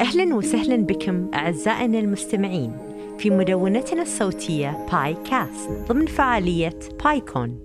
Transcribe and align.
أهلا 0.00 0.34
وسهلا 0.34 0.76
بكم 0.76 1.30
أعزائنا 1.34 1.98
المستمعين 1.98 2.76
في 3.18 3.30
مدونتنا 3.30 4.02
الصوتية 4.02 4.86
باي 4.92 5.14
كاست 5.14 5.70
ضمن 5.70 6.06
فعالية 6.06 6.78
بايكون 7.04 7.60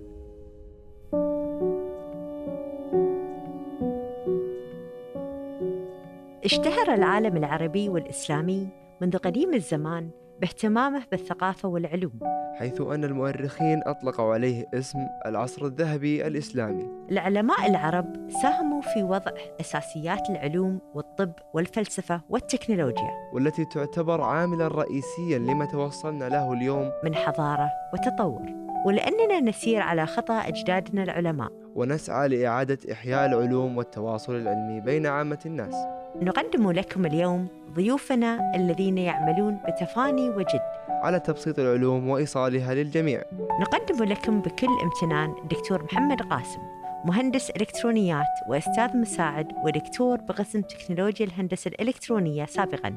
اشتهر 6.44 6.94
العالم 6.94 7.36
العربي 7.36 7.88
والإسلامي 7.88 8.68
منذ 9.00 9.16
قديم 9.16 9.54
الزمان 9.54 10.10
باهتمامه 10.40 11.02
بالثقافة 11.10 11.68
والعلوم. 11.68 12.18
حيث 12.58 12.80
أن 12.80 13.04
المؤرخين 13.04 13.82
أطلقوا 13.86 14.34
عليه 14.34 14.66
اسم 14.74 14.98
العصر 15.26 15.66
الذهبي 15.66 16.26
الإسلامي. 16.26 16.90
العلماء 17.10 17.66
العرب 17.70 18.30
ساهموا 18.42 18.80
في 18.80 19.02
وضع 19.02 19.32
أساسيات 19.60 20.30
العلوم 20.30 20.80
والطب 20.94 21.32
والفلسفة 21.54 22.20
والتكنولوجيا. 22.28 23.10
والتي 23.32 23.64
تعتبر 23.64 24.20
عاملا 24.20 24.68
رئيسيا 24.68 25.38
لما 25.38 25.64
توصلنا 25.64 26.28
له 26.28 26.52
اليوم. 26.52 26.90
من 27.04 27.14
حضارة 27.14 27.70
وتطور. 27.92 28.42
ولأننا 28.86 29.40
نسير 29.40 29.82
على 29.82 30.06
خطى 30.06 30.42
أجدادنا 30.44 31.02
العلماء. 31.02 31.52
ونسعى 31.74 32.28
لإعادة 32.28 32.78
إحياء 32.92 33.26
العلوم 33.26 33.76
والتواصل 33.76 34.36
العلمي 34.36 34.80
بين 34.80 35.06
عامة 35.06 35.38
الناس. 35.46 35.74
نقدم 36.22 36.70
لكم 36.70 37.06
اليوم 37.06 37.48
ضيوفنا 37.74 38.52
الذين 38.54 38.98
يعملون 38.98 39.58
بتفاني 39.68 40.30
وجد. 40.30 40.60
على 40.88 41.20
تبسيط 41.20 41.58
العلوم 41.58 42.08
وإيصالها 42.08 42.74
للجميع. 42.74 43.22
نقدم 43.60 44.04
لكم 44.04 44.40
بكل 44.40 44.68
امتنان 44.82 45.34
الدكتور 45.42 45.82
محمد 45.84 46.22
قاسم 46.22 46.60
مهندس 47.04 47.50
إلكترونيات 47.50 48.26
وأستاذ 48.48 48.96
مساعد 48.96 49.52
ودكتور 49.64 50.20
بقسم 50.20 50.60
تكنولوجيا 50.60 51.26
الهندسة 51.26 51.68
الإلكترونية 51.68 52.44
سابقا 52.44 52.94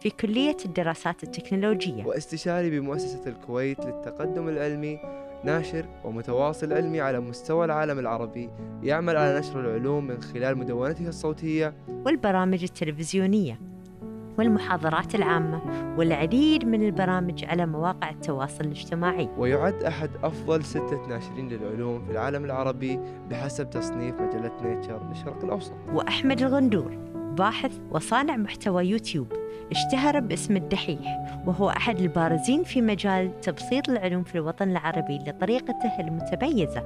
في 0.00 0.10
كلية 0.10 0.56
الدراسات 0.64 1.22
التكنولوجية. 1.22 2.04
واستشاري 2.04 2.80
بمؤسسة 2.80 3.30
الكويت 3.30 3.86
للتقدم 3.86 4.48
العلمي 4.48 4.98
ناشر 5.44 5.86
ومتواصل 6.04 6.72
علمي 6.72 7.00
على 7.00 7.20
مستوى 7.20 7.64
العالم 7.64 7.98
العربي 7.98 8.50
يعمل 8.82 9.16
على 9.16 9.38
نشر 9.38 9.60
العلوم 9.60 10.06
من 10.06 10.22
خلال 10.22 10.58
مدونته 10.58 11.08
الصوتية 11.08 11.74
والبرامج 11.88 12.62
التلفزيونية 12.62 13.60
والمحاضرات 14.38 15.14
العامة 15.14 15.60
والعديد 15.98 16.64
من 16.64 16.86
البرامج 16.86 17.44
على 17.44 17.66
مواقع 17.66 18.10
التواصل 18.10 18.64
الاجتماعي. 18.64 19.28
ويعد 19.38 19.82
أحد 19.82 20.10
أفضل 20.22 20.64
ستة 20.64 21.06
ناشرين 21.08 21.48
للعلوم 21.48 22.04
في 22.04 22.12
العالم 22.12 22.44
العربي 22.44 23.00
بحسب 23.30 23.70
تصنيف 23.70 24.14
مجلة 24.14 24.52
نيتشر 24.62 25.08
للشرق 25.08 25.44
الأوسط. 25.44 25.72
وأحمد 25.92 26.42
الغندور 26.42 26.98
باحث 27.30 27.72
وصانع 27.90 28.36
محتوى 28.36 28.86
يوتيوب. 28.86 29.32
اشتهر 29.70 30.20
باسم 30.20 30.56
الدحيح 30.56 31.26
وهو 31.46 31.70
أحد 31.70 31.98
البارزين 31.98 32.62
في 32.62 32.82
مجال 32.82 33.40
تبسيط 33.40 33.88
العلوم 33.88 34.22
في 34.22 34.34
الوطن 34.34 34.70
العربي 34.70 35.18
لطريقته 35.18 36.00
المتميزة. 36.00 36.82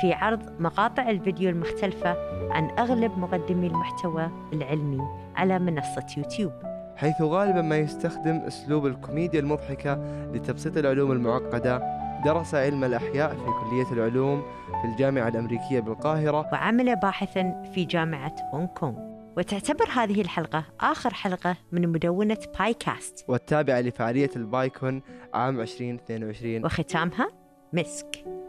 في 0.00 0.12
عرض 0.12 0.60
مقاطع 0.60 1.10
الفيديو 1.10 1.50
المختلفة 1.50 2.16
عن 2.50 2.70
أغلب 2.78 3.18
مقدمي 3.18 3.66
المحتوى 3.66 4.30
العلمي 4.52 5.00
على 5.36 5.58
منصة 5.58 6.06
يوتيوب. 6.16 6.52
حيث 6.96 7.22
غالبا 7.22 7.62
ما 7.62 7.76
يستخدم 7.76 8.36
أسلوب 8.36 8.86
الكوميديا 8.86 9.40
المضحكة 9.40 9.94
لتبسيط 10.32 10.76
العلوم 10.76 11.12
المعقدة 11.12 12.02
درس 12.24 12.54
علم 12.54 12.84
الأحياء 12.84 13.30
في 13.30 13.44
كلية 13.44 13.92
العلوم 13.92 14.42
في 14.82 14.88
الجامعة 14.88 15.28
الأمريكية 15.28 15.80
بالقاهرة. 15.80 16.48
وعمل 16.52 16.96
باحثا 16.96 17.62
في 17.74 17.84
جامعة 17.84 18.34
هونغ 18.54 18.66
كونغ. 18.66 19.11
وتعتبر 19.36 19.88
هذه 19.90 20.20
الحلقة 20.20 20.64
آخر 20.80 21.14
حلقة 21.14 21.56
من 21.72 21.88
مدونة 21.88 22.38
باي 22.58 22.74
كاست 22.74 23.24
والتابعة 23.28 23.80
لفعالية 23.80 24.30
البايكون 24.36 25.02
عام 25.34 25.60
2022 25.60 26.64
وختامها 26.64 27.28
مسك. 27.72 28.41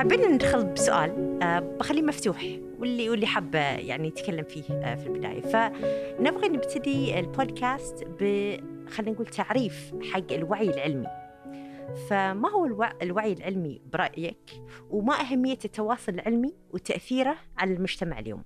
حبينا 0.00 0.28
ندخل 0.28 0.64
بسؤال 0.64 1.42
آه، 1.42 1.58
بخليه 1.58 2.02
مفتوح 2.02 2.58
واللي 2.78 3.10
واللي 3.10 3.26
حابه 3.26 3.58
يعني 3.58 4.08
يتكلم 4.08 4.44
فيه 4.44 4.74
آه، 4.74 4.94
في 4.94 5.06
البداية. 5.06 5.40
فنبغى 5.40 6.48
نبتدي 6.48 7.18
البودكاست 7.18 8.04
ب 8.04 8.24
خلينا 8.88 9.12
نقول 9.12 9.26
تعريف 9.26 9.92
حق 10.12 10.32
الوعي 10.32 10.70
العلمي. 10.70 11.06
فما 12.10 12.50
هو 12.50 12.66
الوع... 12.66 12.92
الوعي 13.02 13.32
العلمي 13.32 13.82
برأيك؟ 13.92 14.50
وما 14.90 15.20
أهمية 15.20 15.58
التواصل 15.64 16.12
العلمي 16.12 16.54
وتأثيره 16.70 17.36
على 17.58 17.74
المجتمع 17.74 18.18
اليوم؟ 18.18 18.44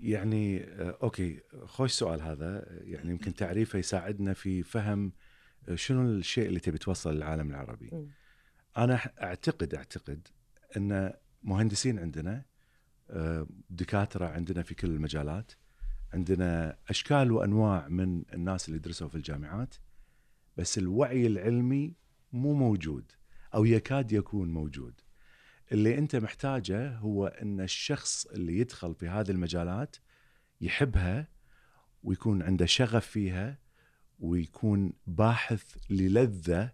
يعني 0.00 0.64
آه، 0.64 0.98
أوكي 1.02 1.40
خوش 1.64 1.92
سؤال 1.92 2.22
هذا. 2.22 2.66
يعني 2.84 3.10
يمكن 3.10 3.34
تعريفه 3.34 3.78
يساعدنا 3.78 4.32
في 4.32 4.62
فهم 4.62 5.12
شنو 5.74 6.02
الشيء 6.02 6.46
اللي 6.46 6.60
تبي 6.60 6.78
توصل 6.78 7.14
للعالم 7.14 7.50
العربي. 7.50 7.90
م. 7.92 8.19
أنا 8.76 8.94
اعتقد 9.22 9.74
أعتقد 9.74 10.28
أن 10.76 11.12
مهندسين 11.42 11.98
عندنا 11.98 12.44
آه، 13.10 13.46
دكاترة 13.70 14.26
عندنا 14.26 14.62
في 14.62 14.74
كل 14.74 14.90
المجالات 14.90 15.52
عندنا 16.12 16.78
أشكال 16.88 17.32
وأنواع 17.32 17.88
من 17.88 18.24
الناس 18.32 18.68
اللي 18.68 18.78
درسوا 18.78 19.08
في 19.08 19.14
الجامعات 19.14 19.74
بس 20.56 20.78
الوعي 20.78 21.26
العلمي 21.26 21.94
مو 22.32 22.54
موجود 22.54 23.12
أو 23.54 23.64
يكاد 23.64 24.12
يكون 24.12 24.52
موجود. 24.52 25.00
اللي 25.72 25.98
أنت 25.98 26.16
محتاجه 26.16 26.96
هو 26.96 27.26
أن 27.26 27.60
الشخص 27.60 28.26
اللي 28.26 28.58
يدخل 28.58 28.94
في 28.94 29.08
هذه 29.08 29.30
المجالات 29.30 29.96
يحبها 30.60 31.28
ويكون 32.02 32.42
عنده 32.42 32.66
شغف 32.66 33.06
فيها 33.06 33.58
ويكون 34.18 34.92
باحث 35.06 35.76
للذة 35.90 36.72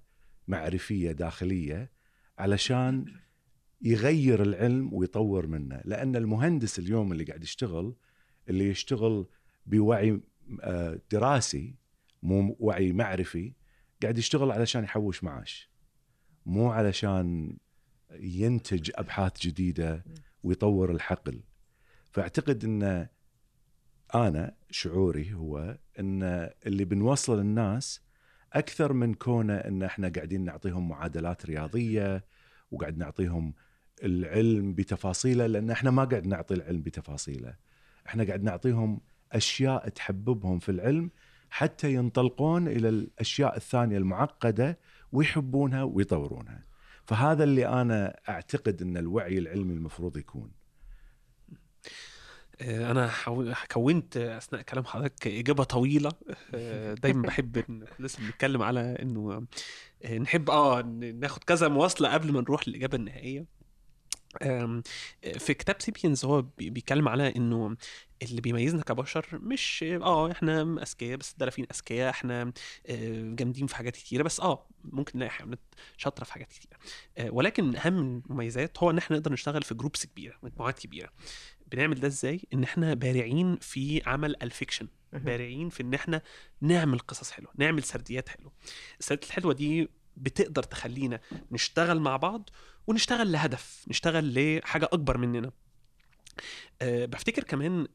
معرفية 0.49 1.13
داخلية 1.13 1.91
علشان 2.39 3.05
يغير 3.83 4.43
العلم 4.43 4.95
ويطور 4.95 5.47
منه. 5.47 5.81
لأن 5.85 6.17
المهندس 6.17 6.79
اليوم 6.79 7.13
اللي 7.13 7.25
قاعد 7.25 7.43
يشتغل 7.43 7.97
اللي 8.49 8.69
يشتغل 8.69 9.27
بوعي 9.67 10.21
آه، 10.61 11.01
دراسي 11.11 11.75
مو 12.23 12.57
وعي 12.61 12.93
معرفي 12.93 13.53
قاعد 14.03 14.19
يشتغل 14.19 14.51
علشان 14.51 14.85
يحوش 14.85 15.25
معاش. 15.25 15.71
مو 16.47 16.71
علشان 16.71 17.57
ينتج 18.13 18.91
أبحاث 18.95 19.39
جديدة 19.41 20.05
ويطور 20.43 20.91
الحقل. 20.91 21.43
فأعتقد 22.11 22.65
إن 22.65 23.09
أنا 24.15 24.57
شعوري 24.71 25.35
هو 25.35 25.79
إن 25.99 26.23
اللي 26.67 26.85
بنوصله 26.85 27.37
للناس 27.37 28.06
أكثر 28.57 28.93
من 28.93 29.15
كونة 29.15 29.55
إن 29.55 29.83
إحنا 29.83 30.09
قاعدين 30.09 30.45
نعطيهم 30.45 30.89
معادلات 30.89 31.47
رياضية 31.47 32.25
وقاعد 32.71 32.99
نعطيهم 32.99 33.55
العلم 34.03 34.75
بتفاصيله 34.75 35.47
لأن 35.47 35.71
إحنا 35.71 35.91
ما 35.91 36.05
قاعد 36.05 36.27
نعطي 36.27 36.55
العلم 36.55 36.83
بتفاصيله. 36.83 37.55
إحنا 38.07 38.25
قاعد 38.25 38.43
نعطيهم 38.43 39.01
أشياء 39.33 39.89
تحببهم 39.89 40.59
في 40.59 40.69
العلم 40.69 41.11
حتى 41.51 41.95
ينطلقون 41.95 42.69
إلى 42.69 42.89
الأشياء 42.89 43.57
الثانية 43.57 43.99
المعقدة 43.99 44.79
ويحبونها 45.13 45.83
ويطورونها. 45.83 46.65
فهذا 47.05 47.45
اللي 47.45 47.69
أنا 47.69 48.21
أعتقد 48.29 48.83
إن 48.83 48.97
الوعي 48.97 49.39
العلمي 49.39 49.75
المفروض 49.75 50.17
يكون. 50.17 50.51
أنا 52.61 53.09
حاول- 53.09 53.55
كونت 53.73 54.17
أثناء 54.17 54.63
كلام 54.63 54.85
حضرتك 54.85 55.27
إجابة 55.27 55.65
طويلة. 55.65 56.13
آه، 56.55 56.95
دايما 56.95 57.23
بحب 57.23 57.57
إن 57.71 57.85
لسه 57.99 58.19
بنتكلم 58.19 58.63
على 58.63 58.81
إنه 59.03 59.47
آه، 60.05 60.19
نحب 60.19 60.51
آه 60.51 60.83
ناخد 61.15 61.45
كذا 61.45 61.69
مواصلة 61.69 62.13
قبل 62.13 62.33
ما 62.33 62.41
نروح 62.41 62.69
للإجابة 62.69 62.97
النهائية. 62.97 63.47
في 65.39 65.55
كتاب 65.55 65.77
Sapiens 65.83 66.25
هو 66.25 66.43
بي- 66.43 66.71
بيتكلم 66.71 67.09
على 67.09 67.37
إنه 67.37 67.77
اللي 68.23 68.41
بيميزنا 68.41 68.83
كبشر 68.83 69.27
مش 69.33 69.85
آه 70.03 70.31
إحنا 70.33 70.63
أذكياء 70.83 71.17
بس 71.17 71.33
الدلافين 71.33 71.67
أذكياء 71.75 72.11
إحنا 72.11 72.53
آه، 72.87 73.35
جامدين 73.35 73.67
في 73.67 73.77
حاجات 73.77 73.97
كتيرة 73.97 74.23
بس 74.23 74.41
آه 74.41 74.67
ممكن 74.85 75.19
نلاقي 75.19 75.31
حيوانات 75.31 75.61
شاطرة 75.97 76.25
في 76.25 76.33
حاجات 76.33 76.49
كتيرة. 76.49 76.77
آه، 77.19 77.31
ولكن 77.31 77.77
أهم 77.77 78.23
المميزات 78.29 78.79
هو 78.79 78.91
إن 78.91 78.99
إحنا 78.99 79.17
نقدر 79.17 79.33
نشتغل 79.33 79.63
في 79.63 79.75
groups 79.75 80.07
كبيرة 80.07 80.35
مجموعات 80.43 80.79
كبيرة. 80.79 81.09
بنعمل 81.77 82.01
ده 82.01 82.09
إزاي؟ 82.09 82.41
إن 82.55 82.63
إحنا 82.63 82.95
بارعين 82.95 83.57
في 83.57 84.03
عمل 84.07 84.43
ال 84.43 84.48
fiction. 84.48 84.89
بارعين 85.13 85.69
في 85.69 85.83
إن 85.83 85.95
إحنا 85.95 86.23
نعمل 86.61 86.99
قصص 86.99 87.31
حلوة 87.31 87.53
نعمل 87.57 87.83
سرديات 87.83 88.29
حلوة. 88.29 88.53
السرديات 89.01 89.29
الحلوة 89.29 89.53
دي 89.55 89.89
بتقدر 90.17 90.63
تخلينا 90.63 91.21
نشتغل 91.53 92.01
مع 92.01 92.17
بعض 92.17 92.51
ونشتغل 92.87 93.33
لهدف 93.33 93.85
نشتغل 93.89 94.59
لحاجة 94.59 94.85
أكبر 94.93 95.19
مننا. 95.19 95.53
أه 96.83 97.05
بفتكر 97.05 97.45
كمان 97.45 97.87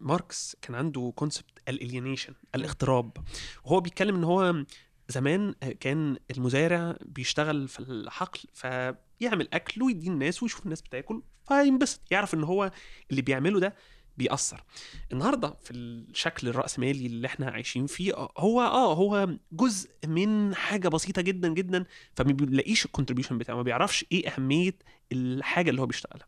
ماركس 0.00 0.56
كان 0.62 0.74
عنده 0.74 1.12
concept 1.16 1.58
ال 1.68 1.74
alienation 1.74 2.34
الاغتراب. 2.54 3.16
وهو 3.64 3.80
بيتكلم 3.80 4.14
إن 4.16 4.24
هو 4.24 4.64
زمان 5.08 5.54
آه، 5.62 5.72
كان 5.72 6.16
المزارع 6.30 6.96
بيشتغل 7.04 7.68
في 7.68 7.80
الحقل 7.80 8.40
فيعمل 8.54 9.48
أكل 9.52 9.82
ويدي 9.82 10.08
الناس 10.08 10.42
ويشوف 10.42 10.64
الناس 10.64 10.82
بتاكل 10.82 11.22
فينبسط 11.48 12.00
يعرف 12.10 12.34
إن 12.34 12.44
هو 12.44 12.70
اللي 13.10 13.22
بيعمله 13.22 13.60
ده 13.60 13.74
بيأثر. 14.16 14.64
النهارده 15.12 15.54
في 15.62 15.70
الشكل 15.70 16.48
الرأسمالي 16.48 17.06
اللي 17.06 17.26
إحنا 17.26 17.50
عايشين 17.50 17.86
فيه 17.86 18.16
آه، 18.16 18.32
هو 18.38 18.60
آه 18.60 18.94
هو 18.94 19.28
جزء 19.52 19.90
من 20.06 20.54
حاجة 20.54 20.88
بسيطة 20.88 21.22
جدا 21.22 21.48
جدا 21.48 21.84
فما 22.14 22.32
بيلاقيش 22.32 22.84
ال 22.84 22.88
contribution 22.88 23.38
بتاعه 23.38 23.56
ما 23.56 23.62
بيعرفش 23.62 24.04
إيه 24.12 24.28
أهمية 24.28 24.74
الحاجة 25.12 25.70
اللي 25.70 25.80
هو 25.80 25.86
بيشتغلها. 25.86 26.26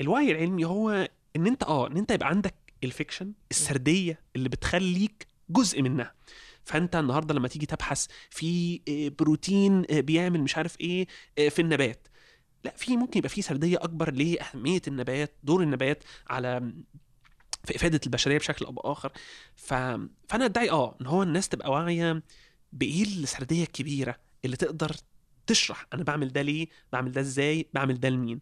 الوعي 0.00 0.32
العلمي 0.32 0.64
هو 0.64 1.08
إن 1.36 1.46
أنت 1.46 1.62
آه 1.62 1.86
إن 1.86 1.96
أنت 1.96 2.10
يبقى 2.10 2.28
عندك 2.28 2.54
الفيكشن 2.84 3.32
السردية 3.50 4.20
اللي 4.36 4.48
بتخليك 4.48 5.26
جزء 5.50 5.82
منها. 5.82 6.14
فأنت 6.64 6.96
النهارده 6.96 7.34
لما 7.34 7.48
تيجي 7.48 7.66
تبحث 7.66 8.06
في 8.30 8.80
آه، 8.88 9.08
بروتين 9.18 9.84
آه، 9.90 10.00
بيعمل 10.00 10.40
مش 10.40 10.56
عارف 10.56 10.80
إيه 10.80 11.06
في 11.36 11.58
النبات 11.62 12.07
لا 12.64 12.74
في 12.76 12.96
ممكن 12.96 13.18
يبقى 13.18 13.28
في 13.28 13.42
سردية 13.42 13.76
أكبر 13.76 14.12
لأهمية 14.12 14.82
النبات 14.88 15.34
دور 15.42 15.62
النبات 15.62 16.04
على 16.28 16.72
في 17.64 17.76
إفادة 17.76 18.00
البشرية 18.06 18.38
بشكل 18.38 18.64
أو 18.64 18.72
بآخر. 18.72 19.12
ف... 19.56 19.74
فأنا 20.28 20.44
أدعي 20.44 20.70
آه 20.70 20.96
إن 21.00 21.06
هو 21.06 21.22
الناس 21.22 21.48
تبقى 21.48 21.70
واعية 21.70 22.22
بايه 22.72 23.02
السرديه 23.02 23.62
الكبيره 23.62 24.16
اللي 24.44 24.56
تقدر 24.56 24.96
تشرح 25.46 25.86
أنا 25.94 26.02
بعمل 26.02 26.32
ده 26.32 26.42
ليه 26.42 26.68
بعمل 26.92 27.12
ده 27.12 27.20
إزاي 27.20 27.66
بعمل 27.74 28.00
ده 28.00 28.08
لمين. 28.08 28.40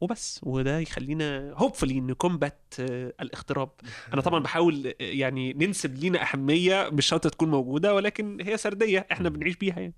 وبس. 0.00 0.40
وده 0.42 0.78
يخلينا 0.78 1.52
hopefully 1.56 2.00
ن 2.00 2.11
combat 2.11 2.74
الاغتراب. 3.20 3.70
أنا 4.12 4.22
طبعا 4.22 4.40
بحاول 4.44 4.86
آه، 4.86 4.94
يعني 4.98 5.52
ننسب 5.52 5.94
لينا 5.94 6.32
أهمية 6.32 6.88
مش 6.92 7.06
شرط 7.06 7.26
تكون 7.26 7.50
موجودة 7.50 7.94
ولكن 7.94 8.40
هي 8.40 8.56
سردية 8.56 9.06
إحنا 9.12 9.28
بنعيش 9.28 9.56
بيها 9.56 9.80
يعني. 9.80 9.94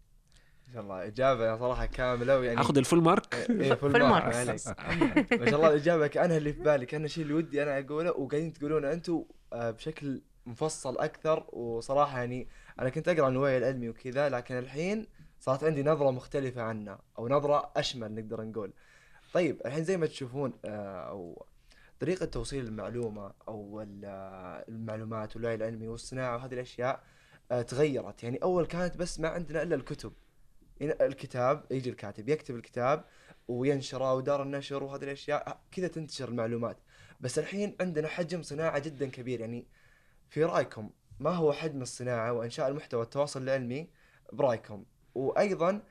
شاء 0.75 0.83
الله 0.83 1.07
إجابة 1.07 1.57
صراحة 1.59 1.87
كاملة 1.87 2.39
ويعني 2.39 2.61
اخد 2.61 2.79
ال 2.79 2.84
full 2.84 3.03
mark؟ 3.03 3.35
إيه، 3.35 3.75
full 3.75 3.93
full 3.93 4.03
mark. 4.03 4.35
ما 4.35 4.57
شاء 5.51 5.55
الله 5.55 5.69
الإجابة 5.69 6.07
كأنها 6.07 6.37
اللي 6.37 6.53
في 6.53 6.61
بالي 6.63 6.87
كان 6.87 7.05
الشيء 7.05 7.23
اللي 7.23 7.35
ودي 7.35 7.63
أنا 7.63 7.79
أقوله 7.79 8.11
وقاعدين 8.11 8.53
تقولونه 8.53 8.93
أنتم 8.93 9.25
آه، 9.53 9.71
بشكل 9.71 10.23
مفصل 10.47 10.99
أكثر. 10.99 11.47
وصراحة 11.53 12.19
يعني 12.19 12.49
أنا 12.81 12.89
كنت 12.89 13.09
أقرأ 13.09 13.27
عن 13.27 13.33
الوعي 13.33 13.59
العلمي 13.59 13.89
وكذا 13.89 14.29
لكن 14.29 14.59
الحين 14.59 15.07
صارت 15.41 15.65
عندي 15.65 15.83
نظرة 15.83 16.11
مختلفة 16.11 16.63
عنه 16.63 16.99
أو 17.19 17.29
نظرة 17.29 17.73
أشمل 17.77 18.15
نقدر 18.15 18.43
نقول. 18.43 18.73
طيب 19.33 19.61
الحين 19.67 19.85
زي 19.85 19.97
ما 19.97 20.07
تشوفون 20.07 20.53
آه، 20.65 21.09
أو 21.09 21.47
طريقة 22.01 22.27
توصيل 22.27 22.67
المعلومة 22.67 23.33
أو 23.49 23.85
آه، 24.05 24.65
المعلومات 24.69 25.37
والوعي 25.37 25.55
العلمي 25.55 25.89
والصناعة 25.89 26.37
وهذه 26.37 26.55
الأشياء 26.55 27.03
تغيرت. 27.69 28.23
يعني 28.23 28.39
أول 28.43 28.67
كانت 28.67 28.97
بس 28.97 29.21
ما 29.21 29.29
عندنا 29.29 29.63
إلا 29.63 29.75
الكتب. 29.75 30.13
الكتاب 30.83 31.65
يجي 31.71 31.91
الكاتب 31.91 32.29
يكتب 32.29 32.55
الكتاب 32.57 33.05
وينشره 33.49 34.15
ودار 34.15 34.43
النشر 34.43 34.83
وهذه 34.85 35.05
الأشياء 35.05 35.61
كذا 35.71 35.89
تنتشر 35.89 36.29
المعلومات. 36.29 36.77
بس 37.21 37.39
الحين 37.39 37.77
عندنا 37.81 38.09
حجم 38.09 38.43
صناعة 38.43 38.79
جدا 38.79 39.09
كبير. 39.11 39.41
يعني 39.41 39.67
في 40.31 40.45
رأيكم 40.45 40.91
ما 41.21 41.31
هو 41.31 41.53
حجم 41.53 41.83
الصناعة 41.83 42.33
وإنشاء 42.33 42.69
المحتوى 42.69 43.03
التواصل 43.03 43.43
العلمي 43.43 43.89
برأيكم؟ 44.33 44.85
وأيضا 45.15 45.83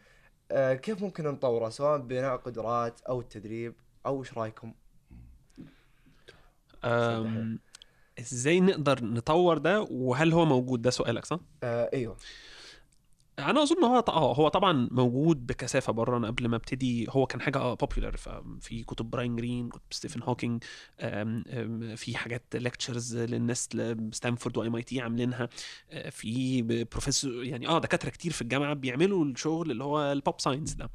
آه، 0.52 0.74
كيف 0.74 1.02
ممكن 1.02 1.24
نطوره؟ 1.24 1.70
سواء 1.70 1.98
بناء 1.98 2.36
قدرات 2.36 3.02
أو 3.02 3.22
التدريب 3.22 3.76
أو 4.06 4.20
إيش 4.20 4.38
رأيكم؟ 4.38 4.74
إزاي 8.20 8.60
نقدر 8.60 9.04
نطور 9.04 9.58
ده؟ 9.58 9.82
وهل 9.82 10.34
هو 10.34 10.46
موجود؟ 10.46 10.82
ده 10.82 10.90
سؤالك 10.90 11.26
صح؟ 11.26 11.40
آه 11.64 11.90
أيوه. 11.94 12.18
أنا 13.40 13.64
اظن 13.64 13.84
هو 13.84 14.00
آه 14.00 14.34
هو 14.36 14.48
طبعا 14.48 14.88
موجود 14.92 15.46
بكثافة 15.48 15.94
بره. 15.94 16.18
أنا 16.18 16.28
قبل 16.28 16.48
ما 16.48 16.56
ابتدي 16.56 17.06
هو 17.10 17.26
كان 17.26 17.42
حاجة 17.42 17.58
آه 17.60 17.76
في 18.62 18.84
كتب 18.84 19.06
براين 19.06 19.36
جرين 19.36 19.70
كتب 19.70 19.82
ستيفن 19.92 20.24
هوكينج 20.24 20.64
في 21.96 22.18
حاجات 22.18 22.44
lectures 22.56 23.18
للناس 23.18 23.70
ستانفورد 24.12 24.58
و 24.58 24.70
MIT 24.78 25.02
عاملينها. 25.02 25.50
آه، 25.92 26.10
في 26.10 26.62
بروفيسور 26.62 27.44
يعني 27.44 27.68
آه 27.68 27.80
دكاترة 27.80 28.10
كتير 28.10 28.32
في 28.32 28.42
الجامعة 28.42 28.74
بيعملوا 28.74 29.26
الشغل 29.26 29.72
اللي 29.72 29.84
هو 29.84 30.12
ال 30.12 30.19
pop 30.19 30.42
science 30.42 30.74
ده. 30.74 30.90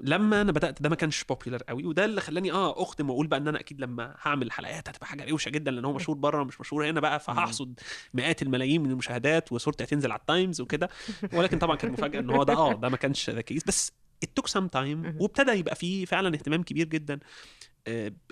لما 0.00 0.40
أنا 0.40 0.52
بدأت 0.52 0.82
ده 0.82 0.88
ما 0.88 0.96
كانش 0.96 1.24
popular 1.24 1.62
قوي 1.62 1.86
وده 1.86 2.04
اللي 2.04 2.20
خلاني 2.20 2.52
آه 2.52 2.82
اختم 2.82 3.10
واقول 3.10 3.26
بقى 3.26 3.38
إن 3.38 3.48
أنا 3.48 3.60
أكيد 3.60 3.80
لما 3.80 4.14
هعمل 4.22 4.52
حلقات 4.52 4.88
هتبقى 4.88 5.06
حاجة 5.06 5.30
روشة 5.30 5.48
جدا 5.48 5.70
لأن 5.70 5.84
هو 5.84 5.92
مشهور 5.92 6.18
بره 6.18 6.42
ومش 6.42 6.60
مشهور 6.60 6.90
هنا 6.90 7.00
بقى 7.00 7.20
فهحصد 7.20 7.80
مئات 8.14 8.42
الملايين 8.42 8.82
من 8.82 8.90
المشاهدات 8.90 9.52
وصورتي 9.52 9.84
هتنزل 9.84 10.12
على 10.12 10.20
التايمز 10.20 10.60
وكده. 10.60 10.88
ولكن 11.34 11.58
طبعا 11.58 11.76
كانت 11.76 11.92
مفاجأة 11.92 12.20
إن 12.20 12.30
هو 12.30 12.42
ده 12.42 12.54
آه 12.54 12.72
ده 12.74 12.88
ما 12.88 12.96
كانش 12.96 13.30
the 13.30 13.40
case 13.40 13.64
بس 13.64 13.92
it 14.24 14.28
took 14.40 14.50
some 14.50 14.68
time 14.76 15.20
وابتدى 15.22 15.52
يبقى 15.52 15.74
فيه 15.74 16.04
فعلا 16.04 16.34
اهتمام 16.34 16.62
كبير 16.62 16.86
جدا 16.86 17.18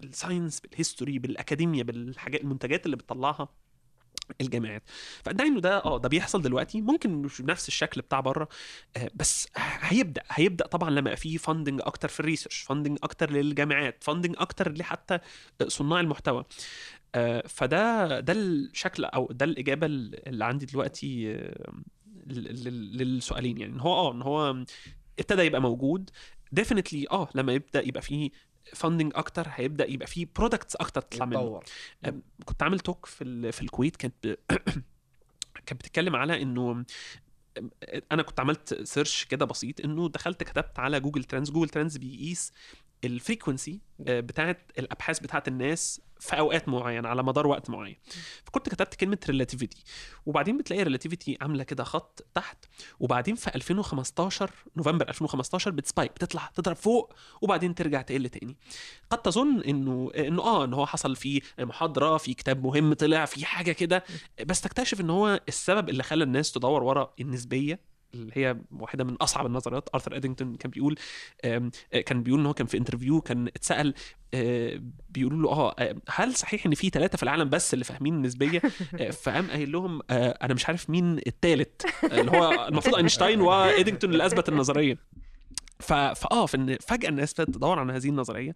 بال 0.03 0.16
science 0.16 0.61
بال 0.61 0.74
history 0.74 1.19
بال 1.19 1.32
academia 1.32 1.83
بالحاجات 1.83 2.41
المنتجات 2.41 2.87
اللي 2.87 2.97
بتطلعها. 2.97 3.49
الجامعات. 4.41 4.83
فأدعي 5.25 5.49
إنه 5.49 5.61
ده 5.61 5.85
آه 5.85 5.99
ده 5.99 6.09
بيحصل 6.09 6.43
دلوقتي. 6.43 6.81
ممكن 6.81 7.11
مش 7.23 7.43
بنفس 7.43 7.69
الشكل 7.69 8.01
بتاع 8.01 8.21
بره 8.21 8.49
آه، 8.97 9.11
بس 9.15 9.49
هيبدأ 9.81 10.23
هيبدأ 10.31 10.67
طبعا 10.67 10.91
لما 10.91 11.15
في 11.15 11.39
funding 11.39 11.81
أكتر 11.85 12.09
في 12.09 12.21
ال 12.21 12.25
research 12.25 12.59
funding 12.63 12.99
أكتر 13.03 13.31
للجامعات 13.31 14.05
funding 14.05 14.35
أكتر 14.39 14.73
لحتى 14.73 15.19
صناع 15.67 16.01
المحتوى. 16.01 16.45
آه، 17.15 17.43
فده 17.49 18.21
ده 18.21 18.33
الشكل 18.33 19.05
أو 19.05 19.29
ده 19.33 19.45
الإجابة 19.45 19.87
اللي 19.87 20.45
عندي 20.45 20.67
دلوقتي 20.67 21.35
آه، 21.35 21.73
لل- 22.27 22.65
لل- 22.65 22.97
للسؤالين 22.99 23.59
يعني. 23.59 23.73
إن 23.73 23.81
هو 23.81 23.93
آه 23.95 24.13
إن 24.13 24.23
هو 24.23 24.65
ابتدى 25.19 25.43
يبقى 25.43 25.61
موجود. 25.63 26.11
definitely 26.53 27.07
آه 27.11 27.29
لما 27.35 27.53
يبدأ 27.53 27.81
يبقى 27.89 28.03
فيه 28.03 28.31
funding 28.75 29.13
أكتر 29.15 29.47
هيبدأ 29.51 29.91
يبقى 29.91 30.07
فيه 30.07 30.27
products 30.37 30.77
أكتر 30.77 31.01
تطلع 31.01 31.27
منه. 31.27 31.61
كنت 32.45 32.63
عامل 32.63 32.81
talk 32.81 33.07
في 33.07 33.53
في 33.53 33.63
الكويت 33.63 33.97
كانت 33.97 34.15
ب... 34.27 34.35
كانت 35.67 35.81
بتتكلم 35.81 36.17
على 36.17 36.43
إنه 36.43 36.85
أنا 38.13 38.23
كنت 38.23 38.41
عملت 38.41 38.83
search 38.83 39.25
كده 39.25 39.47
بسيط 39.47 39.81
إنه 39.81 40.09
دخلت 40.09 40.43
كتبت 40.43 40.79
على 40.79 41.01
Google 41.01 41.25
Trends 41.25 41.51
Google 41.51 41.69
Trends 41.69 41.97
بيقيس 41.97 42.53
ال 43.07 43.14
frequency 43.14 43.81
بتاعت 43.99 44.71
الأبحاث 44.79 45.19
بتاعت 45.19 45.49
الناس 45.49 46.01
في 46.21 46.39
أوقات 46.39 46.69
معينة 46.69 47.09
على 47.09 47.23
مدار 47.23 47.47
وقت 47.47 47.71
معين. 47.71 47.97
فكنت 48.45 48.69
كتبت 48.69 48.95
كلمة 48.95 49.19
relativity 49.29 49.85
وبعدين 50.27 50.59
بتلاقي 50.59 50.83
relativity 50.83 51.39
عاملة 51.41 51.65
كده 51.65 51.85
خط 51.85 52.27
تحت 52.35 52.65
وبعدين 53.01 53.35
في 53.35 53.55
2015 53.55 54.51
نوفمبر 54.77 55.09
2015 55.09 55.71
بت 55.71 55.82
spike 55.82 56.11
بتطلع 56.11 56.51
تضرب 56.55 56.77
فوق 56.77 57.13
وبعدين 57.43 57.75
ترجع 57.75 58.03
تقل 58.03 58.29
تاني. 58.29 58.57
قد 59.11 59.23
تظن 59.23 59.61
إنه 59.61 60.11
إنه 60.17 60.43
آه 60.43 60.65
إن 60.65 60.75
هو 60.75 60.87
حصل 60.87 61.17
في 61.17 61.43
محاضرة 61.59 62.17
في 62.17 62.35
كتاب 62.35 62.65
مهم 62.67 62.95
طلع 62.95 63.25
في 63.25 63.45
حاجة 63.47 63.73
كده 63.73 64.05
بس 64.47 64.61
تكتشف 64.61 65.01
إن 65.01 65.11
هو 65.11 65.41
السبب 65.49 65.89
اللي 65.89 66.03
خلى 66.03 66.25
الناس 66.25 66.53
تدور 66.53 66.83
ورا 66.83 67.15
النسبية 67.21 67.96
اللي 68.15 68.33
هي 68.35 68.57
واحدة 68.71 69.05
من 69.05 69.15
أصعب 69.15 69.47
النظريات. 69.47 69.89
آرثر 69.95 70.17
ادينجتون 70.17 70.55
كان 70.55 70.71
بيقول 70.71 70.99
آه، 71.45 71.71
كان 72.07 72.23
بيقول 72.23 72.41
إن 72.41 72.47
هو 72.47 72.55
كان 72.55 72.67
في 72.67 72.77
interview 72.77 73.21
كان 73.21 73.47
اتسأل 73.47 73.95
آه، 74.35 74.81
بيقولوا 75.11 75.43
له 75.43 75.51
آه 75.51 75.75
آه، 75.79 75.97
هل 76.09 76.35
صحيح 76.35 76.67
إن 76.67 76.75
في 76.75 76.91
ثلاثة 76.91 77.17
في 77.17 77.23
العالم 77.23 77.49
بس 77.49 77.75
اللي 77.75 77.85
فاهمين 77.85 78.15
النسبية؟ 78.15 78.63
فقام 79.23 79.51
قايل 79.51 79.73
لهم 79.73 80.01
أنا 80.11 80.55
مش 80.55 80.67
عارف 80.67 80.91
مين 80.91 81.19
الثالث 81.27 81.85
اللي 82.05 82.31
هو 82.31 82.67
المفروض 82.69 82.97
أينشتاين 83.01 83.41
وادينجتون 83.41 84.13
اللي 84.13 84.27
أثبت 84.27 84.49
النظرية. 84.49 84.99
فآه 85.81 86.47
فإن 86.47 86.77
فجأة 86.81 87.09
الناس 87.09 87.31
ابتدت 87.31 87.57
تدور 87.57 87.79
على 87.79 87.93
هذه 87.93 88.09
النظرية. 88.09 88.55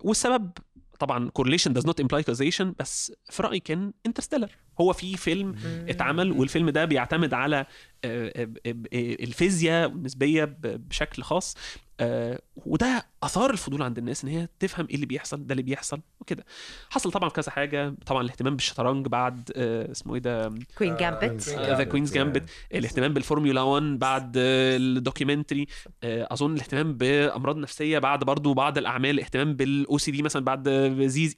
والسبب 0.00 0.50
طبعا 0.98 1.30
correlation 1.38 1.70
does 1.72 1.84
not 1.84 1.94
imply 2.04 2.22
causation 2.22 2.64
بس 2.78 3.12
في 3.30 3.42
رأيي 3.42 3.60
كان 3.60 3.92
Interstellar 4.06 4.50
هو 4.80 4.92
في 4.92 5.16
فيلم 5.16 5.54
اتعمل 5.88 6.32
والفيلم 6.32 6.70
ده 6.70 6.84
بيعتمد 6.84 7.34
على 7.34 7.56
آه، 8.04 8.32
آه، 8.36 8.48
آه، 8.66 8.74
الفيزياء 8.94 9.88
والنسبيه 9.90 10.44
ب- 10.44 10.88
بشكل 10.88 11.22
خاص. 11.22 11.56
آه، 12.00 12.40
وده 12.56 13.06
أثار 13.22 13.50
الفضول 13.50 13.82
عند 13.82 13.98
الناس 13.98 14.24
إن 14.24 14.30
هي 14.30 14.48
تفهم 14.60 14.86
إيه 14.88 14.94
اللي 14.94 15.06
بيحصل 15.06 15.46
ده 15.46 15.52
اللي 15.52 15.62
بيحصل 15.62 16.00
وكده. 16.20 16.44
حصل 16.90 17.10
طبعا 17.12 17.28
في 17.28 17.34
كذا 17.34 17.50
حاجة 17.50 17.94
طبعا 18.06 18.22
الاهتمام 18.22 18.56
بالشطرنج 18.56 19.06
بعد 19.08 19.50
آه، 19.56 19.90
اسمه 19.90 20.14
إيه 20.14 20.20
ده؟ 20.20 20.54
Queen 20.78 20.96
Gambit 20.96 21.48
The 21.48 21.84
Queen's 21.84 22.14
Gambit 22.14 22.50
الاهتمام 22.74 23.14
بالفورمولا 23.14 23.60
1 23.60 23.82
بعد 23.98 24.36
آه، 24.36 24.76
ال 24.76 24.84
documentary 24.84 25.66
آه، 26.04 26.28
أظن 26.30 26.54
الاهتمام 26.54 26.94
بأمراض 26.94 27.56
نفسية 27.56 27.98
بعد 27.98 28.24
برضو 28.24 28.54
بعض 28.54 28.78
الأعمال 28.78 29.10
الاهتمام 29.10 29.54
بال 29.54 29.98
OCD 29.98 30.22
مثلا 30.22 30.44
بعد 30.44 30.68
زيزي 31.06 31.36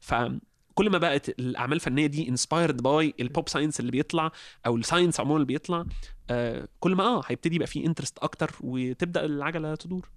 فكل 0.00 0.90
ما 0.90 0.98
بقت 0.98 1.28
الأعمال 1.28 1.76
الفنية 1.76 2.06
دي 2.06 2.28
inspired 2.28 2.82
by 2.82 3.14
ال 3.20 3.27
pop 3.27 3.48
science 3.48 3.80
اللي 3.80 3.90
بيطلع 3.90 4.32
أو 4.66 4.76
ال 4.76 4.81
science 4.81 5.20
عموما 5.20 5.36
اللي 5.36 5.46
بيطلع 5.46 5.84
آه 6.30 6.68
كل 6.80 6.94
ما 6.94 7.04
آه 7.04 7.22
هيبتدي 7.26 7.54
يبقى 7.56 7.66
فيه 7.66 7.86
interest 7.86 8.18
أكتر 8.18 8.50
وتبدأ 8.60 9.24
العجلة 9.24 9.74
تدور. 9.74 10.10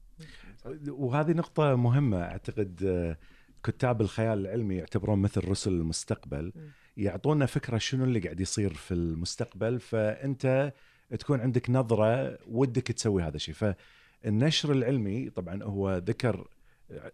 وهذه 0.88 1.32
نقطة 1.32 1.76
مهمة 1.76 2.22
أعتقد 2.22 2.84
آه، 2.86 3.18
كتاب 3.64 4.02
الخيال 4.02 4.40
العلمي 4.40 4.76
يعتبرون 4.76 5.20
مثل 5.20 5.48
رسل 5.50 5.72
المستقبل. 5.74 6.54
يعطونا 6.98 7.46
فكرة 7.46 7.78
شنو 7.78 8.04
اللي 8.04 8.20
قاعد 8.20 8.40
يصير 8.40 8.74
في 8.74 8.94
المستقبل 8.94 9.80
فأنت 9.80 10.74
تكون 11.20 11.40
عندك 11.40 11.70
نظرة 11.70 12.38
ودك 12.48 12.88
تسوي 12.88 13.24
هذا 13.24 13.36
الشيء. 13.36 13.56
فالنشر 13.56 14.72
العلمي 14.72 15.30
طبعا 15.30 15.64
هو 15.64 15.98
ذكر 15.98 16.48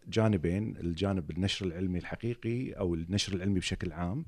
جانبين 0.08 0.77
الجانب 0.77 1.32
النشر 1.32 1.65
العلمي 1.65 2.00
الحقيقي 2.00 2.72
أو 2.72 2.94
النشر 2.96 3.34
العلمي 3.34 3.60
بشكل 3.60 3.91
عام 3.91 4.25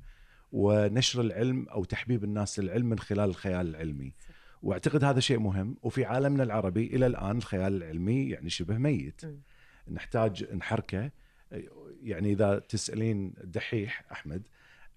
ونشر 0.52 1.20
العلم 1.20 1.68
أو 1.68 1.84
تحبيب 1.84 2.24
الناس 2.24 2.60
للعلم 2.60 2.86
من 2.86 2.98
خلال 2.98 3.30
الخيال 3.30 3.68
العلمي. 3.68 4.12
واعتقد 4.62 5.04
هذا 5.04 5.20
شيء 5.20 5.38
مهم 5.38 5.76
وفي 5.82 6.04
عالمنا 6.04 6.42
العربي 6.42 6.86
إلى 6.86 7.06
الآن 7.06 7.36
الخيال 7.36 7.76
العلمي 7.76 8.28
يعني 8.28 8.50
شبه 8.50 8.78
ميت. 8.78 9.22
نحتاج 9.90 10.54
نحركه. 10.54 11.10
يعني 12.02 12.32
إذا 12.32 12.58
تسألين 12.58 13.34
دحيح 13.44 14.04
أحمد 14.12 14.48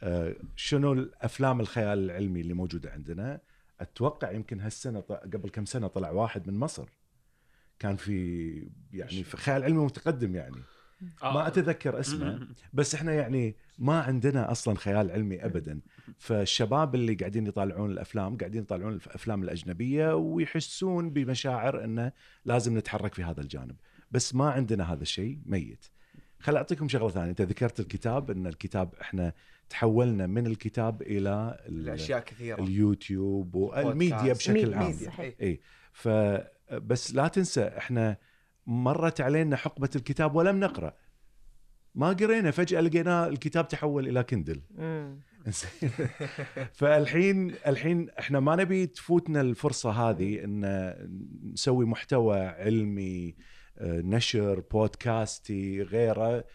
آه، 0.03 0.35
شنو 0.55 0.93
الأفلام 0.93 1.59
الخيال 1.59 1.99
العلمي 1.99 2.41
اللي 2.41 2.53
موجودة 2.53 2.91
عندنا؟ 2.91 3.39
أتوقع 3.79 4.31
يمكن 4.31 4.59
هالسنة 4.59 4.99
قبل 4.99 5.49
كم 5.49 5.65
سنة 5.65 5.87
طلع 5.87 6.11
واحد 6.11 6.47
من 6.47 6.59
مصر. 6.59 6.89
كان 7.79 7.95
في 7.95 8.69
يعني 8.93 9.23
في 9.23 9.37
خيال 9.37 9.63
علمي 9.63 9.85
متقدم 9.85 10.35
يعني. 10.35 10.61
ما 11.23 11.47
أتذكر 11.47 11.99
اسمه 11.99 12.47
بس 12.73 12.95
إحنا 12.95 13.13
يعني 13.13 13.55
ما 13.79 13.99
عندنا 14.01 14.51
أصلا 14.51 14.75
خيال 14.77 15.11
علمي 15.11 15.45
ابدا 15.45 15.79
فالشباب 16.17 16.95
اللي 16.95 17.13
قاعدين 17.13 17.47
يطالعون 17.47 17.91
الأفلام 17.91 18.37
قاعدين 18.37 18.61
يطالعون 18.61 18.93
الافلام 18.93 19.43
الأجنبية 19.43 20.15
ويحسون 20.15 21.09
بمشاعر 21.09 21.83
إنه 21.83 22.11
لازم 22.45 22.77
نتحرك 22.77 23.13
في 23.13 23.23
هذا 23.23 23.41
الجانب 23.41 23.75
بس 24.11 24.35
ما 24.35 24.49
عندنا 24.51 24.93
هذا 24.93 25.01
الشيء 25.01 25.39
ميت 25.45 25.85
خل 26.39 26.55
أعطيكم 26.55 26.87
شغلة 26.87 27.09
ثانية 27.09 27.29
أنت 27.29 27.41
ذكرت 27.41 27.79
الكتاب 27.79 28.31
إن 28.31 28.47
الكتاب 28.47 28.93
إحنا 29.01 29.33
تحولنا 29.69 30.27
من 30.27 30.47
الكتاب 30.47 31.01
إلى 31.01 31.59
ال- 31.69 31.79
الاشياء 31.79 32.19
كثيرة 32.19 32.63
اليوتيوب 32.63 33.55
والميديا. 33.55 34.33
بشكل. 34.33 34.73
عام. 34.73 34.85
إيه. 35.19 35.35
اي 35.41 35.59
ف 35.93 36.07
بس 36.73 37.13
لا 37.13 37.27
تنسى 37.27 37.67
إحنا 37.67 38.17
مرت 38.67 39.21
علينا 39.21 39.55
حقبة 39.55 39.89
الكتاب 39.95 40.35
ولم 40.35 40.59
نقرأ. 40.59 40.93
ما 41.95 42.09
قرينا 42.09 42.51
فجأة 42.51 42.81
لقينا 42.81 43.27
الكتاب 43.27 43.67
تحول 43.67 44.07
إلى 44.07 44.23
كندل. 44.23 44.61
زين. 45.47 45.91
فالحين 46.79 47.55
الحين 47.67 48.09
إحنا 48.09 48.39
ما 48.39 48.55
نبي 48.55 48.87
تفوتنا 48.87 49.41
الفرصة 49.41 49.91
هذه 49.91 50.43
إن 50.43 50.93
نسوي 51.53 51.85
محتوى 51.85 52.39
علمي 52.39 53.35
آه، 53.77 54.01
نشر 54.01 54.59
بودكاستي 54.59 55.81
غيره 55.81 56.45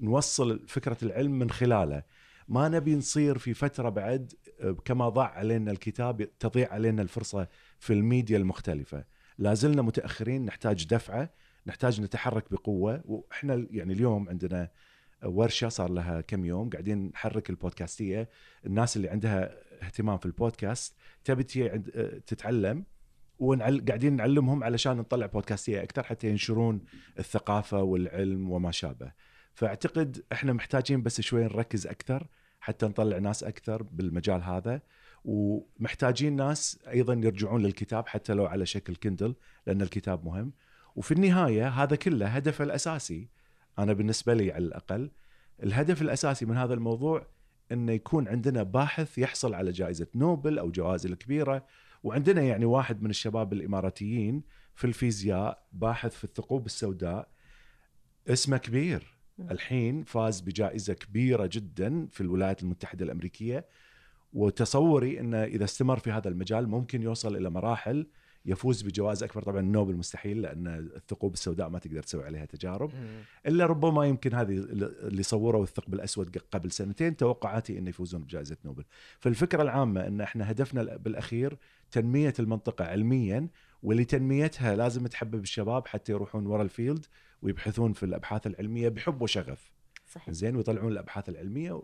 نوصل 0.00 0.68
فكرة 0.68 0.96
العلم 1.02 1.38
من 1.38 1.50
خلاله. 1.50 2.02
ما 2.48 2.68
نبي 2.68 2.96
نصير 2.96 3.38
في 3.38 3.54
فترة 3.54 3.88
بعد 3.88 4.32
آه، 4.60 4.76
كما 4.84 5.08
ضاع 5.08 5.30
علينا 5.30 5.70
الكتاب 5.70 6.38
تضيع 6.38 6.72
علينا 6.72 7.02
الفرصة 7.02 7.48
في 7.78 7.92
الميديا 7.92 8.38
المختلفة. 8.38 9.04
لازلنا 9.38 9.82
متأخرين 9.82 10.44
نحتاج 10.44 10.86
دفعة. 10.86 11.30
نحتاج 11.66 12.00
نتحرك 12.00 12.44
بقوة. 12.50 13.02
وإحنا 13.04 13.66
يعني 13.70 13.92
اليوم 13.92 14.28
عندنا 14.28 14.70
ورشة 15.24 15.68
صار 15.68 15.90
لها 15.90 16.20
كم 16.20 16.44
يوم 16.44 16.70
قاعدين 16.70 17.06
نحرك 17.06 17.50
البودكاستية. 17.50 18.28
الناس 18.66 18.96
اللي 18.96 19.08
عندها 19.08 19.56
اهتمام 19.82 20.18
في 20.18 20.26
البودكاست 20.26 20.96
تبي 21.24 21.66
آه، 21.66 21.78
تتعلم 22.26 22.84
وقاعدين 23.38 24.16
نعلمهم 24.16 24.64
علشان 24.64 24.96
نطلع 24.96 25.26
بودكاستية 25.26 25.82
أكثر 25.82 26.02
حتى 26.02 26.28
ينشرون 26.28 26.84
الثقافة 27.18 27.82
والعلم 27.82 28.50
وما 28.50 28.70
شابه. 28.70 29.12
فأعتقد 29.54 30.24
إحنا 30.32 30.52
محتاجين 30.52 31.02
بس 31.02 31.20
شوي 31.20 31.44
نركز 31.44 31.86
أكثر 31.86 32.26
حتى 32.60 32.86
نطلع 32.86 33.18
ناس 33.18 33.44
أكثر 33.44 33.82
بالمجال 33.82 34.42
هذا. 34.42 34.80
ومحتاجين 35.24 36.36
ناس 36.36 36.78
أيضا 36.88 37.14
يرجعون 37.14 37.62
للكتاب 37.62 38.08
حتى 38.08 38.34
لو 38.34 38.46
على 38.46 38.66
شكل 38.66 38.96
كندل 38.96 39.34
لأن 39.66 39.82
الكتاب 39.82 40.24
مهم. 40.24 40.52
وفي 40.96 41.14
النهاية 41.14 41.68
هذا 41.68 41.96
كله 41.96 42.26
هدفه 42.26 42.64
الأساسي 42.64 43.28
أنا 43.78 43.92
بالنسبة 43.92 44.34
لي 44.34 44.52
على 44.52 44.64
الأقل 44.64 45.10
الهدف 45.62 46.02
الأساسي 46.02 46.46
من 46.46 46.56
هذا 46.56 46.74
الموضوع 46.74 47.26
إنه 47.72 47.92
يكون 47.92 48.28
عندنا 48.28 48.62
باحث 48.62 49.18
يحصل 49.18 49.54
على 49.54 49.72
جائزة 49.72 50.06
نوبل 50.14 50.58
أو 50.58 50.70
جوائز 50.70 51.06
الكبيرة 51.06 51.66
وعندنا 52.02 52.42
يعني 52.42 52.64
واحد 52.64 53.02
من 53.02 53.10
الشباب 53.10 53.52
الإماراتيين 53.52 54.42
في 54.74 54.84
الفيزياء 54.86 55.66
باحث 55.72 56.16
في 56.16 56.24
الثقوب 56.24 56.66
السوداء 56.66 57.28
اسمه 58.28 58.56
كبير. 58.56 59.14
الحين 59.50 60.04
فاز 60.04 60.40
بجائزة 60.40 60.94
كبيرة 60.94 61.50
جدا 61.52 62.06
في 62.10 62.20
الولايات 62.20 62.62
المتحدة 62.62 63.04
الأمريكية 63.04 63.66
وتصوري 64.32 65.20
إنه 65.20 65.44
إذا 65.44 65.64
استمر 65.64 65.98
في 65.98 66.10
هذا 66.10 66.28
المجال 66.28 66.68
ممكن 66.68 67.02
يوصل 67.02 67.36
إلى 67.36 67.50
مراحل 67.50 68.06
يفوز 68.46 68.82
بجوائز 68.82 69.22
أكبر. 69.22 69.42
طبعا 69.42 69.60
النوبل 69.60 69.96
مستحيل 69.96 70.42
لأن 70.42 70.66
الثقوب 70.96 71.32
السوداء 71.32 71.68
ما 71.68 71.78
تقدر 71.78 72.02
تسوي 72.02 72.24
عليها 72.24 72.44
تجارب. 72.44 72.90
إلا 73.46 73.66
ربما 73.66 74.06
يمكن 74.06 74.34
هذه 74.34 74.56
اللي 74.56 75.22
صوروا 75.22 75.62
الثقب 75.62 75.94
الأسود 75.94 76.38
قبل 76.38 76.70
سنتين 76.70 77.16
توقعاتي 77.16 77.78
إنه 77.78 77.88
يفوزون 77.88 78.22
بجائزة 78.22 78.56
نوبل. 78.64 78.84
فالفكرة 79.20 79.62
العامة 79.62 80.06
إن 80.06 80.20
إحنا 80.20 80.50
هدفنا 80.50 80.96
بالأخير 80.96 81.58
تنمية 81.90 82.34
المنطقة 82.38 82.84
علميا 82.84 83.48
ولتنميتها 83.82 84.76
لازم 84.76 85.06
تحبب 85.06 85.42
الشباب 85.42 85.88
حتى 85.88 86.12
يروحون 86.12 86.46
ورا 86.46 86.62
الفيلد 86.62 87.06
ويبحثون 87.42 87.92
في 87.92 88.02
الأبحاث 88.02 88.46
العلمية 88.46 88.88
بحب 88.88 89.22
وشغف. 89.22 89.72
صحيح. 90.06 90.30
زين 90.30 90.56
ويطلعون 90.56 90.92
الأبحاث 90.92 91.28
العلمية 91.28 91.82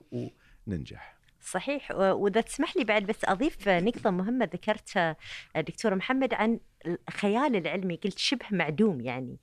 وننجح. 0.66 1.19
صحيح. 1.40 1.90
وإذا 1.90 2.40
تسمح 2.40 2.76
لي 2.76 2.84
بعد 2.84 3.06
بس 3.06 3.24
أضيف 3.24 3.68
نقطة 3.68 4.10
مهمة 4.10 4.44
ذكرتها 4.52 5.16
دكتور 5.56 5.94
محمد 5.94 6.34
عن 6.34 6.60
الخيال 7.08 7.56
العلمي. 7.56 7.96
قلت 7.96 8.18
شبه 8.18 8.46
معدوم 8.50 9.00
يعني. 9.00 9.38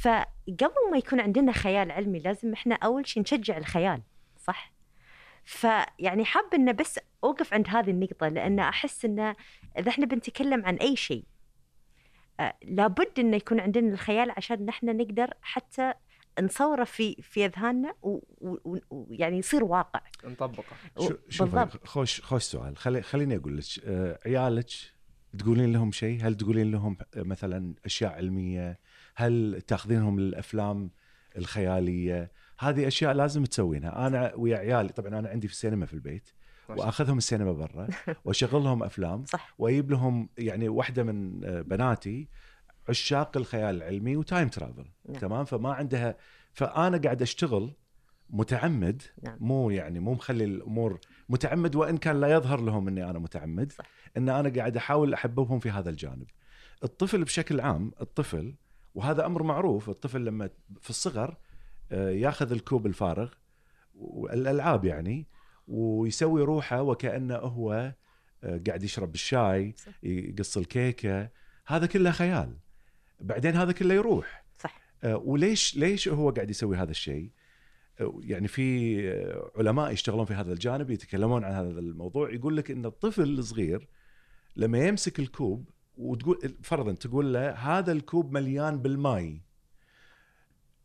فقبل 0.00 0.90
ما 0.90 0.98
يكون 0.98 1.20
عندنا 1.20 1.52
خيال 1.52 1.90
علمي 1.90 2.18
لازم 2.18 2.52
إحنا 2.52 2.74
أول 2.74 3.08
شيء 3.08 3.22
نشجع 3.22 3.56
الخيال 3.56 4.02
صح؟ 4.36 4.72
فيعني 5.44 6.24
حاب 6.24 6.54
انه 6.54 6.72
بس 6.72 7.00
أوقف 7.24 7.54
عند 7.54 7.68
هذه 7.68 7.90
النقطة 7.90 8.28
لأن 8.28 8.58
أحس 8.58 9.04
انه 9.04 9.36
إذا 9.78 9.88
إحنا 9.88 10.06
بنتكلم 10.06 10.66
عن 10.66 10.76
أي 10.76 10.96
شيء 10.96 11.24
آه، 12.40 12.54
لابد 12.62 13.18
انه 13.18 13.36
يكون 13.36 13.60
عندنا 13.60 13.92
الخيال 13.92 14.30
عشان 14.36 14.66
نحن 14.66 14.96
نقدر 14.96 15.34
حتى 15.42 15.94
نصوره 16.40 16.84
في 16.84 17.14
في 17.22 17.46
أذهاننا 17.46 17.94
ويعني 18.90 19.38
يصير 19.38 19.64
واقع. 19.64 20.00
نطبقه. 20.24 20.76
بالضبط. 21.38 21.86
خوش 21.86 22.20
خوش 22.20 22.42
سؤال. 22.42 22.76
خلي 22.76 23.02
خليني 23.02 23.36
أقول 23.36 23.56
لك 23.56 23.64
آه، 23.84 24.18
عيالك 24.26 24.70
تقولين 25.38 25.72
لهم 25.72 25.92
شيء؟ 25.92 26.26
هل 26.26 26.34
تقولين 26.34 26.70
لهم 26.70 26.96
مثلا 27.16 27.74
أشياء 27.84 28.12
علمية؟ 28.12 28.80
هل 29.14 29.62
تأخذينهم 29.66 30.20
للأفلام 30.20 30.90
الخيالية؟ 31.38 32.32
هذه 32.58 32.86
أشياء 32.86 33.12
لازم 33.12 33.44
تسوينها. 33.44 34.06
أنا 34.06 34.32
ويا 34.36 34.56
عيالي 34.56 34.88
طبعا 34.88 35.18
أنا 35.18 35.28
عندي 35.28 35.48
في 35.48 35.54
السينما 35.54 35.86
في 35.86 35.94
البيت 35.94 36.30
وأخذهم 36.68 37.18
السينما 37.18 37.52
برا 37.52 37.88
وأشغل 38.24 38.64
لهم 38.64 38.82
أفلام 38.82 39.24
صح. 39.24 39.54
وأجيب 39.58 39.90
لهم 39.90 40.28
يعني 40.38 40.68
واحدة 40.68 41.02
من 41.02 41.44
آه، 41.44 41.60
بناتي 41.60 42.28
عشاق 42.88 43.36
الخيال 43.36 43.76
العلمي 43.76 44.16
وتايم 44.16 44.48
ترافل 44.48 44.84
نعم. 45.08 45.18
تمام 45.18 45.44
فما 45.44 45.72
عندها 45.72 46.16
فأنا 46.52 46.98
قاعد 46.98 47.22
أشتغل 47.22 47.72
متعمد 48.30 49.02
نعم. 49.22 49.36
مو 49.40 49.70
يعني 49.70 50.00
مو 50.00 50.12
مخلي 50.12 50.44
الأمور 50.44 51.00
متعمد 51.28 51.76
وإن 51.76 51.96
كان 51.96 52.20
لا 52.20 52.32
يظهر 52.32 52.60
لهم 52.60 52.88
إني 52.88 53.10
أنا 53.10 53.18
متعمد 53.18 53.72
صح. 53.72 53.84
إن 54.16 54.28
أنا 54.28 54.48
قاعد 54.48 54.76
أحاول 54.76 55.14
أحببهم 55.14 55.58
في 55.58 55.70
هذا 55.70 55.90
الجانب 55.90 56.26
الطفل 56.84 57.24
بشكل 57.24 57.60
عام 57.60 57.92
الطفل 58.00 58.54
وهذا 58.94 59.26
أمر 59.26 59.42
معروف 59.42 59.88
الطفل 59.88 60.24
لما 60.24 60.50
في 60.80 60.90
الصغر 60.90 61.36
آه، 61.92 62.10
ياخذ 62.10 62.52
الكوب 62.52 62.86
الفارغ 62.86 63.32
والألعاب 63.94 64.84
يعني 64.84 65.26
ويسوي 65.68 66.42
روحه 66.42 66.82
وكأنه 66.82 67.36
هو 67.36 67.94
آه، 68.44 68.60
قاعد 68.66 68.82
يشرب 68.82 69.14
الشاي. 69.14 69.74
يقص 70.02 70.56
الكيكة 70.56 71.30
هذا 71.66 71.86
كله 71.86 72.10
خيال 72.10 72.56
بعدين 73.22 73.56
هذا 73.56 73.72
كله 73.72 73.94
يروح. 73.94 74.44
صح. 74.58 74.80
آه، 75.04 75.16
وليش 75.16 75.76
ليش 75.76 76.08
هو 76.08 76.30
قاعد 76.30 76.50
يسوي 76.50 76.76
هذا 76.76 76.90
الشيء؟ 76.90 77.30
آه، 78.00 78.20
يعني 78.22 78.48
في 78.48 78.98
آه، 79.10 79.50
علماء 79.56 79.92
يشتغلون 79.92 80.24
في 80.24 80.34
هذا 80.34 80.52
الجانب 80.52 80.90
يتكلمون 80.90 81.44
عن 81.44 81.52
هذا 81.52 81.68
الموضوع 81.80 82.32
يقول 82.32 82.56
لك 82.56 82.70
إن 82.70 82.86
الطفل 82.86 83.22
الصغير 83.38 83.88
لما 84.56 84.78
يمسك 84.86 85.18
الكوب 85.18 85.68
وتقول 85.96 86.54
فرضا 86.62 86.92
تقول 86.92 87.32
له 87.34 87.50
هذا 87.50 87.92
الكوب 87.92 88.32
مليان 88.32 88.78
بالماي. 88.78 89.40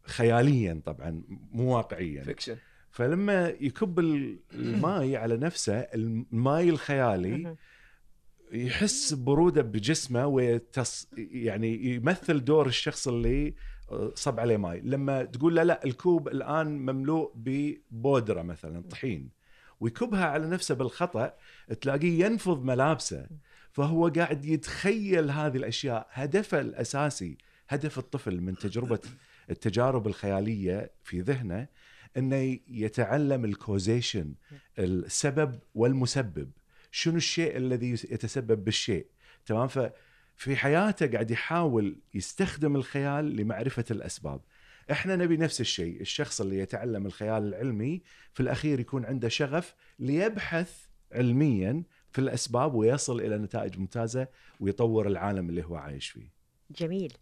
خياليا 0.04 0.82
طبعا 0.86 1.22
مو 1.52 1.76
واقعيا. 1.76 2.24
fiction 2.24 2.58
فلما 2.90 3.48
يكب 3.48 4.00
ال- 4.00 4.40
الماي 4.54 5.18
على 5.18 5.38
نفسه 5.38 5.74
الماي 5.80 6.70
الخيالي. 6.70 7.56
يحس 8.52 9.14
ببروده 9.14 9.62
بجسمه 9.62 10.28
ويتص 10.28 11.08
يعني 11.18 11.86
يمثل 11.86 12.46
دور 12.46 12.68
الشخص 12.68 13.08
اللي 13.08 13.54
آه، 13.92 14.12
صب 14.16 14.40
عليه 14.40 14.58
ماي. 14.58 14.82
لما 14.84 15.24
تقول 15.24 15.56
له 15.56 15.64
لا 15.64 15.86
الكوب 15.86 16.28
الآن 16.28 16.68
مملوء 16.68 17.32
ببودرة 17.36 18.42
مثلا 18.42 18.82
طحين 18.82 19.30
ويكبها 19.80 20.26
على 20.26 20.48
نفسه 20.48 20.76
بالخطأ 20.76 21.34
تلاقيه 21.82 22.26
ينفض 22.26 22.64
ملابسه. 22.64 23.28
فهو 23.72 24.08
قاعد 24.08 24.46
يتخيل 24.46 25.32
هذه 25.32 25.58
الأشياء. 25.58 26.08
هدفه 26.12 26.60
الأساسي 26.60 27.38
هدف 27.70 28.00
الطفل 28.00 28.42
من 28.42 28.56
تجربة 28.56 29.00
التجارب 29.50 30.08
الخيالية 30.08 30.92
في 31.04 31.22
ذهنه 31.22 31.68
إنه 32.18 32.60
يتعلم 32.68 33.46
ال 33.46 33.54
causation 33.54 34.34
السبب 34.80 35.60
والمسبب. 35.76 36.52
شنو 36.98 37.18
الشيء 37.18 37.58
الذي 37.58 37.90
يتسبب 37.92 38.64
بالشيء؟ 38.64 39.08
تمام؟ 39.46 39.68
ففي 39.68 40.56
حياته 40.56 41.08
قاعد 41.08 41.32
يحاول 41.32 42.00
يستخدم 42.14 42.76
الخيال 42.76 43.36
لمعرفة 43.36 43.86
الأسباب. 43.92 44.42
إحنا 44.92 45.16
نبي 45.16 45.38
نفس 45.38 45.62
الشيء. 45.62 46.02
الشخص 46.02 46.42
اللي 46.42 46.60
يتعلم 46.60 47.06
الخيال 47.06 47.44
العلمي 47.44 48.02
في 48.34 48.40
الأخير 48.40 48.80
يكون 48.80 49.06
عنده 49.06 49.30
شغف 49.30 49.76
ليبحث 50.00 50.86
علميا 51.12 51.84
في 52.12 52.20
الأسباب 52.20 52.74
ويصل 52.74 53.22
إلى 53.22 53.38
نتائج 53.38 53.80
ممتازة 53.80 54.28
ويطور 54.60 55.08
العالم 55.08 55.50
اللي 55.50 55.66
هو 55.66 55.76
عايش 55.76 56.10
فيه. 56.10 56.32
جميل. 56.72 57.14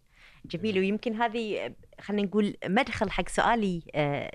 جميل 0.48 0.80
ويمكن 0.80 1.16
هذه 1.16 1.76
خلينا 2.02 2.28
نقول 2.28 2.56
مدخل 2.66 3.12
حق 3.12 3.30
سؤالي 3.30 3.84
آه، 3.96 4.32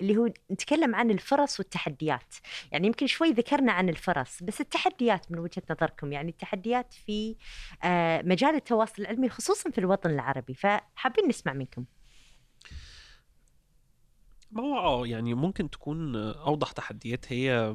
اللي 0.00 0.16
هو 0.16 0.30
نتكلم 0.50 0.94
عن 0.94 1.10
الفرص 1.10 1.60
والتحديات. 1.60 2.34
يعني 2.72 2.86
يمكن 2.86 3.06
شوي 3.06 3.30
ذكرنا 3.30 3.72
عن 3.72 3.88
الفرص 3.88 4.42
بس 4.42 4.60
التحديات 4.60 5.32
من 5.32 5.38
وجهة 5.38 5.62
نظركم. 5.70 6.12
يعني 6.12 6.30
التحديات 6.30 6.94
في 7.06 7.36
آه، 7.84 8.22
مجال 8.22 8.54
التواصل 8.54 9.02
العلمي 9.02 9.28
خصوصا 9.28 9.70
في 9.70 9.78
الوطن 9.78 10.10
العربي. 10.10 10.54
فحابين 10.54 11.28
نسمع 11.28 11.52
منكم. 11.52 11.84
ما 14.54 14.62
هو 14.62 14.78
آه 14.78 15.06
يعني 15.06 15.34
ممكن 15.34 15.70
تكون 15.70 16.16
أوضح 16.16 16.72
تحديات 16.72 17.32
هي 17.32 17.74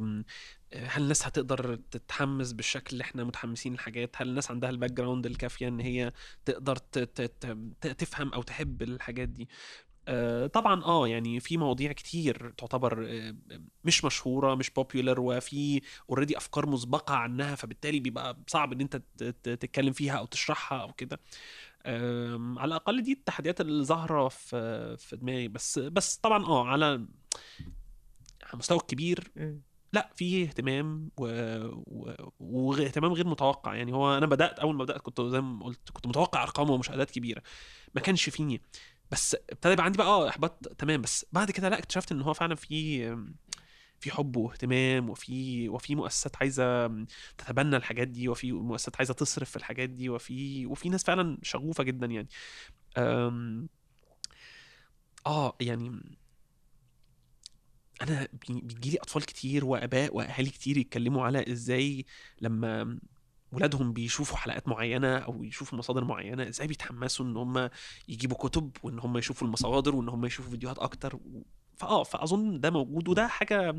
هل 0.75 1.03
الناس 1.03 1.27
هتقدر 1.27 1.75
تتحمس 1.75 2.51
بالشكل 2.53 2.87
اللي 2.93 3.01
إحنا 3.03 3.23
متحمسين 3.23 3.73
الحاجات 3.73 4.15
هل 4.21 4.29
الناس 4.29 4.51
عندها 4.51 4.69
ال 4.69 4.91
background 4.91 5.25
الكافية 5.25 5.67
إن 5.67 5.79
هي 5.79 6.13
تقدر 6.45 6.75
تفهم 7.97 8.33
أو 8.33 8.41
تحب 8.41 8.81
الحاجات 8.81 9.29
دي؟ 9.29 9.49
آه، 10.07 10.47
طبعا 10.47 10.83
آه 10.83 11.07
يعني 11.07 11.39
في 11.39 11.57
مواضيع 11.57 11.91
كتير 11.91 12.51
تعتبر 12.57 13.05
آه، 13.09 13.35
مش 13.83 14.05
مشهورة 14.05 14.55
مش 14.55 14.69
popular 14.71 15.19
وفي 15.21 15.81
already 16.09 16.37
أفكار 16.37 16.65
مسبقة 16.69 17.15
عنها 17.15 17.55
فبالتالي 17.55 17.99
بيبقى 17.99 18.37
صعب 18.47 18.73
إن 18.73 18.81
أنت 18.81 18.95
تتكلم 19.43 19.93
فيها 19.93 20.13
أو 20.19 20.25
تشرحها 20.25 20.81
أو 20.81 20.93
كده. 20.93 21.19
على 21.85 22.65
الأقل 22.65 23.01
دي 23.03 23.11
التحديات 23.11 23.61
اللي 23.61 23.83
ظاهرة 23.83 24.27
في 24.27 24.97
في 24.97 25.15
دماغي. 25.15 25.47
بس 25.47 25.79
بس 25.79 26.15
طبعا 26.17 26.45
آه 26.45 26.67
على 26.67 26.85
على 26.85 28.53
المستوى 28.53 28.77
الكبير 28.77 29.31
لا 29.93 30.09
في 30.15 30.43
اهتمام 30.43 31.11
و... 31.17 31.25
و... 31.69 32.13
واهتمام 32.39 33.13
غير 33.13 33.27
متوقع. 33.27 33.75
يعني 33.75 33.93
هو 33.93 34.17
أنا 34.17 34.25
بدأت 34.25 34.59
أول 34.59 34.75
ما 34.75 34.83
بدأت 34.83 35.01
كنت 35.01 35.21
زي 35.21 35.41
ما 35.41 35.65
قلت 35.65 35.89
كنت 35.91 36.07
متوقع 36.07 36.43
أرقام 36.43 36.69
ومشاهدات 36.69 37.11
كبيرة. 37.11 37.41
ما 37.95 38.01
كانش 38.01 38.29
فيني. 38.29 38.61
بس 39.11 39.35
ابتدى 39.49 39.73
يبقى 39.73 39.85
عندي 39.85 39.97
بقى 39.97 40.07
آه 40.07 40.29
إحباط 40.29 40.67
تمام. 40.67 41.01
بس 41.01 41.25
بعد 41.31 41.51
كده 41.51 41.69
لا 41.69 41.79
اكتشفت 41.79 42.11
إن 42.11 42.21
هو 42.21 42.33
فعلا 42.33 42.55
في 42.55 43.03
في 43.99 44.11
حب 44.11 44.37
واهتمام 44.37 45.09
وفي 45.09 45.69
وفي 45.69 45.95
مؤسسات 45.95 46.35
عايزة 46.37 46.87
تتبنى 47.37 47.75
الحاجات 47.77 48.07
دي 48.07 48.27
وفي 48.29 48.51
مؤسسات 48.51 48.95
عايزة 48.97 49.13
تصرف 49.13 49.49
في 49.49 49.55
الحاجات 49.55 49.89
دي 49.89 50.09
وفي 50.09 50.65
وفي 50.65 50.89
ناس 50.89 51.03
فعلا 51.03 51.37
شغوفة 51.43 51.83
جدا 51.83 52.07
يعني. 52.07 52.27
آه 55.25 55.57
يعني 55.61 56.01
أنا 58.01 58.27
بيجي 58.49 58.89
لي 58.91 58.97
أطفال 58.97 59.25
كتير 59.25 59.65
وآباء 59.65 60.15
وأهالي 60.15 60.49
كتير 60.49 60.77
يتكلموا 60.77 61.25
على 61.25 61.51
إزاي 61.51 62.05
لما 62.41 62.99
ولادهم 63.51 63.93
بيشوفوا 63.93 64.37
حلقات 64.37 64.67
معينة 64.67 65.17
أو 65.17 65.43
يشوفوا 65.43 65.77
مصادر 65.77 66.03
معينة 66.03 66.47
إزاي 66.47 66.67
بيتحمسوا 66.67 67.25
إن 67.25 67.37
هم 67.37 67.69
يجيبوا 68.07 68.37
كتب 68.37 68.71
وإن 68.83 68.99
هم 68.99 69.17
يشوفوا 69.17 69.47
المصادر 69.47 69.95
وإن 69.95 70.09
هم 70.09 70.25
يشوفوا 70.25 70.51
فيديوهات 70.51 70.79
أكتر 70.79 71.19
فآه 71.79 72.03
فأظن 72.03 72.59
ده 72.59 72.69
موجود 72.71 73.07
وده 73.07 73.27
حاجة 73.27 73.71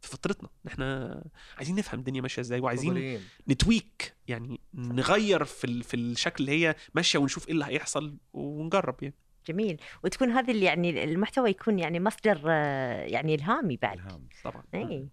في 0.00 0.08
فطرتنا. 0.08 0.48
إن 0.64 0.70
إحنا 0.70 1.22
عايزين 1.56 1.76
نفهم 1.76 2.00
الدنيا 2.00 2.20
ماشية 2.20 2.42
إزاي 2.42 2.60
وعايزين 2.60 2.90
فضلين. 2.90 3.20
نتويك 3.48 4.14
يعني 4.28 4.60
نغير 4.74 5.44
في 5.44 5.82
في 5.82 5.96
الشكل 5.96 6.44
اللي 6.44 6.66
هي 6.66 6.74
ماشية 6.94 7.18
ونشوف 7.18 7.48
إيه 7.48 7.54
اللي 7.54 7.64
هيحصل 7.64 8.16
ونجرب 8.32 9.02
يعني. 9.02 9.14
جميل. 9.46 9.80
وتكون 10.04 10.30
هذه 10.30 10.50
اللي 10.50 10.64
يعني 10.64 11.04
المحتوى 11.04 11.50
يكون 11.50 11.78
يعني 11.78 12.00
مصدر 12.00 12.48
يعني 13.06 13.34
إلهامي 13.34 13.76
بعد. 13.76 13.98
إلهام 13.98 14.28
طبعا. 14.44 14.62
إي. 14.74 15.08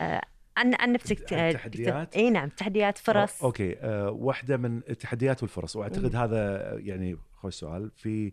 آه 0.00 0.22
عن 0.56 0.74
عن 0.74 0.92
نفسك 0.92 1.32
آه، 1.32 1.52
تحديات؟ 1.52 2.16
إي 2.16 2.30
نعم 2.30 2.48
تحديات 2.48 2.98
فرص. 2.98 3.42
أوكي. 3.42 3.76
آه 3.78 4.10
واحدة 4.10 4.56
من 4.56 4.76
التحديات 4.88 5.42
والفرص. 5.42 5.76
وأعتقد 5.76 6.16
هذا 6.16 6.72
يعني 6.78 7.16
خوش 7.34 7.54
سؤال. 7.54 7.90
في 7.96 8.32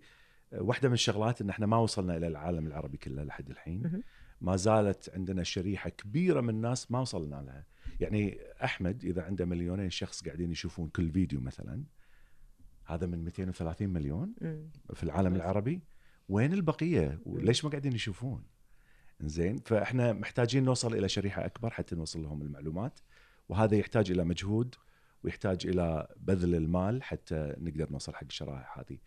واحدة 0.52 0.88
من 0.88 0.94
الشغلات 0.94 1.42
إن 1.42 1.50
إحنا 1.50 1.66
ما 1.66 1.78
وصلنا 1.78 2.18
إلى 2.18 2.28
العالم 2.28 2.68
العربي 2.68 2.98
كله 2.98 3.24
لحد 3.24 3.50
الحين. 3.50 4.04
ما 4.42 4.56
زالت 4.56 5.10
عندنا 5.14 5.44
شريحة 5.44 5.90
كبيرة 5.90 6.42
من 6.42 6.50
الناس 6.50 6.92
ما 6.92 7.00
وصلنا 7.00 7.36
لها. 7.36 7.66
يعني 8.00 8.40
أحمد 8.64 9.06
إذا 9.06 9.22
عنده 9.22 9.46
مليونين 9.46 9.90
شخص 9.90 10.24
قاعدين 10.24 10.52
يشوفون 10.52 10.90
كل 10.90 11.12
فيديو 11.12 11.40
مثلا 11.42 11.84
هذا 12.86 13.08
من 13.08 13.24
230 13.24 13.90
مليون 13.90 14.34
في 14.94 15.04
العالم 15.04 15.36
العربي. 15.36 15.82
وين 16.30 16.54
البقية؟ 16.54 17.20
وليش 17.26 17.66
ما 17.66 17.72
قاعدين 17.72 17.94
يشوفون؟ 17.94 18.44
زين 19.22 19.58
فإحنا 19.58 20.14
محتاجين 20.14 20.64
نوصل 20.64 20.94
إلى 20.94 21.10
شريحة 21.10 21.46
أكبر 21.46 21.70
حتى 21.70 21.96
نوصل 21.96 22.24
لهم 22.24 22.42
المعلومات. 22.42 23.00
وهذا 23.50 23.76
يحتاج 23.76 24.12
إلى 24.12 24.24
مجهود 24.24 24.76
ويحتاج 25.24 25.68
إلى 25.68 26.08
بذل 26.18 26.56
المال 26.56 27.04
حتى 27.04 27.56
نقدر 27.58 27.92
نوصل 27.92 28.16
حق 28.16 28.24
الشرائح 28.24 28.80
هذه. 28.80 28.98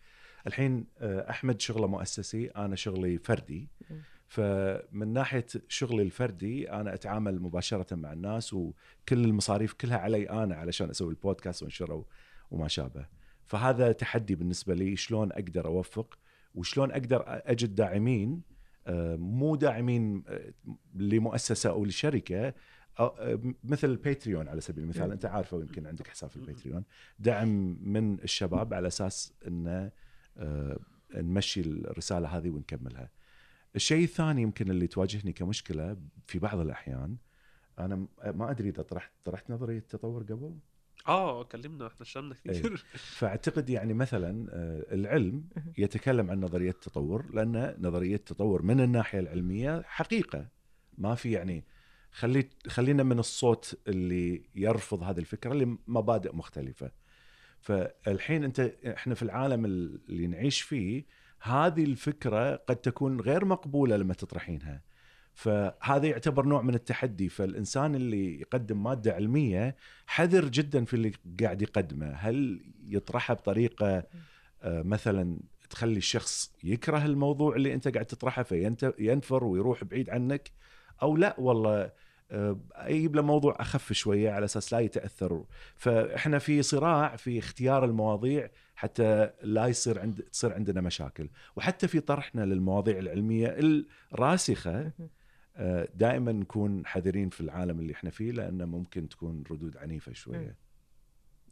الحين 0.47 0.85
آه، 0.97 1.29
أحمد 1.29 1.61
شغله 1.61 1.87
مؤسسي 1.87 2.47
أنا 2.47 2.75
شغلي 2.75 3.17
فردي. 3.17 3.69
فمن 4.27 5.13
ناحية 5.13 5.45
شغلي 5.67 6.01
الفردي 6.01 6.71
أنا 6.71 6.93
أتعامل 6.93 7.41
مباشرة 7.41 7.95
مع 7.95 8.13
الناس 8.13 8.53
وكل 8.53 8.73
المصاريف 9.25 9.73
كلها 9.73 9.97
علي 9.97 10.29
أنا 10.29 10.55
علشان 10.55 10.89
أسوي 10.89 11.09
البودكاست 11.09 11.63
وأنشره 11.63 12.05
وما 12.51 12.67
شابه. 12.67 13.05
فهذا 13.45 13.91
تحدي 13.91 14.35
بالنسبة 14.35 14.73
لي 14.73 14.95
شلون 14.95 15.31
أقدر 15.31 15.67
أوفق؟ 15.67 16.17
وشلون 16.55 16.91
أقدر 16.91 17.23
أجد 17.27 17.75
داعمين 17.75 18.41
آه، 18.87 19.15
مو 19.15 19.55
داعمين 19.55 20.23
آه، 20.27 20.53
لمؤسسة 20.95 21.69
أو 21.69 21.85
لشركة. 21.85 22.53
مثل 23.63 23.95
باتريون 23.95 24.47
على 24.47 24.61
سبيل 24.61 24.83
المثال. 24.83 25.11
أنت 25.11 25.25
عارفه 25.25 25.57
ويمكن 25.57 25.87
عندك 25.87 26.07
حساب 26.07 26.29
في 26.29 26.37
الباتريون 26.37 26.83
دعم 27.19 27.77
من 27.81 28.19
الشباب 28.19 28.73
على 28.73 28.87
أساس 28.87 29.33
إنه 29.47 29.91
نمشي 31.15 31.61
الرسالة 31.61 32.37
هذه 32.37 32.49
ونكملها. 32.49 33.09
الشيء 33.75 34.03
الثاني 34.03 34.41
يمكن 34.41 34.71
اللي 34.71 34.87
تواجهني 34.87 35.33
كمشكلة 35.33 35.97
في 36.27 36.39
بعض 36.39 36.59
الأحيان 36.59 37.17
أنا 37.79 38.07
ما 38.23 38.51
أدري 38.51 38.69
إذا 38.69 38.83
طرحت 38.83 39.11
طرحت 39.25 39.51
نظريه 39.51 39.77
التطور 39.77 40.23
قبل؟ 40.23 40.57
آه 41.07 41.43
كلمنا 41.43 41.87
إحنا 41.87 42.01
اشتغلنا 42.01 42.35
كثير. 42.45 42.71
إيه. 42.71 42.77
فأعتقد 43.17 43.69
يعني 43.69 43.93
مثلا 43.93 44.47
آه، 44.51 44.93
العلم 44.95 45.43
يتكلم 45.77 46.31
عن 46.31 46.41
نظرية 46.41 46.69
التطور 46.69 47.25
لأن 47.33 47.75
نظرية 47.79 48.15
التطور 48.15 48.61
من 48.61 48.81
الناحية 48.81 49.19
العلمية 49.19 49.81
حقيقة. 49.85 50.47
ما 50.97 51.15
في 51.15 51.31
يعني 51.31 51.63
خلي 52.11 52.49
خلينا 52.67 53.03
من 53.03 53.19
الصوت 53.19 53.79
اللي 53.87 54.43
يرفض 54.55 55.03
هذه 55.03 55.19
الفكرة 55.19 55.53
لمبادئ 55.53 56.35
مختلفة. 56.35 56.91
فالحين 57.63 58.43
انت 58.43 58.59
إحنا 58.87 59.15
في 59.15 59.23
العالم 59.23 59.65
اللي 59.65 60.27
نعيش 60.27 60.61
فيه 60.61 61.05
هذه 61.41 61.83
الفكرة 61.83 62.55
قد 62.55 62.75
تكون 62.75 63.21
غير 63.21 63.45
مقبولة 63.45 63.97
لما 63.97 64.13
تطرحينها. 64.13 64.81
فهذا 65.33 66.07
يعتبر 66.07 66.45
نوع 66.45 66.61
من 66.61 66.75
التحدي. 66.75 67.29
فالإنسان 67.29 67.95
اللي 67.95 68.41
يقدم 68.41 68.83
مادة 68.83 69.13
علمية 69.13 69.75
حذر 70.07 70.45
جدا 70.45 70.85
في 70.85 70.93
اللي 70.93 71.11
قاعد 71.43 71.61
يقدمه. 71.61 72.11
هل 72.11 72.61
يطرحها 72.87 73.33
بطريقة 73.33 74.03
آه، 74.63 74.81
مثلا 74.81 75.39
تخلي 75.69 75.97
الشخص 75.97 76.53
يكره 76.63 77.05
الموضوع 77.05 77.55
اللي 77.55 77.73
أنت 77.73 77.87
قاعد 77.87 78.05
تطرحه 78.05 78.43
فينفر 78.43 79.43
ويروح 79.43 79.83
بعيد 79.83 80.09
عنك؟ 80.09 80.51
أو 81.01 81.17
لا 81.17 81.35
والله 81.39 81.91
آه، 82.31 82.57
يجيب 82.87 83.15
له 83.15 83.21
موضوع 83.21 83.55
أخف 83.59 83.93
شوية 83.93 84.31
على 84.31 84.45
أساس 84.45 84.73
لا 84.73 84.79
يتأثر. 84.79 85.43
فإحنا 85.75 86.39
في 86.39 86.61
صراع 86.61 87.15
في 87.15 87.39
اختيار 87.39 87.85
المواضيع 87.85 88.49
حتى 88.75 89.29
لا 89.43 89.67
يصير 89.67 89.99
عند 89.99 90.21
تصير 90.21 90.53
عندنا 90.53 90.81
مشاكل. 90.81 91.29
وحتى 91.55 91.87
في 91.87 91.99
طرحنا 91.99 92.45
للمواضيع 92.45 92.99
العلمية 92.99 93.57
الراسخة 94.13 94.91
دائما 95.95 96.31
نكون 96.31 96.85
حذرين 96.85 97.29
في 97.29 97.41
العالم 97.41 97.79
اللي 97.79 97.93
إحنا 97.93 98.09
فيه 98.09 98.31
لأنه 98.31 98.65
ممكن 98.65 99.09
تكون 99.09 99.43
ردود 99.51 99.77
عنيفة 99.77 100.13
شوية. 100.13 100.55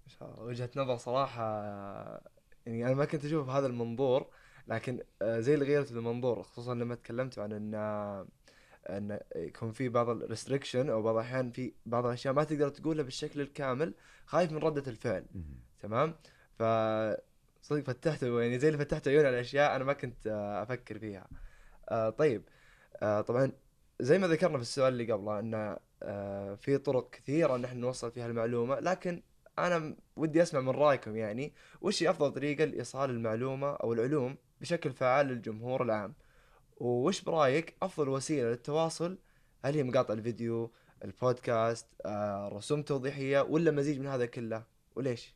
ما 0.05 0.09
شاء 0.19 0.33
الله. 0.33 0.43
وجهة 0.43 0.69
نظر 0.75 0.97
صراحة 0.97 1.63
يعني 2.65 2.85
أنا 2.85 2.93
ما 2.93 3.05
كنت 3.05 3.25
أشوف 3.25 3.49
هذا 3.49 3.67
المنظور 3.67 4.27
لكن 4.67 4.99
آه، 5.21 5.39
زي 5.39 5.53
اللي 5.53 5.65
غيرت 5.65 5.91
المنظور 5.91 6.43
خصوصا 6.43 6.75
لما 6.75 6.95
تكلمتوا 6.95 7.43
عن 7.43 7.51
أن 7.51 7.75
أن 8.89 9.19
يكون 9.35 9.71
في 9.71 9.89
بعض 9.89 10.09
الريستريكشن 10.09 10.89
أو 10.89 11.01
بعض 11.01 11.15
الأحيان 11.15 11.51
في 11.51 11.73
بعض 11.85 12.05
الأشياء 12.05 12.33
ما 12.33 12.43
تقدر 12.43 12.69
تقولها 12.69 13.03
بالشكل 13.03 13.41
الكامل 13.41 13.93
خايف 14.25 14.51
من 14.51 14.57
ردة 14.57 14.91
الفعل. 14.91 15.25
تمام؟ 15.79 16.15
ف 16.59 16.63
صدق 17.61 17.83
فتحت 17.83 18.23
يعني 18.23 18.59
زي 18.59 18.67
اللي 18.67 18.79
فتحت 18.79 19.07
عيوني 19.07 19.27
على 19.27 19.39
أشياء 19.41 19.75
أنا 19.75 19.83
ما 19.83 19.93
كنت 19.93 20.27
آه، 20.27 20.63
أفكر 20.63 20.99
فيها. 20.99 21.27
آه، 21.89 22.09
طيب. 22.09 22.43
آه، 23.03 23.21
طبعا 23.21 23.51
زي 23.99 24.19
ما 24.19 24.27
ذكرنا 24.27 24.57
في 24.57 24.61
السؤال 24.61 24.93
اللي 24.93 25.13
قبله 25.13 25.39
إن 25.39 25.77
آه، 26.03 26.55
في 26.55 26.77
طرق 26.77 27.09
كثيرة 27.09 27.55
إن 27.55 27.65
إحنا 27.65 27.79
نوصل 27.79 28.11
فيها 28.11 28.27
المعلومة 28.27 28.79
لكن 28.79 29.23
أنا 29.59 29.95
ودي 30.15 30.41
أسمع 30.41 30.61
من 30.61 30.69
رأيكم 30.69 31.15
يعني 31.15 31.53
وش 31.81 32.03
هي 32.03 32.09
أفضل 32.09 32.31
طريقة 32.31 32.65
لإيصال 32.65 33.09
المعلومة 33.09 33.71
أو 33.71 33.93
العلوم 33.93 34.37
بشكل 34.61 34.91
فعال 34.91 35.25
للجمهور 35.27 35.83
العام؟ 35.83 36.13
وش 36.81 37.21
برأيك 37.21 37.75
أفضل 37.81 38.09
وسيلة 38.09 38.49
للتواصل؟ 38.49 39.17
هل 39.65 39.75
هي 39.75 39.83
مقاطع 39.83 40.13
الفيديو 40.13 40.71
البودكاست 41.03 41.87
آه، 42.05 42.49
رسوم 42.53 42.81
توضيحيه 42.83 43.41
ولا 43.41 43.71
مزيج 43.71 43.99
من 43.99 44.07
هذا 44.07 44.25
كله؟ 44.25 44.63
وليش؟ 44.95 45.33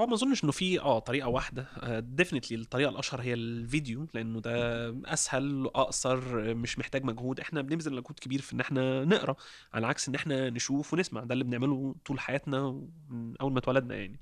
هو 0.00 0.06
ما 0.06 0.14
أظنش 0.14 0.44
إنه 0.44 0.52
في 0.52 0.80
آه 0.80 0.98
طريقة 0.98 1.28
واحدة. 1.28 1.66
definitely 2.00 2.58
الطريقة 2.60 2.90
الأشهر 2.90 3.20
هي 3.20 3.34
الفيديو 3.34 4.06
لأنه 4.14 4.40
ده 4.40 4.88
أسهل 5.12 5.66
اقصر 5.66 6.54
مش 6.54 6.78
محتاج 6.78 7.04
مجهود. 7.04 7.40
إحنا 7.40 7.62
بنبذل 7.62 7.92
مجهود 7.92 8.18
كبير 8.18 8.40
في 8.40 8.52
إن 8.52 8.60
إحنا 8.60 9.04
نقرأ 9.04 9.36
على 9.74 9.86
عكس 9.86 10.08
إن 10.08 10.14
إحنا 10.14 10.50
نشوف 10.50 10.94
ونسمع. 10.94 11.24
ده 11.24 11.32
اللي 11.32 11.44
بنعمله 11.44 11.94
طول 12.04 12.20
حياتنا 12.20 12.82
من 13.08 13.36
أول 13.40 13.52
ما 13.52 13.58
اتولدنا 13.58 13.94
يعني. 13.96 14.20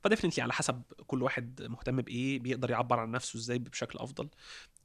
ف 0.00 0.04
definitely 0.04 0.42
على 0.42 0.52
حسب 0.52 0.82
كل 1.06 1.22
واحد 1.22 1.62
مهتم 1.62 2.02
بإيه 2.02 2.38
بيقدر 2.38 2.70
يعبر 2.70 2.98
عن 3.00 3.10
نفسه 3.10 3.36
إزاي 3.36 3.58
بشكل 3.58 3.98
أفضل. 3.98 4.28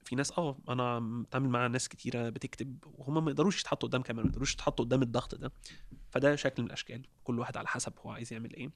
في 0.03 0.15
ناس 0.15 0.31
آه 0.31 0.57
أنا 0.69 0.99
بتعامل 0.99 1.49
مع 1.49 1.67
ناس 1.67 1.87
كتيرة 1.89 2.29
بتكتب 2.29 2.77
وهم 2.97 3.25
ما 3.25 3.31
يقدروش 3.31 3.61
يتحطوا 3.61 3.89
قدام 3.89 4.01
كاميرا 4.01 4.23
ما 4.25 4.29
يقدروش 4.29 4.53
يتحطوا 4.53 4.85
قدام 4.85 5.01
الضغط 5.01 5.35
ده. 5.35 5.51
فده 6.09 6.35
شكل 6.35 6.61
من 6.63 6.67
الأشكال 6.67 7.01
كل 7.23 7.39
واحد 7.39 7.57
على 7.57 7.67
حسب 7.67 7.93
هو 7.99 8.11
عايز 8.11 8.33
يعمل 8.33 8.53
إيه. 8.55 8.69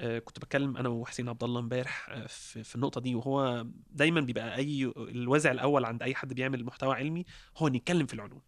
آه، 0.00 0.18
كنت 0.18 0.38
بتكلم 0.38 0.76
أنا 0.76 0.88
وحسين 0.88 1.28
عبد 1.28 1.44
الله 1.44 1.60
امبارح 1.60 2.08
آه، 2.10 2.26
في 2.26 2.62
في 2.64 2.74
النقطة 2.74 3.00
دي 3.00 3.14
وهو 3.14 3.66
دايما 3.90 4.20
بيبقى 4.20 4.56
أي 4.56 4.92
الوازع 4.96 5.50
الأول 5.50 5.84
عند 5.84 6.02
أي 6.02 6.14
حد 6.14 6.34
بيعمل 6.34 6.64
محتوى 6.64 6.94
علمي 6.94 7.24
هو 7.56 7.68
إنه 7.68 7.76
يتكلم 7.76 8.06
في 8.06 8.14
العلوم. 8.14 8.42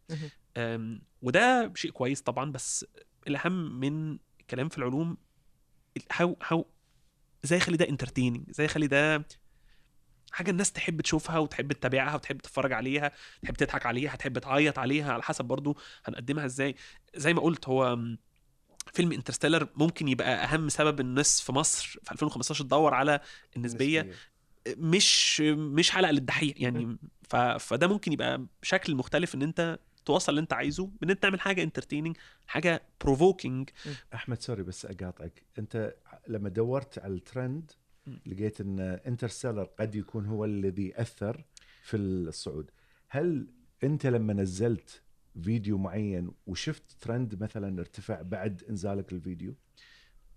وده 1.22 1.72
شيء 1.74 1.90
كويس 1.90 2.22
طبعا 2.22 2.52
بس 2.52 2.86
الأهم 3.26 3.80
من 3.80 4.18
الكلام 4.40 4.68
في 4.68 4.78
العلوم 4.78 5.16
هاو 6.12 6.36
هاو 6.46 6.66
إزاي 7.44 7.58
يخلي 7.58 7.76
ده 7.76 7.88
انترتيننج 7.88 8.50
إزاي 8.50 8.66
يخلي 8.66 8.86
ده 8.86 9.26
حاجة 10.32 10.50
الناس 10.50 10.72
تحب 10.72 11.00
تشوفها 11.00 11.38
وتحب 11.38 11.72
تتابعها 11.72 12.14
وتحب 12.14 12.38
تتفرج 12.38 12.72
عليها 12.72 13.12
تحب 13.42 13.54
تضحك 13.54 13.86
عليها 13.86 14.16
تحب 14.16 14.38
تعيط 14.38 14.78
عليها 14.78 15.12
على 15.12 15.22
حسب 15.22 15.44
برضو 15.44 15.76
هنقدمها 16.04 16.44
إزاي 16.44 16.74
زي 17.16 17.34
ما 17.34 17.40
قلت 17.40 17.68
هو 17.68 17.98
فيلم 18.92 19.12
Interstellar 19.12 19.68
ممكن 19.76 20.08
يبقى 20.08 20.44
أهم 20.44 20.68
سبب 20.68 21.00
الناس 21.00 21.40
في 21.40 21.52
مصر 21.52 21.98
في 22.04 22.12
2015 22.12 22.64
تدور 22.64 22.94
على 22.94 23.20
النسبية 23.56 24.00
مش 24.68 25.40
مش 25.40 25.90
حلقة 25.90 26.10
للدحيح 26.10 26.56
يعني. 26.56 26.96
فده 27.58 27.86
ممكن 27.88 28.12
يبقى 28.12 28.46
بشكل 28.62 28.94
مختلف 28.94 29.34
إن 29.34 29.42
أنت 29.42 29.78
توصل 30.04 30.32
اللي 30.32 30.40
انت 30.40 30.52
عايزه 30.52 30.90
بإن 31.00 31.10
انت 31.10 31.22
تعمل 31.22 31.40
حاجة 31.40 31.62
entertaining 31.62 32.16
حاجة 32.46 32.82
provoking 33.04 33.70
أحمد 34.14 34.40
sorry 34.42 34.62
بس 34.62 34.86
أقاطعك. 34.86 35.42
أنت 35.58 35.94
لما 36.28 36.48
دورت 36.48 36.98
على 36.98 37.14
الترند. 37.14 37.72
لقيت 38.26 38.60
إن 38.60 38.80
Interstellar 38.80 39.64
قد 39.64 39.94
يكون 39.94 40.26
هو 40.26 40.44
الذي 40.44 41.00
أثر 41.00 41.44
في 41.82 41.96
الصعود. 41.96 42.70
هل 43.08 43.46
أنت 43.84 44.06
لما 44.06 44.32
نزلت 44.32 45.02
فيديو 45.42 45.78
معين 45.78 46.30
وشفت 46.46 46.96
ترند 47.00 47.42
مثلا 47.42 47.80
ارتفع 47.80 48.22
بعد 48.22 48.62
إنزالك 48.70 49.12
الفيديو؟ 49.12 49.54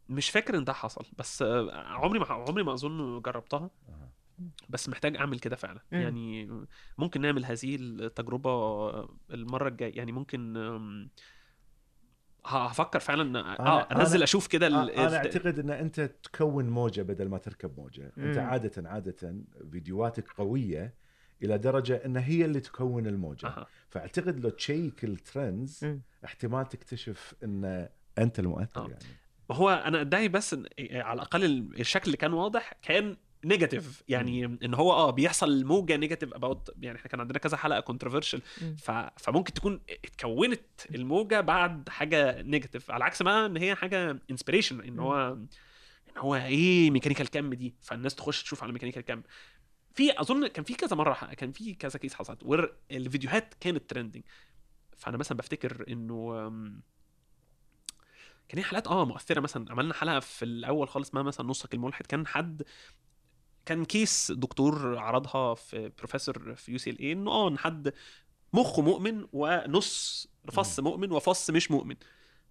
مش 0.10 0.30
فاكر 0.30 0.58
إن 0.58 0.64
ده 0.64 0.74
حصل 0.74 1.06
بس 1.18 1.42
عمري 1.72 2.20
ما 2.20 2.26
عمري 2.26 2.64
ما 2.64 2.74
أظن 2.74 3.22
جربتها. 3.22 3.70
آه. 3.90 4.10
بس 4.70 4.90
محتاج 4.90 5.18
أعمل 5.18 5.40
كده 5.40 5.56
فعلا 5.56 5.80
مم. 5.92 6.00
يعني 6.02 6.50
ممكن 6.98 7.22
نعمل 7.22 7.46
هذه 7.46 7.76
التجربة 7.76 8.90
المرة 9.32 9.68
الجاية 9.68 9.98
يعني 9.98 10.12
ممكن 10.12 10.58
هفكر 12.46 13.00
فعلا 13.00 13.40
آه 13.60 13.82
انزل 14.02 14.20
أنا- 14.20 14.24
أشوف 14.24 14.48
كده 14.48 14.68
ال- 14.68 14.90
أنا 14.92 15.08
ال- 15.08 15.14
أعتقد 15.16 15.60
إن 15.60 15.70
أنت 15.70 16.02
تكون 16.02 16.70
موجة 16.70 17.02
بدل 17.02 17.30
ما 17.30 17.38
تركب 17.38 17.78
موجة 17.80 18.12
أنت 18.18 18.38
مم. 18.38 18.44
عادة 18.46 18.90
عادة 18.90 19.36
فيديوهاتك 19.72 20.32
قوية 20.32 20.94
إلى 21.44 21.58
درجة 21.58 22.06
إن 22.06 22.18
هي 22.18 22.46
اللي 22.46 22.60
تكون 22.60 23.08
الموجة 23.08 23.48
أها. 23.48 23.68
فأعتقد 23.90 24.40
لو 24.40 24.50
check 24.50 25.04
ال 25.04 25.15
trends 25.15 25.86
مم. 25.86 26.02
احتمال 26.26 26.70
تكتشف 26.70 27.36
إن 27.44 27.90
أنت 28.18 28.40
المؤثر 28.40 28.82
آه. 28.86 28.90
يعني 28.90 29.04
ما 29.50 29.56
هو 29.56 29.70
أنا 29.70 30.02
ادعي 30.02 30.28
بس 30.28 30.54
إن 30.54 30.66
على 30.92 31.14
الأقل 31.14 31.44
ال- 31.46 31.80
الشكل 31.80 32.06
اللي 32.06 32.18
كان 32.18 32.34
واضح 32.34 32.74
كان 32.82 33.18
negative 33.46 34.04
يعني 34.08 34.46
إن 34.46 34.74
هو 34.74 34.92
آه 34.92 35.10
بيحصل 35.12 35.66
موجة 35.66 35.96
negative 35.96 36.34
about 36.34 36.70
يعني 36.82 36.98
إحنا 36.98 37.10
كان 37.10 37.20
عندنا 37.20 37.40
كذا 37.40 37.58
حلقة 37.58 37.80
controversial. 37.80 38.42
ف... 38.78 38.92
فممكن 38.92 39.54
تكون 39.54 39.82
اتكونت 39.90 40.62
الموجة 40.96 41.42
بعد 41.42 41.90
حاجة 41.90 42.42
negative 42.42 42.92
على 42.92 43.04
عكس 43.04 43.22
ما 43.22 43.46
إن 43.46 43.58
هي 43.58 43.76
حاجة 43.76 44.20
inspiration 44.32 44.82
إن 44.82 45.00
هو 45.00 45.38
إن 46.10 46.18
هو 46.18 46.36
إيه 46.36 46.92
mechanical 46.92 47.28
cam 47.30 47.54
دي؟ 47.54 47.76
فالناس 47.82 48.16
تخش 48.16 48.44
تشوف 48.44 48.64
على 48.64 48.74
mechanical 48.74 49.02
cam 49.02 49.24
في 49.94 50.22
أظن 50.22 50.48
كان 50.48 50.64
في 50.64 50.74
كذا 50.74 50.96
مرة 50.96 51.14
كان 51.34 51.52
في 51.52 51.74
كذا 51.74 52.00
case 52.00 52.14
حصلت 52.14 52.44
where 52.44 52.74
الفيديوهات 52.92 53.54
كانت 53.60 53.90
trending 53.90 54.24
فأنا 54.98 55.18
مثلا 55.18 55.38
بفتكر 55.38 55.86
إنه 55.90 56.50
كان 58.50 58.58
هي 58.58 58.64
حلقات 58.64 58.88
آه 58.88 59.06
مؤثرة 59.06 59.40
مثلا. 59.40 59.72
عملنا 59.72 59.94
حلقة 59.94 60.20
في 60.20 60.46
الأول 60.46 60.90
خالص 60.90 61.08
اسمها 61.08 61.24
مثلا 61.24 61.48
نصك 61.48 61.74
الملحد 61.74 62.06
كان 62.06 62.28
حد 62.28 62.64
كان 63.66 63.86
case 63.86 64.32
دكتور 64.32 64.98
عرضها 64.98 65.54
في 65.56 65.92
بروفيسور 65.98 66.56
في 66.56 66.72
UCLA 66.72 67.12
إنه 67.12 67.32
آه 67.32 67.48
إن 67.48 67.58
حد 67.58 67.94
مخه 68.54 68.82
مؤمن 68.82 69.28
ونص 69.34 70.28
فص 70.52 70.80
مؤمن 70.80 71.12
وفص 71.12 71.50
مش 71.50 71.72
مؤمن. 71.72 71.96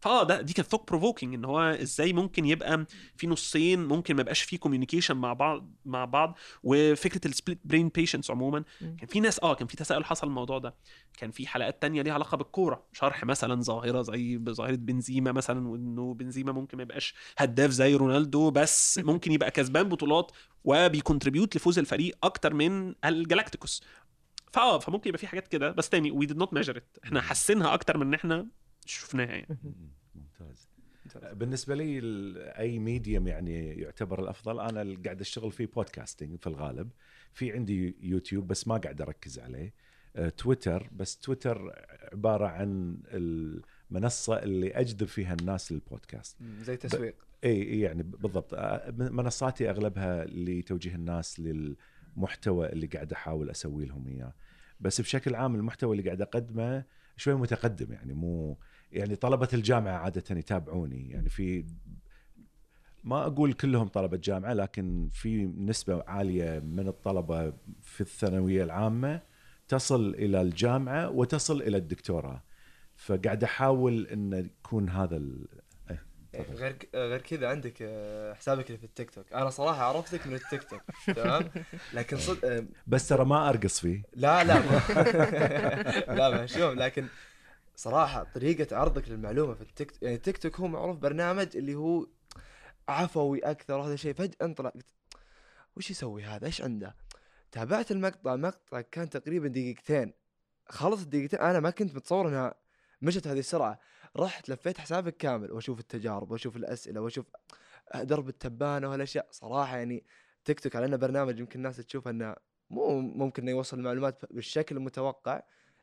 فاه 0.03 0.23
ده 0.23 0.41
دي 0.41 0.53
كانت 0.53 0.69
thought 0.69 0.89
provoking 0.89 1.35
إن 1.35 1.45
هو 1.45 1.61
إزاي 1.61 2.13
ممكن 2.13 2.45
يبقى 2.45 2.87
في 3.17 3.27
نصين 3.27 3.85
ممكن 3.85 4.15
ما 4.15 4.21
يبقاش 4.21 4.43
في 4.43 4.57
communication 4.59 5.17
مع 5.17 5.33
بعض 5.33 5.71
مع 5.85 6.05
بعض 6.05 6.39
وفكرة 6.63 7.21
ال 7.29 7.34
split 7.34 7.61
brain 7.65 7.89
patients 7.89 8.31
عموما. 8.31 8.65
كان 8.81 9.07
في 9.09 9.21
ناس 9.21 9.41
آه 9.43 9.55
كان 9.55 9.67
في 9.67 9.77
تساؤل 9.77 10.05
حصل 10.05 10.27
الموضوع 10.27 10.59
ده. 10.59 10.75
كان 11.19 11.31
في 11.31 11.47
حلقات 11.47 11.83
تانية 11.83 12.03
ليها 12.03 12.15
علاقة 12.15 12.37
بالكورة. 12.37 12.87
شرح 12.93 13.25
مثلا 13.25 13.63
ظاهرة 13.63 14.03
زي 14.03 14.39
ظاهرة 14.49 14.75
بنزيما 14.77 15.33
مثلا 15.33 15.69
وإنه 15.69 16.15
بنزيما 16.15 16.53
ممكن 16.53 16.77
ما 16.77 16.83
يبقاش 16.83 17.15
هداف 17.39 17.71
زي 17.71 17.95
رونالدو 17.95 18.51
بس 18.51 18.99
ممكن 19.05 19.33
يبقى 19.33 19.51
كسبان 19.51 19.89
بطولات 19.89 20.33
وبي 20.65 20.86
contribute 20.86 21.57
لفوز 21.57 21.79
الفريق 21.79 22.17
أكتر 22.23 22.55
من 22.55 22.95
ال 23.05 23.12
Galácticos 23.12 23.83
فآه 24.53 24.79
فممكن 24.79 25.09
يبقى 25.09 25.19
في 25.19 25.27
حاجات 25.27 25.49
كده. 25.49 25.71
بس 25.71 25.89
تاني 25.89 26.11
we 26.11 26.27
did 26.27 26.37
not 26.37 26.55
measure 26.55 26.83
إحنا 27.05 27.21
حاسينها 27.21 27.75
أكتر 27.75 27.99
من 27.99 28.07
إن 28.07 28.15
إحنا 28.15 28.49
شفناها 28.87 29.27
يعني. 29.27 29.59
ممتاز. 30.15 30.69
بالنسبة 31.33 31.75
لي 31.75 31.99
ال- 31.99 32.39
أي 32.39 32.79
medium 32.79 33.27
يعني 33.29 33.69
يعتبر 33.69 34.23
الأفضل 34.23 34.61
أنا 34.61 34.83
اللي 34.83 34.97
قاعد 34.97 35.21
أشتغل 35.21 35.53
فيه 35.53 35.67
podcasting 35.67 36.37
في 36.41 36.47
الغالب. 36.47 36.91
في 37.33 37.53
عندي 37.53 37.97
يوتيوب 38.01 38.47
بس 38.47 38.69
ما 38.69 38.77
قاعد 38.77 39.01
أركز 39.01 39.39
عليه. 39.39 39.75
آه، 40.17 40.29
تويتر 40.29 40.91
بس 40.97 41.19
تويتر 41.19 41.73
عبارة 42.13 42.47
عن 42.47 42.99
المنصة 43.13 44.43
اللي 44.43 44.71
أجذب 44.71 45.07
فيها 45.09 45.35
الناس 45.41 45.73
للبودكاست 45.73 46.37
زي 46.43 46.77
تسويق. 46.77 47.15
إي 47.45 47.63
إي 47.63 47.81
يعني 47.81 48.03
بالضبط. 48.03 48.55
آه، 48.55 48.91
منصاتي 48.91 49.71
أغلبها 49.71 50.25
لتوجيه 50.25 50.95
الناس 50.95 51.41
للمحتوى 51.41 52.67
اللي 52.73 52.87
قاعد 52.87 53.13
أحاول 53.13 53.51
أسوي 53.51 53.87
لهم 53.87 54.09
إياه. 54.09 54.35
بس 54.81 55.01
بشكل 55.01 55.35
عام 55.35 55.55
المحتوى 55.55 55.93
اللي 55.97 56.07
قاعد 56.07 56.23
أقدمه 56.23 56.85
شوي 57.17 57.35
متقدم 57.35 57.93
يعني 57.93 58.15
مو 58.15 58.59
يعني 58.93 59.17
طلبة 59.17 59.49
الجامعة 59.55 59.99
عادة 59.99 60.37
يتابعوني. 60.39 61.11
يعني 61.11 61.29
في 61.29 61.65
ما 63.05 63.27
أقول 63.27 63.53
كلهم 63.53 63.89
طلبة 63.89 64.17
جامعة 64.17 64.53
لكن 64.53 65.09
في 65.13 65.45
نسبة 65.45 66.05
عالية 66.07 66.59
من 66.59 66.89
الطلبة 66.89 67.53
في 67.83 68.01
الثانوية 68.01 68.65
العامة 68.65 69.21
تصل 69.69 70.15
إلى 70.15 70.41
الجامعة 70.41 71.11
وتصل 71.11 71.63
إلى 71.63 71.77
الدكتوراه. 71.77 72.43
فقاعد 72.97 73.45
أحاول 73.45 74.07
إن 74.07 74.33
يكون 74.33 74.89
هذا 74.89 75.17
ال... 75.17 75.47
إيه،. 76.35 76.53
غير 76.53 76.77
غير 76.95 77.21
كذا 77.21 77.49
عندك 77.49 77.75
آه، 77.83 78.35
حسابك 78.35 78.67
اللي 78.67 78.79
في 78.79 78.85
التيك 78.85 79.11
توك. 79.11 79.33
أنا 79.33 79.51
صراحة 79.51 79.83
عرفتك 79.85 80.27
من 80.27 80.35
التيك 80.35 80.63
توك 80.63 80.83
تمام؟ 81.17 81.51
لكن 81.95 82.17
صد... 82.17 82.45
آه، 82.45 82.65
بس 82.87 83.09
ترى 83.09 83.25
ما 83.25 83.49
أرقص 83.49 83.81
فيه. 83.81 84.03
لا 84.15 84.45
لا. 84.45 84.55
ما... 84.55 84.81
لا 86.19 86.31
ما 86.31 86.47
شوف 86.47 86.75
لكن 86.75 87.07
صراحة 87.83 88.23
طريقة 88.23 88.77
عرضك 88.77 89.09
للمعلومة 89.09 89.55
في 89.55 89.63
التيك 89.63 90.03
يعني 90.03 90.17
التيك 90.17 90.39
توك 90.39 90.61
هو 90.61 90.67
معروف 90.67 90.99
برنامج 90.99 91.57
اللي 91.57 91.75
هو 91.75 92.07
عفوي 92.89 93.39
أكثر 93.39 93.79
وهذا 93.79 93.95
الشيء. 93.95 94.15
فجأة 94.15 94.37
انطلع 94.43 94.69
قلت 94.71 94.87
وش 95.77 95.91
يسوي 95.91 96.25
هذا؟ 96.25 96.47
إيش 96.47 96.63
عنده؟ 96.63 96.97
تابعت 97.53 97.91
المقطع. 97.91 98.37
مقطع 98.37 98.81
كان 98.81 99.11
تقريبا 99.11 99.49
دقيقتين. 99.49 100.13
خلص 100.69 101.03
الدقيقتين 101.03 101.41
أنا 101.41 101.61
ما 101.61 101.71
كنت 101.71 101.95
متصور 101.95 102.29
إنها 102.29 102.55
مشت 103.03 103.27
هذه 103.27 103.39
السرعة. 103.39 103.79
رحت 104.17 104.49
لفيت 104.49 104.79
حسابك 104.79 105.17
كامل. 105.17 105.53
وأشوف 105.53 105.81
التجارب 105.81 106.31
وأشوف 106.31 106.57
الأسئلة 106.57 107.01
وأشوف 107.01 107.27
درب 107.95 108.29
التبانة 108.29 108.89
وهالأشياء. 108.89 109.29
صراحة 109.31 109.77
يعني 109.77 110.05
تيك 110.45 110.61
توك 110.61 110.77
على 110.77 110.87
انه 110.87 110.97
برنامج 110.97 111.39
يمكن 111.39 111.59
الناس 111.59 111.77
تشوف 111.77 112.09
إنه 112.09 112.37
مو 112.71 113.01
ممكن 113.01 113.43
إنه 113.43 113.51
يوصل 113.51 113.79
المعلومات 113.79 114.33
بالشكل 114.33 114.77
المتوقع 114.77 115.43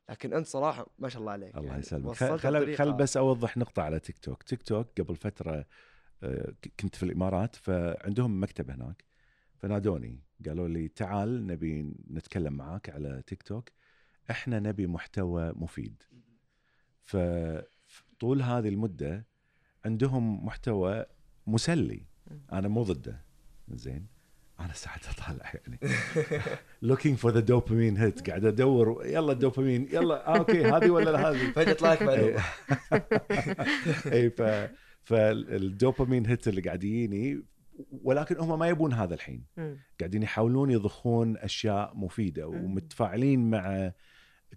لكن 0.09 0.33
أنت 0.33 0.47
صراحة 0.47 0.87
ما 0.99 1.09
شاء 1.09 1.19
الله 1.19 1.31
عليك. 1.31 1.55
الله 1.57 1.67
يعني 1.67 1.79
يسلمك. 1.79 2.15
خل, 2.15 2.75
خل, 2.75 2.93
بس 2.93 3.17
أوضح 3.17 3.57
نقطة 3.57 3.81
على 3.81 3.99
تيك 3.99 4.17
توك. 4.17 4.43
تيك 4.43 4.63
توك 4.63 5.01
قبل 5.01 5.15
فترة 5.15 5.65
آه، 6.23 6.53
كنت 6.79 6.95
في 6.95 7.03
الإمارات 7.03 7.55
فعندهم 7.55 8.43
مكتب 8.43 8.71
هناك. 8.71 9.03
فنادوني 9.57 10.23
قالوا 10.45 10.67
لي 10.67 10.87
تعال 10.87 11.47
نبي 11.47 11.93
نتكلم 12.11 12.53
معاك 12.53 12.89
على 12.89 13.23
تيك 13.27 13.43
توك. 13.43 13.69
إحنا 14.31 14.59
نبي 14.59 14.87
محتوى 14.87 15.53
مفيد. 15.55 16.03
فطول 17.03 18.41
هذه 18.41 18.69
المدة 18.69 19.27
عندهم 19.85 20.45
محتوى 20.45 21.05
مسلي. 21.47 22.05
أنا 22.51 22.67
مو 22.67 22.83
ضده. 22.83 23.25
زين؟ 23.69 24.07
أنا 24.59 24.73
ساعات 24.73 25.01
اطالع 25.07 25.53
يعني. 25.53 25.79
Looking 26.85 27.17
for 27.21 27.31
the 27.31 27.41
dopamine 27.41 27.97
hit. 27.97 28.29
قاعد 28.29 28.45
أدور 28.45 29.05
يلا 29.05 29.31
الدوبامين 29.31 29.87
يلا 29.91 30.27
آه 30.27 30.37
أوكي 30.37 30.65
هذه 30.65 30.89
ولا 30.89 31.09
لا 31.09 31.29
هذه؟ 31.29 31.51
فجأة 31.51 31.73
طلع 31.73 31.93
لك 31.93 32.01
معلومه 32.01 32.43
اي 34.13 34.29
ف 34.29 34.41
فالدوبامين 35.03 36.25
هيت 36.25 36.47
اللي 36.47 36.61
قاعد 36.61 36.83
يجيني 36.83 37.43
ولكن 37.91 38.37
هم 38.37 38.59
ما 38.59 38.67
يبون 38.67 38.93
هذا 38.93 39.13
الحين. 39.13 39.45
مم. 39.57 39.77
قاعدين 39.99 40.23
يحاولون 40.23 40.71
يضخون 40.71 41.37
أشياء 41.37 41.97
مفيدة 41.97 42.47
ومتفاعلين 42.47 43.49
مع 43.49 43.91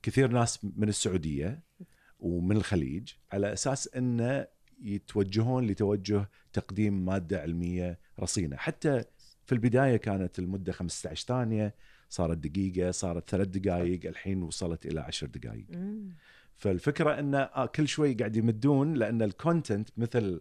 كثير 0.03 0.29
ناس 0.29 0.65
من 0.77 0.89
السعودية 0.89 1.63
ومن 2.19 2.57
الخليج 2.57 3.13
على 3.33 3.53
أساس 3.53 3.95
إنه 3.97 4.47
يتوجهون 4.81 5.67
لتوجه 5.67 6.31
تقديم 6.53 7.05
مادة 7.05 7.41
علمية 7.41 7.99
رصينة. 8.21 8.57
حتى 8.57 9.05
في 9.47 9.53
البداية 9.53 9.97
كانت 9.97 10.39
المدة 10.39 10.73
15 10.73 11.27
ثانية 11.27 11.75
صارت 12.09 12.39
دقيقة 12.39 12.91
صارت 12.91 13.31
ثلاث 13.31 13.49
دقائق 13.49 14.07
الحين 14.07 14.43
وصلت 14.43 14.87
إلى 14.87 15.01
10 15.01 15.27
دقائق. 15.29 15.67
فالفكرة 16.57 17.19
انه 17.19 17.39
آه 17.39 17.67
كل 17.67 17.89
شوي 17.89 18.15
قاعد 18.15 18.37
يمدون 18.37 18.95
لأن 18.95 19.23
ال 19.23 19.31
content 19.31 19.89
مثل 19.97 20.41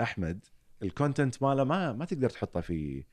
أحمد 0.00 0.44
ال 0.82 0.89
content 0.89 1.42
ماله 1.42 1.64
ما 1.64 1.92
ما 1.92 2.04
تقدر 2.04 2.30
تحطه 2.30 2.60
في 2.60 3.04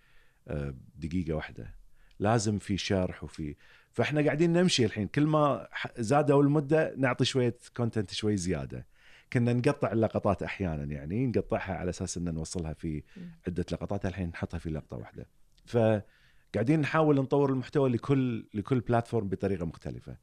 آه، 0.48 0.74
دقيقة 0.96 1.34
واحدة. 1.34 1.76
لازم 2.20 2.60
في 2.60 2.78
شرح 2.78 3.24
وفي 3.24 3.56
فإحنا 3.92 4.22
قاعدين 4.22 4.54
نمشي 4.54 4.86
الحين. 4.86 5.08
كل 5.08 5.28
ما 5.28 5.68
زادوا 5.98 6.44
المدة 6.44 6.94
نعطي 6.98 7.26
شوية 7.26 7.58
content 7.78 8.12
شوي 8.14 8.38
زيادة. 8.38 8.88
كنا 9.34 9.54
نقطع 9.54 9.92
اللقطات 9.92 10.44
أحيانا 10.44 10.84
يعني 10.84 11.28
نقطعها 11.28 11.76
على 11.76 11.90
أساس 11.90 12.18
إن 12.18 12.34
نوصلها 12.34 12.74
في 12.74 13.04
عدة 13.48 13.66
لقطات 13.72 14.06
الحين 14.06 14.30
نحطها 14.30 14.58
في 14.58 14.70
لقطة 14.70 14.98
واحدة. 14.98 15.26
فقاعدين 15.66 16.82
نحاول 16.82 17.16
نطور 17.16 17.50
المحتوى 17.50 17.90
لكل 17.90 18.48
لكل 18.54 18.80
platform 18.80 19.30
بطريقة 19.30 19.66
مختلفة. 19.66 20.18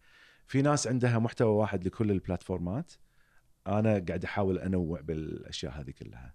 في 0.47 0.62
ناس 0.62 0.87
عندها 0.87 1.19
محتوى 1.19 1.51
واحد 1.51 1.87
لكل 1.87 2.11
البلاتفورمات 2.11 2.92
أنا 3.66 4.05
قاعد 4.09 4.25
أحاول 4.25 4.59
أنوع 4.59 5.01
بالأشياء 5.01 5.73
هذه 5.73 5.90
كلها. 5.90 6.35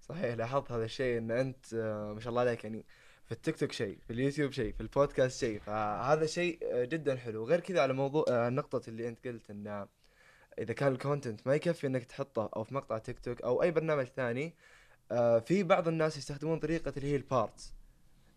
صحيح 0.00 0.34
لاحظت 0.34 0.72
هذا 0.72 0.84
الشيء 0.84 1.18
إن 1.18 1.30
أنت 1.30 1.74
آه، 1.74 2.12
ما 2.12 2.20
شاء 2.20 2.30
الله 2.30 2.40
عليك 2.40 2.64
يعني 2.64 2.86
في 3.24 3.32
التيك 3.32 3.56
توك 3.56 3.72
شيء 3.72 3.98
في 4.06 4.12
اليوتيوب 4.12 4.52
شيء 4.52 4.72
في 4.72 4.80
البودكاست 4.80 5.40
شيء. 5.40 5.60
فهذا 5.60 6.26
شيء 6.26 6.58
آه، 6.72 6.84
جدا 6.84 7.16
حلو. 7.16 7.44
غير 7.44 7.60
كذا 7.60 7.80
على 7.80 7.92
موضوع 7.92 8.24
آه، 8.28 8.48
النقطة 8.48 8.88
اللي 8.88 9.08
أنت 9.08 9.26
قلت 9.26 9.50
إن 9.50 9.86
إذا 10.58 10.72
كان 10.72 10.92
ال 10.92 10.99
content 10.99 11.46
ما 11.46 11.54
يكفي 11.54 11.86
إنك 11.86 12.04
تحطه 12.04 12.50
أو 12.56 12.64
في 12.64 12.74
مقطع 12.74 12.98
تيك 12.98 13.18
توك 13.18 13.42
أو 13.42 13.62
أي 13.62 13.70
برنامج 13.70 14.04
ثاني 14.04 14.54
آه، 15.12 15.38
في 15.38 15.62
بعض 15.62 15.88
الناس 15.88 16.16
يستخدمون 16.16 16.58
طريقة 16.58 16.92
اللي 16.96 17.12
هي 17.12 17.16
ال 17.16 17.26
parts 17.26 17.74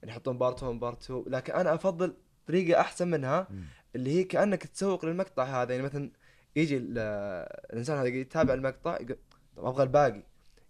يعني 0.02 0.12
يحطون 0.12 0.38
part 0.38 0.64
1 0.64 0.80
part 0.80 1.04
2 1.04 1.24
لكن 1.28 1.54
أنا 1.54 1.74
أفضل 1.74 2.14
طريقة 2.48 2.82
أحسن 2.82 3.08
منها 3.08 3.48
اللي 3.96 4.10
هي 4.20 4.24
كأنك 4.24 4.64
تسوق 4.68 5.06
للمقطع 5.06 5.44
هذا. 5.44 5.72
يعني 5.72 5.84
مثلا 5.86 6.12
يجي 6.56 6.78
ال- 6.78 6.98
الإنسان 7.74 7.98
هذا 7.98 8.08
يتابع 8.08 8.54
المقطع 8.54 8.96
يقول 9.02 9.18
طب 9.56 9.66
أبغى 9.66 9.84
الباقي. 9.84 10.24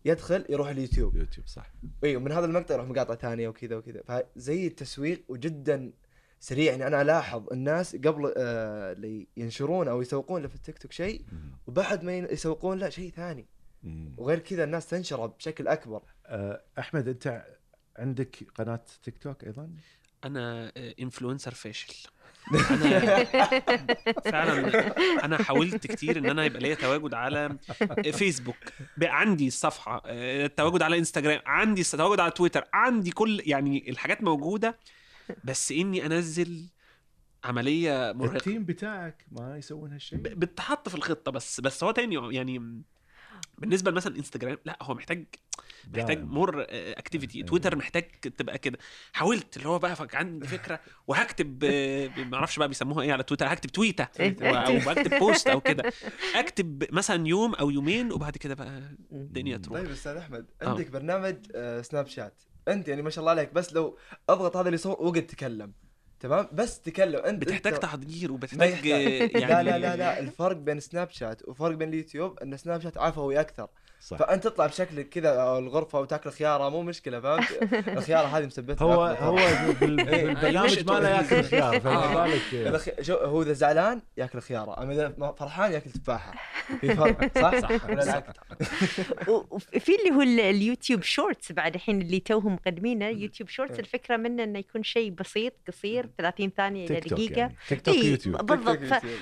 يدخل 0.06 0.46
يروح 0.50 0.70
اليوتيوب. 0.70 1.16
يوتيوب 1.16 1.48
صح. 1.48 1.72
اي 2.04 2.16
ومن 2.16 2.32
هذا 2.32 2.46
المقطع 2.46 2.74
يروح 2.76 2.88
مقاطع 2.88 3.16
ثانية 3.16 3.48
وكذا 3.48 3.76
وكذا. 3.76 4.02
فزي 4.08 4.68
التسويق 4.68 5.24
وجدا 5.28 5.92
سريع 6.40 6.72
يعني 6.72 6.88
أنا 6.88 7.02
ألاحظ 7.02 7.44
الناس 7.52 7.96
قبل 7.96 8.34
آه 8.38 8.92
اللي 8.92 9.28
ينشرون 9.38 9.88
أو 9.88 10.02
يسوقون 10.02 10.42
له 10.42 10.48
في 10.48 10.56
التيك 10.56 10.78
توك 10.78 10.92
شيء. 10.92 11.22
وبعد 11.68 12.04
ما 12.04 12.18
يسوقون 12.18 12.80
له 12.80 12.90
شيء 12.90 13.12
ثاني. 13.12 13.46
وغير 14.18 14.40
كذا 14.40 14.64
الناس 14.64 14.88
تنشره 14.88 15.26
بشكل 15.26 15.68
أكبر. 15.68 16.02
آه، 16.26 16.62
أحمد 16.80 17.08
أنت 17.08 17.46
عندك 17.98 18.38
قناة 18.56 18.86
تيك 19.04 19.18
توك 19.18 19.44
أيضا؟ 19.44 19.70
أنا 20.26 20.72
influencer 21.00 21.54
فاشل. 21.54 21.94
أنا 22.72 23.24
فعلا 24.32 25.26
أنا 25.26 25.44
حاولت 25.44 25.88
كتير 25.88 26.18
إن 26.18 26.26
أنا 26.26 26.46
يبقى 26.46 26.60
ليا 26.60 26.76
تواجد 26.76 27.14
على 27.14 27.58
فيسبوك 28.14 28.56
بقى 28.98 29.20
عندي 29.20 29.48
الصفحه 29.48 30.02
آه، 30.06 30.46
التواجد 30.46 30.82
على 30.82 30.98
انستجرام 30.98 31.40
عندي 31.46 31.82
التواجد 31.82 32.20
على 32.20 32.32
تويتر 32.32 32.64
عندي 32.74 33.12
كل 33.12 33.42
يعني 33.46 33.90
الحاجات 33.90 34.24
موجودة 34.24 34.78
بس 35.44 35.72
إني 35.72 36.06
أنزل 36.06 36.66
عملية 37.44 38.12
مرهقة 38.16 38.36
ال 38.36 38.41
team 38.41 38.64
بتاعك 38.66 39.26
ما 39.32 39.58
يسوون 39.58 39.94
هالشيء 39.94 40.20
بتحط 40.20 40.90
في 40.90 40.96
الخطة 40.96 41.32
بس 41.32 41.62
بس 41.62 41.84
هو 41.84 41.92
تاني 41.92 42.36
يعني 42.36 42.82
بالنسبة 43.58 43.92
لمثلا 43.92 44.16
انستجرام 44.18 44.58
لا 44.66 44.78
هو 44.82 44.94
محتاج 44.94 45.26
محتاج. 45.98 46.24
more 46.24 46.66
activity 46.70 47.38
أيوة. 47.38 47.48
تويتر 47.48 47.76
محتاج 47.76 48.04
تبقى 48.22 48.58
كده 48.58 48.78
حاولت 49.14 49.58
اللي 49.58 49.68
هو 49.70 49.80
بقى 49.80 49.96
فك- 49.96 50.16
عندي 50.16 50.48
فكرة 50.48 50.80
وهكتب 51.08 51.64
آه، 51.64 52.08
ما 52.18 52.38
أعرفش 52.38 52.60
بقى 52.60 52.68
بيسموها 52.68 53.02
إيه 53.04 53.14
على 53.14 53.24
تويتر 53.24 53.54
هكتب 53.54 53.70
تويتة 53.70 54.08
إيه. 54.20 54.36
أو 54.58 54.94
بكتب 54.94 55.20
post 55.20 55.48
أو 55.48 55.62
كده 55.62 55.94
أكتب 56.36 56.84
مثلا 56.94 57.28
يوم 57.28 57.56
أو 57.56 57.70
يومين 57.70 58.12
وبعد 58.12 58.38
كده 58.38 58.54
بقى 58.56 58.82
الدنيا. 59.12 59.58
تروح 59.58 59.80
طيب 59.82 59.92
أستاذ 59.92 60.18
أحمد 60.18 60.46
آه. 60.62 60.70
عندك 60.70 60.90
برنامج 60.92 61.36
آه 61.56 61.82
سناب 61.82 62.08
شات 62.08 62.44
أنت 62.70 62.88
يعني 62.88 63.02
ما 63.02 63.10
شاء 63.10 63.20
الله 63.22 63.32
عليك 63.32 63.54
بس 63.54 63.74
لو 63.74 63.98
أضغط 64.30 64.58
هذا 64.58 64.66
اللي 64.68 64.76
يصور 64.76 65.02
وقعد 65.02 65.26
تكلم 65.28 65.74
تمام؟ 66.20 66.48
بس 66.54 66.82
تكلم 66.82 67.20
أنت 67.26 67.42
بتحتاج 67.42 67.76
أنت- 67.76 67.80
تحضير 67.80 68.32
وبتحتاج 68.32 68.86
يعني 68.86 69.28
لا 69.34 69.64
لا 69.64 69.78
لا 69.78 69.96
لا 69.96 70.20
الفرق 70.20 70.56
بين 70.56 70.80
سناب 70.80 71.10
شات 71.10 71.48
وفرق 71.50 71.76
بين 71.76 71.90
اليوتيوب 71.90 72.40
إن 72.40 72.58
سناب 72.58 72.82
شات 72.82 72.98
عفوي 72.98 73.40
أكثر. 73.40 73.68
صح. 74.02 74.18
فأنت 74.18 74.44
تطلع 74.44 74.66
بشكلك 74.66 75.10
كذا 75.10 75.30
أو 75.30 75.60
الغرفة 75.60 76.00
وتاكل 76.00 76.30
خياره 76.32 76.70
مو 76.70 76.82
مشكلة 76.82 77.20
فهمت؟ 77.20 77.60
الخيارة 77.98 78.28
هذه 78.28 78.46
مثبتها 78.46 78.86
هو. 78.86 79.04
هو 79.06 79.36
بال- 79.82 80.00
إيه. 80.10 80.26
بالبرنامج 80.26 80.86
ما 80.92 81.00
له 81.00 81.10
ياكل 81.10 81.44
خيار 81.44 81.80
فما 81.80 82.24
آه. 82.24 82.26
بالك 82.28 83.10
هو 83.12 83.42
إذا 83.42 83.54
زعلان 83.54 84.02
ياكل 84.18 84.40
خياره 84.42 84.84
أما 84.84 84.94
إذا 84.94 85.34
فرحان 85.40 85.72
ياكل 85.72 85.92
تفاحة. 85.92 86.34
في 86.82 86.96
فرق 86.96 87.38
صح؟ 87.42 87.60
صح. 88.12 88.24
وفي 89.28 89.96
اللي 90.00 90.16
هو 90.16 90.22
ال- 90.22 90.40
اليوتيوب 90.40 91.04
Shorts 91.04 91.52
بعد 91.52 91.76
الحين 91.76 92.02
اللي 92.02 92.20
توهم 92.20 92.54
مقدمينه 92.54 93.08
يوتيوب 93.08 93.50
Shorts 93.50 93.74
إيه. 93.74 93.80
الفكرة 93.80 94.18
منه 94.18 94.44
إنه 94.44 94.60
يكون 94.60 94.84
شيء 94.84 95.12
بسيط 95.12 95.54
قصير 95.68 96.10
30 96.18 96.50
ثانية 96.58 96.86
إلى 96.86 97.00
تيك 97.00 97.10
توك 97.10 97.20
دقيقة. 97.20 97.40
يعني. 97.40 97.56
تيك 97.70 97.82
توك 97.82 97.96
إيه، 97.96 98.12
يوتيوب 98.12 98.46
بالضبط. 98.46 98.80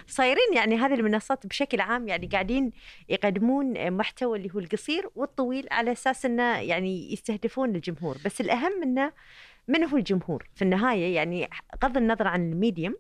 فصايرين 0.07 0.53
يعني 0.55 0.75
هذه 0.75 0.93
المنصات 0.93 1.47
بشكل 1.47 1.81
عام 1.81 2.07
يعني 2.07 2.27
قاعدين 2.27 2.71
يقدمون 3.09 3.91
محتوى 3.91 4.37
اللي 4.37 4.49
هو 4.55 4.59
القصير 4.73 5.10
والطويل 5.15 5.67
على 5.71 5.91
أساس 5.91 6.25
إنه 6.25 6.58
يعني 6.60 7.13
يستهدفون 7.13 7.75
الجمهور. 7.75 8.17
بس 8.25 8.41
الأهم 8.41 8.84
إنه 8.84 9.12
من 9.67 9.84
هو 9.84 9.97
الجمهور؟ 9.97 10.49
في 10.56 10.62
النهاية 10.62 11.15
يعني 11.15 11.49
غض 11.84 11.97
النظر 11.97 12.27
عن 12.27 12.51
ال 12.51 12.58
medium 12.58 12.95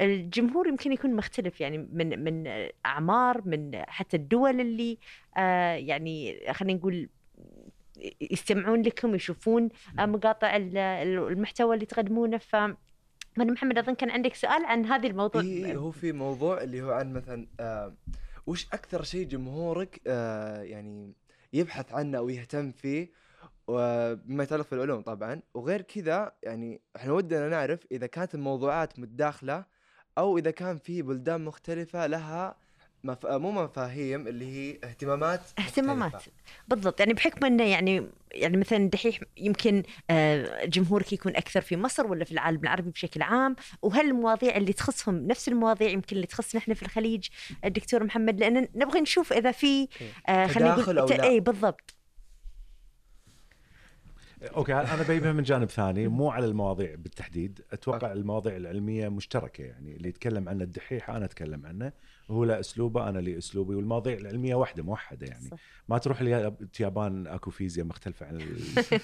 الجمهور 0.00 0.68
يمكن 0.68 0.92
يكون 0.92 1.14
مختلف 1.16 1.60
يعني 1.60 1.78
من 1.92 2.24
من 2.24 2.66
أعمار 2.86 3.42
من 3.44 3.82
حتى 3.88 4.16
الدول 4.16 4.60
اللي 4.60 4.98
آه 5.36 5.74
يعني 5.74 6.40
خلينا 6.52 6.78
نقول 6.78 7.08
يستمعون 8.20 8.82
لكم 8.82 9.14
يشوفون 9.14 9.68
آه 9.98 10.06
مقاطع 10.06 10.56
ال- 10.56 10.76
المحتوى 11.32 11.74
اللي 11.74 11.86
تقدمونه. 11.86 12.38
ف 12.38 12.56
من 13.36 13.52
محمد 13.52 13.78
أظن 13.78 13.94
كان 13.94 14.10
عندك 14.10 14.34
سؤال 14.34 14.64
عن 14.64 14.86
هذا 14.86 15.06
الموضوع. 15.08 15.42
إيه 15.42 15.76
هو 15.76 15.90
في 15.90 16.12
موضوع 16.12 16.62
اللي 16.62 16.82
هو 16.82 16.90
عن 16.90 17.12
مثلا 17.12 17.46
آه 17.60 17.94
وش 18.48 18.66
أكثر 18.72 19.02
شيء 19.02 19.26
جمهورك 19.26 20.00
آه 20.06 20.62
يعني 20.62 21.14
يبحث 21.52 21.92
عنه 21.92 22.18
أو 22.18 22.28
يهتم 22.28 22.72
فيه؟ 22.72 23.12
وبما 23.66 24.42
يتعلق 24.42 24.64
في 24.66 24.72
العلوم 24.74 25.02
طبعا. 25.02 25.42
وغير 25.54 25.82
كذا 25.82 26.32
يعني 26.42 26.80
إحنا 26.96 27.12
ودنا 27.12 27.48
نعرف 27.48 27.86
إذا 27.92 28.06
كانت 28.06 28.34
الموضوعات 28.34 28.98
متداخلة 28.98 29.64
أو 30.18 30.38
إذا 30.38 30.50
كان 30.50 30.78
في 30.78 31.02
بلدان 31.02 31.44
مختلفة 31.44 32.06
لها 32.06 32.56
مف... 33.04 33.26
مو 33.26 33.52
مفاهيم 33.52 34.28
اللي 34.28 34.44
هي 34.46 34.78
اهتمامات 34.84 35.40
اهتمامات. 35.58 36.14
مختلفة. 36.14 36.32
بالضبط. 36.68 37.00
يعني 37.00 37.14
بحكم 37.14 37.46
إنه 37.46 37.64
يعني 37.64 38.06
يعني 38.32 38.56
مثلا 38.56 38.88
دحيح 38.90 39.20
يمكن 39.36 39.82
آه، 40.10 40.64
جمهورك 40.64 41.12
يكون 41.12 41.36
أكثر 41.36 41.60
في 41.60 41.76
مصر 41.76 42.06
ولا 42.06 42.24
في 42.24 42.32
العالم 42.32 42.60
العربي 42.62 42.90
بشكل 42.90 43.22
عام؟ 43.22 43.56
وهل 43.82 44.06
المواضيع 44.08 44.56
اللي 44.56 44.72
تخصهم 44.72 45.26
نفس 45.26 45.48
المواضيع 45.48 45.90
يمكن 45.90 46.16
اللي 46.16 46.26
تخصنا 46.26 46.60
إحنا 46.60 46.74
في 46.74 46.82
الخليج 46.82 47.26
الدكتور 47.64 48.04
محمد؟ 48.04 48.40
لأن 48.40 48.68
نبغى 48.74 49.00
نشوف 49.00 49.32
إذا 49.32 49.50
في 49.50 49.88
آه، 50.28 50.46
خلينا 50.46 50.76
نقول. 50.76 51.20
اي 51.20 51.40
بالضبط. 51.40 51.97
أوكي 54.42 54.74
أنا 54.74 55.02
بجيبها 55.02 55.32
من 55.32 55.42
جانب 55.42 55.68
ثاني 55.68 56.08
مو 56.08 56.30
على 56.30 56.46
المواضيع 56.46 56.94
بالتحديد 56.94 57.60
أتوقع 57.72 58.12
المواضيع 58.12 58.56
العلمية 58.56 59.08
مشتركة 59.08 59.64
يعني 59.64 59.96
اللي 59.96 60.08
يتكلم 60.08 60.48
عنه 60.48 60.64
الدحيح 60.64 61.10
أنا 61.10 61.24
أتكلم 61.24 61.66
عنه 61.66 61.92
هو 62.30 62.44
له 62.44 62.60
أسلوبه 62.60 63.08
أنا 63.08 63.18
لي 63.18 63.38
أسلوبي 63.38 63.74
والمواضيع 63.74 64.16
العلمية 64.16 64.54
واحدة 64.54 64.82
موحده 64.82 65.26
يعني 65.26 65.48
صح. 65.48 65.58
ما 65.88 65.98
تروح 65.98 66.22
لي 66.22 66.56
اليابان 66.76 67.26
أكو 67.26 67.50
فيزياء 67.50 67.86
مختلفة 67.86 68.26
عن 68.26 68.36
ال... 68.36 68.58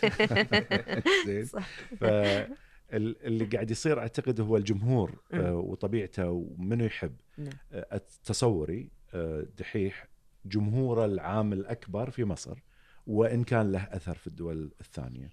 زين 1.26 1.44
صح. 1.44 1.68
فاللي 2.00 3.44
قاعد 3.44 3.70
يصير 3.70 3.98
أعتقد 3.98 4.40
هو 4.40 4.56
الجمهور. 4.56 5.18
آه، 5.32 5.54
وطبيعته 5.54 6.30
ومنو 6.30 6.84
يحب 6.84 7.16
نعم. 7.38 7.52
آه، 7.72 8.00
تصوري 8.24 8.90
آه، 9.14 9.46
دحيح 9.58 10.08
جمهوره 10.46 11.04
العام 11.04 11.52
الأكبر 11.52 12.10
في 12.10 12.24
مصر 12.24 12.62
وإن 13.06 13.44
كان 13.44 13.72
له 13.72 13.82
أثر 13.82 14.14
في 14.14 14.26
الدول 14.26 14.72
الثانية. 14.80 15.32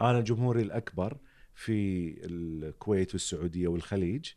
أنا 0.00 0.20
جمهوري 0.20 0.62
الأكبر 0.62 1.16
في 1.54 2.14
الكويت 2.24 3.12
والسعودية 3.12 3.68
والخليج 3.68 4.30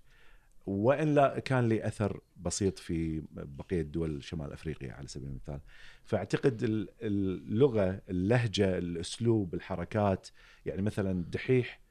وإن 0.65 1.15
لا 1.15 1.39
كان 1.39 1.69
لي 1.69 1.87
أثر 1.87 2.19
بسيط 2.37 2.79
في 2.79 3.23
بقية 3.31 3.81
دول 3.81 4.23
شمال 4.23 4.53
أفريقيا 4.53 4.93
على 4.93 5.07
سبيل 5.07 5.29
المثال. 5.29 5.59
فأعتقد 6.03 6.63
ال- 6.63 6.89
اللغة، 7.01 8.01
اللهجة، 8.09 8.77
الأسلوب، 8.77 9.53
الحركات 9.53 10.27
يعني 10.65 10.81
مثلا 10.81 11.25
دحيح 11.31 11.81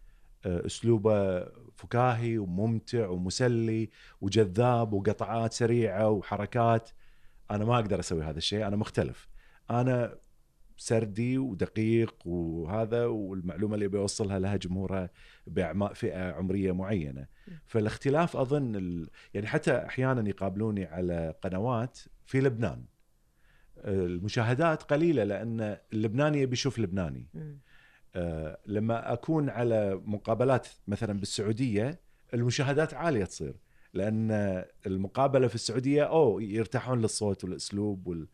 آه، 0.47 0.67
أسلوبه 0.67 1.45
فكاهي 1.77 2.39
وممتع 2.39 3.09
ومسلي 3.09 3.91
وجذاب 4.21 4.93
وقطعات 4.93 5.53
سريعة 5.53 6.11
وحركات 6.11 6.91
أنا 7.51 7.65
ما 7.65 7.75
أقدر 7.75 8.01
أسوي 8.01 8.23
هذا 8.25 8.39
الشيء 8.39 8.67
أنا 8.67 8.77
مختلف 8.77 9.29
أنا 9.71 10.19
سردي 10.81 11.39
ودقيق 11.39 12.27
وهذا 12.27 13.07
والمعلومة 13.07 13.75
اللي 13.75 13.89
بيوصلها 13.89 14.39
لها 14.39 14.57
جمهورها 14.57 15.11
باعماء 15.47 15.93
فئة 15.93 16.33
عمرية 16.33 16.73
معينة. 16.73 17.27
فالاختلاف 17.67 18.37
أظن 18.37 18.77
ال... 18.77 19.09
يعني 19.35 19.47
حتى 19.47 19.77
أحيانا 19.77 20.29
يقابلوني 20.29 20.85
على 20.85 21.35
قنوات 21.43 21.99
في 22.25 22.41
لبنان. 22.41 22.85
المشاهدات 23.79 24.83
قليلة 24.83 25.25
لأن 25.25 25.77
اللبناني 25.93 26.41
يبي 26.41 26.53
يشوف 26.53 26.79
لبناني. 26.79 27.27
آه، 28.15 28.59
لما 28.67 29.13
أكون 29.13 29.49
على 29.49 30.01
مقابلات 30.05 30.69
مثلا 30.89 31.19
بالسعودية 31.19 32.01
المشاهدات 32.35 32.95
عالية 32.95 33.25
تصير. 33.25 33.55
لأن 33.95 34.31
المقابلة 34.87 35.49
في 35.49 35.55
السعودية 35.55 36.03
أو 36.03 36.41
يرتاحون 36.41 37.01
للصوت 37.01 37.45
والأسلوب 37.45 38.07
وال... 38.07 38.29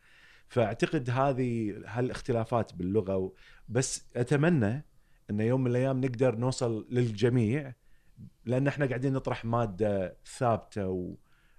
فأعتقد 0.49 1.11
هذه 1.11 1.75
هالاختلافات 1.87 2.75
باللغة 2.75 3.17
و... 3.17 3.33
بس 3.69 4.07
أتمنى 4.17 4.85
إن 5.31 5.41
يوم 5.41 5.61
من 5.61 5.71
الأيام 5.71 6.01
نقدر 6.01 6.37
نوصل 6.37 6.87
للجميع 6.91 7.75
لأن 8.45 8.69
إحنا 8.69 8.87
قاعدين 8.87 9.13
نطرح 9.13 9.45
مادة 9.45 10.17
ثابتة 10.39 11.15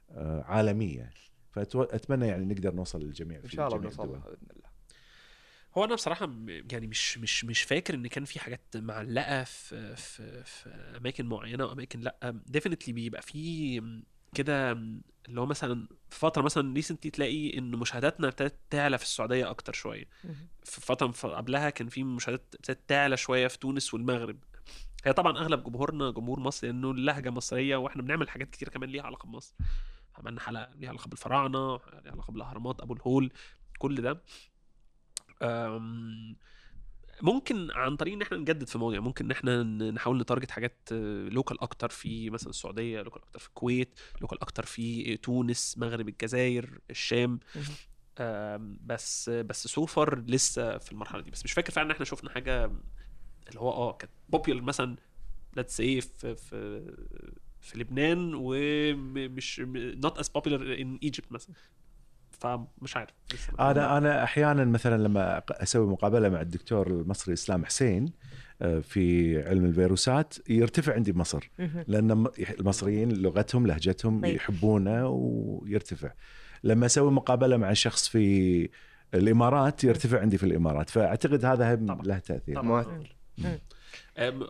وعالميه 0.10 1.14
فاتمنى 1.52 2.28
يعني 2.28 2.46
نقدر 2.46 2.74
نوصل 2.76 3.02
للجميع 3.04 3.40
إن 3.44 3.50
شاء 3.50 3.68
الله 3.68 3.78
بنوصل 3.78 4.08
بإذن 4.08 4.48
الله. 4.56 4.68
هو 5.78 5.84
أنا 5.84 5.96
بصراحة 5.96 6.30
يعني 6.72 6.88
مش 6.88 7.18
مش 7.18 7.46
مش 7.46 7.62
فاكر 7.62 7.94
إن 7.94 8.08
كان 8.08 8.26
في 8.26 8.40
حاجات 8.40 8.62
معلقة 8.76 9.44
في 9.44 9.96
في 9.96 10.44
في 10.44 10.70
أماكن 10.70 11.26
معينة 11.26 11.66
وأماكن 11.66 12.00
لأ. 12.00 12.42
definitely 12.46 12.94
بيبقى 12.94 13.22
في 13.22 13.82
كده 14.36 14.72
اللي 15.28 15.42
هو 15.42 15.46
مثلا 15.46 15.88
في 16.10 16.20
فترة 16.20 16.42
مثلا 16.42 16.74
recently 16.74 17.12
تلاقي 17.12 17.58
إن 17.58 17.72
مشاهداتنا 17.72 18.28
ابتدت 18.28 18.56
تعلى 18.70 18.98
في 18.98 19.04
السعودية 19.04 19.50
أكتر 19.50 19.74
شوية. 19.74 20.06
في 20.64 20.82
فترة 20.82 21.08
قبلها 21.36 21.70
كان 21.70 21.88
في 21.90 22.04
مشاهدات 22.04 22.56
ابتدت 22.56 22.80
تعلى 22.88 23.18
شوية 23.18 23.48
في 23.48 23.60
تونس 23.60 23.94
والمغرب. 23.94 24.40
هي 25.06 25.14
طبعا 25.14 25.38
أغلب 25.38 25.64
جمهورنا 25.64 26.12
جمهور 26.12 26.40
مصري 26.40 26.70
لأنه 26.72 26.92
اللهجة 26.92 27.30
مصرية 27.30 27.76
وإحنا 27.76 28.02
بنعمل 28.02 28.30
حاجات 28.30 28.50
كتير 28.50 28.70
كمان 28.70 28.90
ليها 28.90 29.04
علاقة 29.04 29.28
بمصر. 29.28 29.54
عملنا 30.16 30.40
حلقة 30.40 30.70
ليها 30.76 30.90
علاقة 30.90 31.08
بالفراعنة 31.08 31.80
ليها 32.04 32.12
علاقة 32.12 32.32
بالأهرامات 32.32 32.82
أبو 32.82 32.94
الهول 32.94 33.32
كل 33.80 34.02
ده. 34.02 34.22
أم، 35.42 36.36
ممكن 37.22 37.72
عن 37.72 37.96
طريق 37.96 38.14
إن 38.14 38.22
إحنا 38.22 38.38
نجدد 38.38 38.68
في 38.68 38.78
مواضيع 38.78 39.00
ممكن 39.00 39.26
إن 39.26 39.32
إحنا 39.32 39.64
نحاول 39.64 40.20
ن 40.22 40.26
target 40.26 40.52
حاجات 40.52 40.78
local 41.32 41.62
أكتر 41.62 41.90
في 41.90 42.30
مثلا 42.30 42.50
السعودية 42.50 43.02
local 43.02 43.22
أكتر 43.22 43.40
في 43.40 43.48
الكويت 43.48 44.00
local 44.22 44.42
أكتر 44.42 44.66
في 44.66 45.18
تونس 45.18 45.78
مغرب 45.78 46.10
الجزائر 46.10 46.80
الشام. 46.90 47.40
بس 48.86 49.30
بس 49.30 49.68
so 49.68 49.89
far 49.89 50.20
لسه 50.20 50.78
في 50.78 50.92
المرحلة 50.92 51.22
دي. 51.22 51.32
بس 51.32 51.44
مش 51.44 51.54
فاكر 51.54 51.72
فعلا 51.74 51.86
إن 51.88 51.92
إحنا 51.92 52.06
شفنا 52.06 52.30
حاجة 52.30 52.66
اللي 53.48 53.60
هو 53.60 53.72
آه 53.72 53.94
كانت 53.94 54.12
popular 54.30 54.64
مثلا 54.64 54.96
let's 55.56 55.78
say 55.78 56.02
في 56.02 56.36
في 56.36 56.86
في 57.62 57.80
لبنان 57.80 58.32
ومش 58.36 59.62
not 59.66 60.18
as 60.18 60.30
popular 60.30 60.82
in 60.82 61.00
Egypt 61.04 61.32
مثلا. 61.32 61.56
فمش 62.40 62.98
عارف. 62.98 63.10
أنا 63.60 63.98
أنا 63.98 64.24
أحيانا 64.24 64.66
مثلا 64.66 65.04
لما 65.04 65.42
أسوي 65.52 65.88
مقابلة 65.88 66.30
مع 66.30 66.42
الدكتور 66.42 66.88
المصري 66.88 67.34
إسلام 67.34 67.66
حسين 67.66 68.12
آه، 68.62 68.80
في 68.80 69.38
علم 69.44 69.66
الفيروسات 69.66 70.50
يرتفع 70.50 70.94
عندي 70.94 71.12
بمصر. 71.12 71.50
لأن 71.88 72.18
م- 72.18 72.28
المصريين 72.60 73.12
لغتهم 73.12 73.68
لهجتهم 73.68 74.22
طيب. 74.22 74.36
يحبونه 74.36 75.08
ويرتفع. 75.08 76.12
لما 76.64 76.86
أسوي 76.86 77.12
مقابلة 77.12 77.58
مع 77.58 77.74
شخص 77.74 78.08
في 78.08 78.70
الإمارات 79.14 79.84
يرتفع 79.84 80.20
عندي 80.22 80.38
في 80.38 80.44
الإمارات. 80.44 80.90
فأعتقد 80.90 81.46
هذا 81.46 81.76
هم 81.76 81.86
طبعاً. 81.88 82.02
له 82.04 82.20
تأثير. 82.20 82.56
طبعاً. 82.62 83.06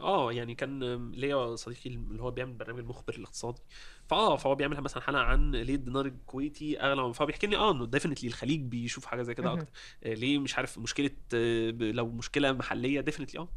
آه 0.02 0.34
يعني 0.34 0.56
كان 0.56 1.12
ليا 1.12 1.56
صديقي 1.56 1.90
اللي 1.90 2.22
هو 2.24 2.32
بيعمل 2.32 2.54
برنامج 2.54 2.80
المخبر 2.80 3.14
الاقتصادي. 3.16 3.62
فآه 4.08 4.36
فهو 4.36 4.56
بيعمل 4.56 4.82
مثلا 4.82 5.04
حلقة 5.04 5.22
عن 5.22 5.52
ليه 5.52 5.76
الدينار 5.76 6.06
الكويتي 6.06 6.80
أغلى 6.82 7.14
فهو 7.14 7.26
بيحكي 7.26 7.48
لي 7.48 7.58
آه 7.58 7.72
إنه 7.72 7.86
definitely 7.86 8.30
الخليج 8.30 8.62
بيشوف 8.62 9.06
حاجة 9.06 9.22
زي 9.22 9.34
كده. 9.34 9.54
أكتر. 9.54 9.68
آه، 10.04 10.14
ليه 10.14 10.40
مش 10.40 10.58
عارف 10.58 10.80
مشكلة 10.80 11.12
آه، 11.34 11.72
لو 11.72 12.10
مشكلة 12.10 12.52
محلية 12.52 13.02
definitely 13.02 13.40
آه. 13.40 13.50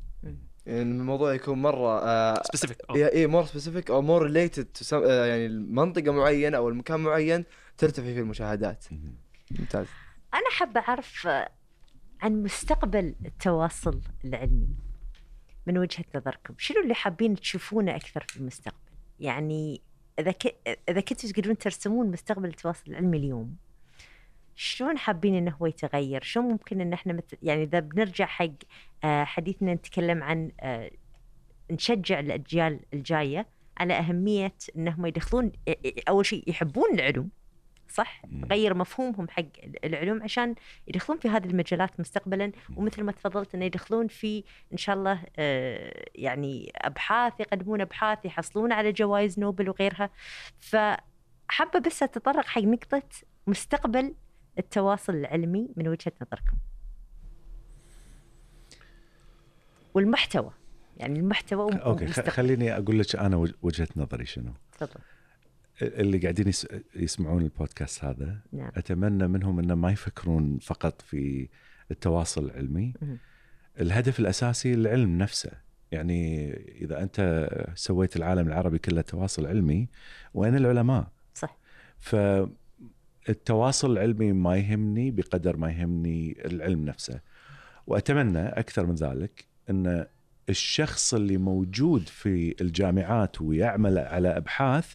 الموضوع 0.67 1.35
يكون 1.35 1.63
مرة 1.63 2.35
specific 2.43 2.79
آه. 2.91 2.95
اي 2.95 3.27
more 3.27 3.45
specific 3.45 3.91
أو 3.91 4.03
more 4.03 4.23
related 4.23 4.69
يعني 4.93 5.47
المنطقة 5.47 6.13
معينة 6.13 6.57
أو 6.57 6.69
المكان 6.69 7.01
معين 7.01 7.45
ترتفع 7.79 8.03
فيه 8.03 8.21
المشاهدات. 8.21 8.85
مم. 8.91 9.15
ممتاز. 9.59 9.87
أنا 10.35 10.51
حابة 10.51 10.81
أعرف 10.81 11.27
آه، 11.27 11.51
عن 12.21 12.43
مستقبل 12.43 13.15
التواصل 13.27 14.01
العلمي 14.25 14.69
من 15.67 15.79
وجهة 15.79 16.05
نظركم. 16.15 16.55
شنو 16.59 16.83
اللي 16.83 16.95
حابين 16.95 17.37
تشوفونه 17.37 17.97
أكثر 17.97 18.25
في 18.29 18.37
المستقبل؟ 18.37 18.77
يعني 19.21 19.83
إذا 20.89 21.01
كنتوا 21.01 21.31
تقدرون 21.31 21.59
ترسمون 21.59 22.11
مستقبل 22.11 22.49
التواصل 22.49 22.91
العلمي 22.91 23.19
اليوم 23.19 23.57
شلون 24.57 24.99
حابين 24.99 25.35
إنه 25.35 25.57
هو 25.63 25.67
يتغير؟ 25.67 26.23
شلون 26.23 26.47
ممكن 26.47 26.81
إن 26.81 26.93
إحنا 26.93 27.13
مثل 27.13 27.37
يعني 27.43 27.63
إذا 27.63 27.81
بنرجع 27.81 28.27
حق 28.27 28.51
آه، 29.05 29.25
حديثنا 29.25 29.75
نتكلم 29.75 30.23
عن 30.23 30.51
آه، 30.61 30.91
نشجع 31.71 32.21
الأجيال 32.21 32.81
الجاية 32.95 33.47
على 33.77 33.95
أهمية 33.95 34.55
إنهم 34.77 35.07
يدخلون 35.07 35.53
أول 36.09 36.27
شيء 36.27 36.51
يحبون 36.51 36.95
العلوم 36.95 37.31
صح؟ 37.91 38.23
غير 38.51 38.75
مفهومهم 38.75 39.29
حق 39.29 39.45
العلوم 39.85 40.23
عشان 40.23 40.55
يدخلون 40.89 41.19
في 41.19 41.29
هذه 41.29 41.45
المجالات 41.47 42.01
مستقبلا 42.01 42.53
ومثل 42.77 43.03
ما 43.03 43.13
تفضلت 43.13 43.55
إنه 43.55 43.65
يدخلون 43.65 44.07
في 44.09 44.45
إن 44.73 44.77
شاء 44.77 44.97
الله 44.97 45.23
آه، 45.39 46.05
يعني 46.15 46.73
أبحاث 46.77 47.33
يقدمون 47.41 47.81
أبحاث 47.81 48.25
يحصلون 48.25 48.73
على 48.73 48.93
جوائز 48.93 49.39
نوبل 49.41 49.69
وغيرها. 49.69 50.11
فحابة 50.61 51.79
بس 51.87 52.03
أتطرق 52.03 52.47
حق 52.47 52.63
نقطة 52.63 53.03
مستقبل 53.47 54.15
التواصل 54.59 55.15
العلمي 55.15 55.69
من 55.77 55.89
وجهة 55.89 56.13
نظركم. 56.23 56.57
والمحتوى 59.95 60.51
يعني 60.97 61.19
المحتوى 61.19 61.73
okay. 61.75 62.07
خليني 62.07 62.77
أقول 62.77 62.99
لك 62.99 63.17
أنا 63.17 63.37
وج- 63.37 63.55
وجهة 63.63 63.89
نظري 63.97 64.27
شنو. 64.27 64.53
تفضل. 64.73 65.01
اللي 65.83 66.19
قاعدين 66.19 66.49
يس- 66.49 66.67
يسمعون 66.97 67.43
البودكاست 67.43 68.05
هذا 68.05 68.39
نعم. 68.53 68.71
أتمنى 68.77 69.29
منهم 69.29 69.59
انه 69.59 69.75
ما 69.75 69.91
يفكرون 69.93 70.59
فقط 70.59 71.03
في 71.03 71.49
التواصل 71.91 72.45
العلمي. 72.45 72.95
مهم. 73.03 73.19
الهدف 73.81 74.21
الأساسي 74.21 74.75
العلم 74.75 75.19
نفسه. 75.19 75.51
يعني 75.93 76.51
إذا 76.83 77.03
أنت 77.03 77.49
سويت 77.75 78.17
العالم 78.17 78.49
العربي 78.49 78.79
كله 78.79 79.01
تواصل 79.01 79.47
علمي 79.47 79.89
وين 80.35 80.57
العلماء؟ 80.57 81.09
صح. 81.35 81.57
ف 81.99 82.17
التواصل 83.29 83.93
العلمي 83.93 84.33
ما 84.33 84.57
يهمني 84.57 85.11
بقدر 85.11 85.57
ما 85.57 85.71
يهمني 85.71 86.37
العلم 86.45 86.85
نفسه. 86.85 87.21
وأتمنى 87.87 88.49
أكثر 88.49 88.87
من 88.87 88.95
ذلك 88.95 89.45
إن 89.71 90.07
الشخص 90.49 91.15
اللي 91.15 91.37
موجود 91.37 92.09
في 92.09 92.55
الجامعات 92.61 93.41
ويعمل 93.43 93.99
على 93.99 94.37
أبحاث 94.37 94.95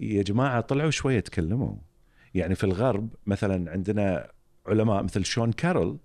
يا 0.00 0.22
جماعة 0.22 0.60
طلعوا 0.60 0.90
شوية 0.90 1.20
تكلموا. 1.20 1.74
يعني 2.34 2.54
في 2.54 2.64
الغرب 2.64 3.08
مثلا 3.26 3.70
عندنا 3.70 4.30
علماء 4.66 5.02
مثل 5.02 5.24
شون 5.24 5.52
كارول. 5.52 5.98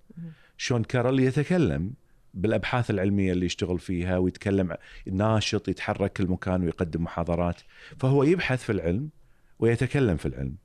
شون 0.58 0.84
كارول 0.84 1.20
يتكلم 1.20 1.94
بالأبحاث 2.34 2.90
العلمية 2.90 3.32
اللي 3.32 3.46
يشتغل 3.46 3.80
فيها 3.80 4.18
ويتكلم 4.18 4.76
ناشط 5.12 5.68
يتحرك 5.68 6.14
كل 6.14 6.28
مكان 6.28 6.64
ويقدم 6.64 7.04
محاضرات. 7.04 7.62
فهو 7.98 8.24
يبحث 8.24 8.64
في 8.64 8.72
العلم 8.72 9.10
ويتكلم 9.60 10.18
في 10.18 10.26
العلم. 10.26 10.56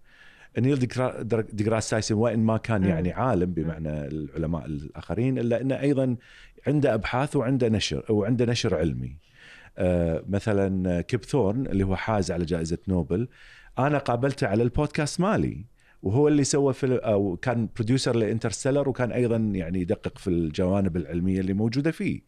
نيل 0.59 0.79
ديغرا- 0.79 1.23
ديغراس 1.53 1.91
تايسون 1.91 2.19
وإن 2.19 2.39
ما 2.39 2.57
كان. 2.57 2.85
يعني 2.85 3.13
عالم 3.13 3.51
بمعنى 3.53 4.07
العلماء 4.07 4.67
الآخرين 4.67 5.39
إلا 5.39 5.61
انه 5.61 5.81
أيضا 5.81 6.17
عنده 6.67 6.95
أبحاث 6.95 7.37
وعنده 7.37 7.69
نشر 7.69 8.05
وعنده 8.09 8.45
نشر 8.45 8.75
علمي. 8.75 9.17
مثلا 10.29 11.01
كيب 11.01 11.25
ثورن 11.25 11.67
اللي 11.67 11.85
هو 11.85 11.97
حاز 11.97 12.31
على 12.31 12.45
جائزة 12.45 12.79
نوبل 12.89 13.29
أنا 13.79 13.99
قابلته 13.99 14.47
على 14.47 14.63
البودكاست 14.63 15.21
مالي 15.21 15.65
وهو 16.03 16.29
اللي 16.29 16.45
سوى 16.45 16.73
فيلم 16.73 16.99
أو 17.03 17.37
كان 17.37 17.69
producer 17.77 18.17
ل 18.17 18.22
Interstellar 18.22 18.89
وكان 18.89 19.13
أيضا 19.13 19.37
يعني 19.37 19.81
يدقق 19.81 20.19
في 20.19 20.31
الجوانب 20.31 20.97
العلمية 20.97 21.41
اللي 21.41 21.53
موجودة 21.53 21.91
فيه 21.91 22.21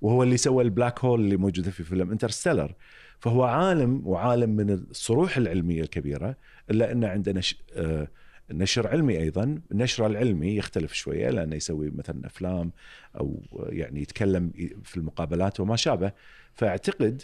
وهو 0.00 0.22
اللي 0.22 0.36
سوى 0.36 0.64
ال 0.64 0.71
black 0.71 1.04
hole 1.04 1.20
اللي 1.20 1.36
موجودة 1.36 1.70
في 1.70 1.84
فيلم 1.84 2.10
Interstellar. 2.10 2.74
فهو 3.20 3.42
عالم 3.42 4.02
وعالم 4.04 4.50
من 4.50 4.70
الصروح 4.70 5.36
العلمية 5.36 5.82
الكبيرة 5.82 6.36
إلا 6.70 6.92
أنه 6.92 7.08
عنده 7.08 7.32
نش... 7.32 7.62
آه، 7.76 8.08
نشر 8.50 8.88
علمي 8.88 9.18
أيضا. 9.18 9.60
النشر 9.72 10.06
العلمي 10.06 10.56
يختلف 10.56 10.92
شوية 10.92 11.30
لأنه 11.30 11.56
يسوي 11.56 11.90
مثلا 11.90 12.26
أفلام 12.26 12.72
أو 13.16 13.42
يعني 13.68 14.02
يتكلم 14.02 14.52
في 14.84 14.96
المقابلات 14.96 15.60
وما 15.60 15.76
شابه. 15.76 16.12
فأعتقد 16.54 17.22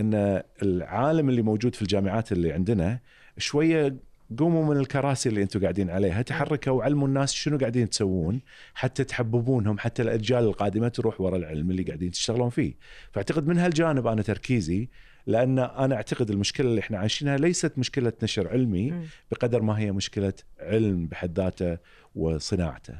إن 0.00 0.42
العالم 0.62 1.28
اللي 1.28 1.42
موجود 1.42 1.74
في 1.74 1.82
الجامعات 1.82 2.32
اللي 2.32 2.52
عندنا 2.52 3.00
شوية 3.38 3.96
قوموا 4.38 4.74
من 4.74 4.80
الكراسي 4.80 5.28
اللي 5.28 5.42
أنتم 5.42 5.60
قاعدين 5.60 5.90
عليها 5.90 6.22
تحركوا 6.22 6.72
وعلموا 6.72 7.08
الناس 7.08 7.32
شنو 7.32 7.58
قاعدين 7.58 7.90
تسوون 7.90 8.40
حتى 8.74 9.04
تحببونهم 9.04 9.78
حتى 9.78 10.02
الأجيال 10.02 10.44
القادمة 10.44 10.88
تروح 10.88 11.20
ورا 11.20 11.36
العلم 11.36 11.70
اللي 11.70 11.82
قاعدين 11.82 12.10
تشتغلون 12.10 12.50
فيه. 12.50 12.74
فأعتقد 13.12 13.46
من 13.46 13.58
هالجانب 13.58 14.06
أنا 14.06 14.22
تركيزي 14.22 14.88
لأن 15.26 15.58
أنا 15.58 15.94
أعتقد 15.94 16.30
المشكلة 16.30 16.66
اللي 16.66 16.80
إحنا 16.80 16.98
عايشينها 16.98 17.36
ليست 17.36 17.78
مشكلة 17.78 18.12
نشر 18.22 18.48
علمي. 18.48 18.94
بقدر 19.30 19.62
ما 19.62 19.78
هي 19.78 19.92
مشكلة 19.92 20.32
علم 20.60 21.06
بحد 21.06 21.40
ذاته 21.40 21.78
وصناعته. 22.14 22.94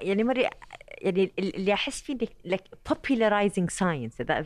يعني 0.00 0.24
مري 0.24 0.48
يعني 1.04 1.32
ال- 1.38 1.56
اللي 1.56 1.72
أحس 1.72 2.02
فيه 2.02 2.18
like, 2.18 2.50
like 2.52 2.92
popularizing 2.92 3.68
science. 3.80 4.26
That, 4.26 4.44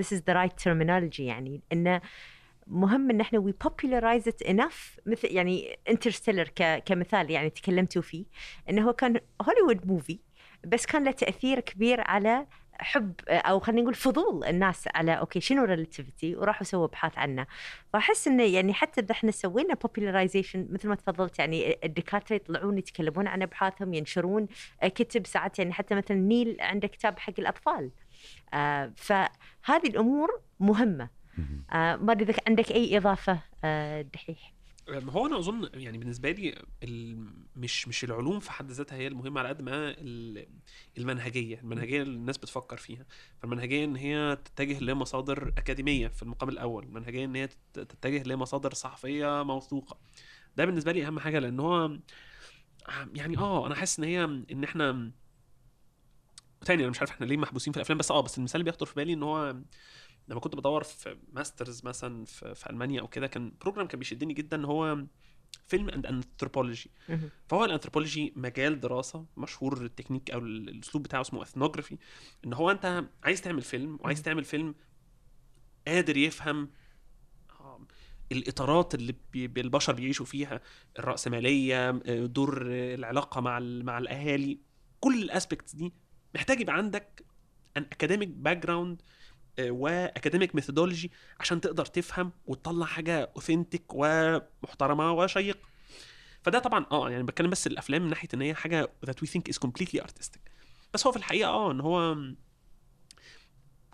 this 0.00 0.12
is 0.12 0.20
the 0.28 0.34
right 0.34 0.64
terminology 0.64 1.20
يعني. 1.20 1.60
انه 1.72 2.00
مهم 2.66 3.10
إن 3.10 3.20
إحنا 3.20 3.38
we 3.50 3.66
popularize 3.68 4.24
it 4.32 4.46
enough. 4.48 5.00
مثل 5.06 5.28
يعني 5.32 5.78
Interstellar 5.88 6.48
كمثال 6.86 7.30
يعني 7.30 7.50
تكلمتوا 7.50 8.02
فيه. 8.02 8.24
إنه 8.70 8.88
هو 8.88 8.92
كان 8.92 9.20
هوليوود 9.42 9.86
movie 9.86 10.18
بس 10.66 10.86
كان 10.86 11.04
له 11.04 11.10
تأثير 11.10 11.60
كبير 11.60 12.00
على 12.00 12.46
حب 12.80 13.14
أو 13.28 13.60
خلينا 13.60 13.82
نقول 13.82 13.94
فضول 13.94 14.44
الناس 14.44 14.88
على 14.94 15.18
okay 15.18 15.40
شنو 15.40 15.64
relativity 15.64 16.36
وراحوا 16.36 16.64
سووا 16.64 16.84
أبحاث 16.84 17.18
عنه. 17.18 17.46
فأحس 17.92 18.28
إنه 18.28 18.42
يعني 18.42 18.74
حتى 18.74 19.00
إذا 19.00 19.12
إحنا 19.12 19.30
سوينا 19.30 19.74
popularization 19.74 20.72
مثل 20.72 20.88
ما 20.88 20.94
تفضلت 20.94 21.38
يعني 21.38 21.78
الدكاترة 21.84 22.36
يطلعون 22.36 22.78
يتكلمون 22.78 23.26
عن 23.26 23.42
أبحاثهم 23.42 23.94
ينشرون 23.94 24.46
كتب 24.82 25.26
ساعات 25.26 25.58
يعني 25.58 25.72
حتى 25.72 25.94
مثلا 25.94 26.16
نيل 26.16 26.56
عنده 26.60 26.88
كتاب 26.88 27.18
حق 27.18 27.34
الأطفال. 27.38 27.90
آه 28.54 28.92
فهذه 28.96 29.86
الأمور 29.86 30.40
مهمة. 30.60 31.08
آه 31.72 31.96
ما 31.96 32.12
أدري 32.12 32.30
إذا 32.30 32.40
عندك 32.48 32.72
أي 32.72 32.96
إضافة 32.96 33.38
آه 33.64 34.02
دحيح؟ 34.02 34.52
هو 34.90 35.26
أنا 35.26 35.38
أظن 35.38 35.70
يعني 35.74 35.98
بالنسبة 35.98 36.30
لي 36.30 36.64
مش 37.56 37.88
مش 37.88 38.04
العلوم 38.04 38.40
في 38.40 38.52
حد 38.52 38.70
ذاتها 38.70 38.96
هي 38.96 39.06
المهمة 39.06 39.40
على 39.40 39.48
قد 39.48 39.62
ما 39.62 39.70
ال- 39.90 40.46
المنهجية 40.98 41.60
المنهجية 41.60 42.02
اللي 42.02 42.16
الناس 42.16 42.38
بتفكر 42.38 42.76
فيها. 42.76 43.06
فالمنهجية 43.38 43.84
إن 43.84 43.96
هي 43.96 44.38
تتجه 44.44 44.80
لمصادر 44.84 45.48
أكاديمية 45.58 46.08
في 46.08 46.22
المقام 46.22 46.48
الأول 46.48 46.84
المنهجية 46.84 47.24
إن 47.24 47.36
هي 47.36 47.46
تت- 47.46 47.80
تتجه 47.80 48.22
لمصادر 48.22 48.74
صحفية 48.74 49.42
موثوقة. 49.42 49.98
ده 50.56 50.64
بالنسبة 50.64 50.92
لي 50.92 51.06
أهم 51.06 51.18
حاجة 51.18 51.38
لأن 51.38 51.60
هو 51.60 51.96
يعني 53.14 53.38
آه 53.38 53.66
أنا 53.66 53.74
حاسس 53.74 53.98
إن 53.98 54.04
هي 54.04 54.24
إن 54.24 54.64
إحنا 54.64 55.10
تاني 56.64 56.82
أنا 56.82 56.90
مش 56.90 56.98
عارف 57.00 57.10
إحنا 57.10 57.26
ليه 57.26 57.36
محبوسين 57.36 57.72
في 57.72 57.76
الأفلام 57.76 57.98
بس 57.98 58.10
آه 58.10 58.20
بس 58.20 58.38
المثال 58.38 58.60
اللي 58.60 58.70
بيخطر 58.70 58.86
في 58.86 58.94
بالي 58.94 59.12
إن 59.12 59.22
هو 59.22 59.56
لما 60.30 60.40
كنت 60.40 60.56
بدور 60.56 60.82
في 60.82 61.16
masters 61.32 61.84
مثلا 61.84 62.24
في, 62.24 62.54
في 62.54 62.70
ألمانيا 62.70 63.00
أو 63.00 63.08
كده 63.08 63.26
كان 63.26 63.52
program 63.60 63.86
كان 63.86 63.98
بيشدني 63.98 64.34
جدا 64.34 64.66
هو 64.66 65.04
film 65.66 65.88
and 65.88 66.06
anthropology. 66.06 66.90
فهو 67.48 67.64
الانثروبولوجي 67.64 68.32
مجال 68.36 68.80
دراسة 68.80 69.26
مشهور 69.36 69.84
التكنيك 69.84 70.30
أو 70.30 70.38
ال- 70.38 70.68
الأسلوب 70.68 71.02
بتاعه 71.04 71.20
اسمه 71.20 71.42
ethnography 71.42 71.98
إن 72.44 72.52
هو 72.52 72.70
أنت 72.70 73.04
عايز 73.24 73.40
تعمل 73.42 73.62
فيلم 73.62 73.98
وعايز 74.00 74.22
تعمل 74.22 74.44
فيلم 74.44 74.74
قادر 75.86 76.16
يفهم 76.16 76.70
الإطارات 78.32 78.94
اللي 78.94 79.14
البشر 79.34 79.92
بيعيشوا 79.92 80.26
فيها 80.26 80.60
الرأسمالية 80.98 81.88
آه، 81.90 82.26
دور 82.26 82.62
العلاقة 82.70 83.40
مع 83.40 83.58
مع 83.60 83.98
الأهالي 83.98 84.58
كل 85.00 85.22
ال 85.22 85.28
aspects 85.28 85.74
دي 85.74 85.92
محتاج 86.34 86.60
يبقى 86.60 86.76
عندك 86.76 87.24
an 87.76 87.82
academic 87.82 88.28
background 88.28 88.56
و 88.56 89.02
academic 89.60 90.54
methodology 90.54 91.10
عشان 91.40 91.60
تقدر 91.60 91.84
تفهم 91.86 92.32
وتطلع 92.46 92.86
حاجة 92.86 93.30
authentic 93.36 93.84
ومحترمة 93.94 95.12
وشيقه 95.12 95.58
فده 96.42 96.58
طبعا 96.58 96.86
آه 96.92 97.10
يعني 97.10 97.22
بتكلم 97.22 97.50
بس 97.50 97.66
الأفلام 97.66 98.02
من 98.02 98.08
ناحية 98.08 98.28
إن 98.34 98.42
هي 98.42 98.54
حاجة 98.54 98.90
that 99.06 99.14
we 99.24 99.26
think 99.28 99.52
is 99.52 99.58
completely 99.68 100.00
artistic. 100.00 100.40
بس 100.94 101.06
هو 101.06 101.12
في 101.12 101.18
الحقيقة 101.18 101.48
آه 101.50 101.70
إن 101.72 101.80
هو 101.80 102.16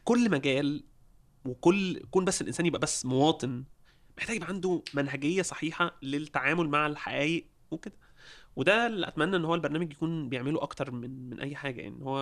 كل 0.04 0.30
مجال 0.30 0.84
وكل 1.44 2.00
كون 2.10 2.24
بس 2.24 2.40
الإنسان 2.42 2.66
يبقى 2.66 2.80
بس 2.80 3.06
مواطن 3.06 3.64
محتاج 4.18 4.36
يبقى 4.36 4.48
عنده 4.48 4.82
منهجية 4.94 5.42
صحيحة 5.42 5.96
للتعامل 6.02 6.68
مع 6.68 6.86
الحقائق 6.86 7.46
وكده. 7.70 7.94
وده 8.56 8.86
اللي 8.86 9.08
أتمنى 9.08 9.36
إن 9.36 9.44
هو 9.44 9.54
البرنامج 9.54 9.92
يكون 9.92 10.28
بيعمله 10.28 10.62
أكتر 10.62 10.90
من 10.90 11.30
من 11.30 11.40
أي 11.40 11.56
حاجة. 11.56 11.80
يعني 11.80 12.04
هو 12.04 12.18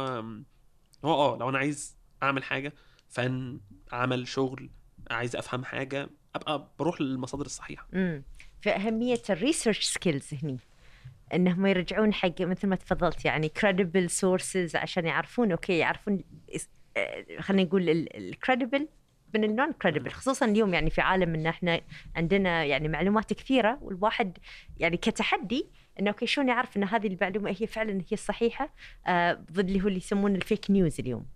هو 1.04 1.14
آه 1.34 1.36
لو 1.38 1.48
أنا 1.48 1.58
عايز 1.58 1.96
أعمل 2.22 2.44
حاجة 2.44 2.72
فن 3.08 3.60
عمل 3.92 4.28
شغل 4.28 4.70
عايز 5.10 5.36
أفهم 5.36 5.64
حاجة 5.64 6.08
أبقى 6.34 6.68
بروح 6.78 7.00
للمصادر 7.00 7.46
الصحيحة. 7.46 7.86
امم 7.94 8.22
فأهمية 8.62 9.22
ال 9.30 9.36
research 9.36 9.84
skills 9.84 10.34
هني 10.42 10.58
إنهم 11.34 11.66
يرجعون 11.66 12.14
حق 12.14 12.40
مثل 12.40 12.66
ما 12.68 12.76
تفضلت 12.76 13.24
يعني 13.24 13.50
credible 13.58 14.10
sources 14.20 14.74
عشان 14.76 15.06
يعرفون 15.06 15.52
okay 15.52 15.78
يعرفون 15.78 16.20
آه، 16.96 17.24
خلينا 17.40 17.62
نقول 17.68 17.88
ال 18.14 18.22
credible 18.22 18.88
من 19.34 19.44
ال 19.44 19.51
non 19.51 19.72
credible 19.72 20.10
خصوصا 20.10 20.46
اليوم 20.46 20.74
يعني 20.74 20.90
في 20.90 21.00
عالم 21.00 21.34
إن 21.34 21.46
إحنا 21.46 21.80
عندنا 22.16 22.64
يعني 22.64 22.88
معلومات 22.88 23.32
كثيرة 23.32 23.78
والواحد 23.82 24.38
يعني 24.78 24.96
كتحدي 24.96 25.66
إنه 26.00 26.10
okay 26.10 26.26
شلون 26.26 26.48
يعرف 26.48 26.76
إن 26.76 26.84
هذه 26.84 27.06
المعلومة 27.06 27.56
هي 27.60 27.66
فعلا 27.66 27.92
هي 27.92 28.12
الصحيحه 28.12 28.74
آه 29.06 29.32
ضد 29.52 29.68
اللي 29.68 29.82
هو 29.82 29.86
اللي 29.88 29.98
يسمونه 29.98 30.34
ال 30.34 30.41
fake 30.41 30.70
news 30.70 31.00
اليوم. 31.00 31.26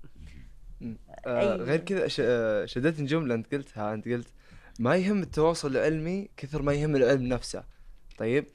آه. 1.26 1.56
غير 1.56 1.80
كذا 1.80 2.08
ش- 2.08 2.20
آه، 2.24 2.64
شدتني 2.66 3.06
جملة 3.06 3.34
أنت 3.34 3.54
قلتها 3.54 3.94
أنت 3.94 4.08
قلت 4.08 4.28
ما 4.78 4.96
يهم 4.96 5.22
التواصل 5.22 5.70
العلمي 5.76 6.28
كثر 6.36 6.62
ما 6.62 6.72
يهم 6.72 6.96
العلم 6.96 7.22
نفسه 7.26 7.64
طيب 8.18 8.46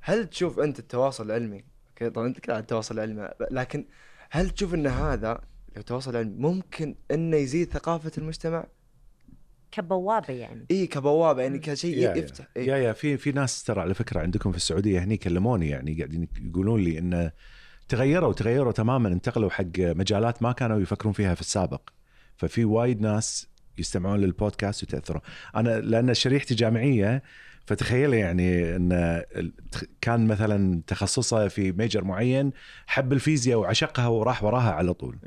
هل 0.00 0.26
تشوف 0.26 0.60
أنت 0.60 0.78
التواصل 0.78 1.26
العلمي 1.26 1.64
أوكي 1.90 2.10
طبعا 2.10 2.26
أنت 2.26 2.50
عن 2.50 2.60
التواصل 2.60 2.94
العلمي 2.94 3.28
لكن 3.50 3.86
هل 4.30 4.50
تشوف 4.50 4.74
أن 4.74 4.86
هذا 4.86 5.40
التواصل 5.76 6.10
العلمي 6.10 6.34
ممكن 6.38 6.94
انه 7.10 7.36
يزيد 7.36 7.72
ثقافة 7.72 8.12
المجتمع؟ 8.18 8.66
كبوابة 9.70 10.34
يعني 10.34 10.66
إي 10.70 10.86
كبوابة 10.86 11.42
يعني. 11.42 11.58
كشيء 11.58 11.98
يا- 11.98 12.14
يفتح 12.14 12.44
يا 12.56 12.62
إيه. 12.62 12.82
يا 12.84 12.92
في 12.92 13.16
في 13.16 13.32
ناس 13.32 13.62
ترى 13.64 13.80
على 13.80 13.94
فكرة 13.94 14.20
عندكم 14.20 14.50
في 14.50 14.56
السعودية 14.56 15.04
هني 15.04 15.16
كلموني 15.16 15.68
يعني 15.68 15.94
قاعدين 15.94 16.28
يقولون 16.40 16.80
لي 16.80 16.98
انه 16.98 17.32
تغيروا 17.88 18.32
تغيروا 18.32 18.72
تماما 18.72 19.08
انتقلوا 19.08 19.50
حق 19.50 19.78
مجالات 19.78 20.42
ما 20.42 20.52
كانوا 20.52 20.80
يفكرون 20.80 21.12
فيها 21.12 21.34
في 21.34 21.40
السابق. 21.40 21.80
ففي 22.36 22.64
وايد 22.64 23.00
ناس 23.00 23.48
يستمعون 23.78 24.20
للبودكاست 24.20 24.82
ويتاثرون 24.82 25.20
أنا 25.56 25.80
لأن 25.80 26.14
شريحتي 26.14 26.54
جامعية 26.54 27.22
فتخيل 27.66 28.14
يعني 28.14 28.76
إن 28.76 29.22
كان 30.00 30.26
مثلا 30.26 30.82
تخصصه 30.86 31.48
في 31.48 31.72
ميجر 31.72 32.04
معين 32.04 32.52
حب 32.86 33.12
الفيزياء 33.12 33.58
وعشقها 33.58 34.06
وراح 34.06 34.44
وراها 34.44 34.72
على 34.72 34.94
طول. 34.94 35.18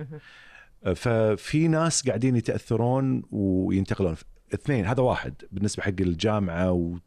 ففي 0.95 1.67
ناس 1.67 2.07
قاعدين 2.07 2.35
يتأثرون 2.35 3.23
وينتقلون. 3.31 4.15
اثنين 4.53 4.85
هذا 4.85 5.01
واحد 5.01 5.33
بالنسبة 5.51 5.83
حق 5.83 5.93
الجامعة 5.99 6.71
و 6.71 6.97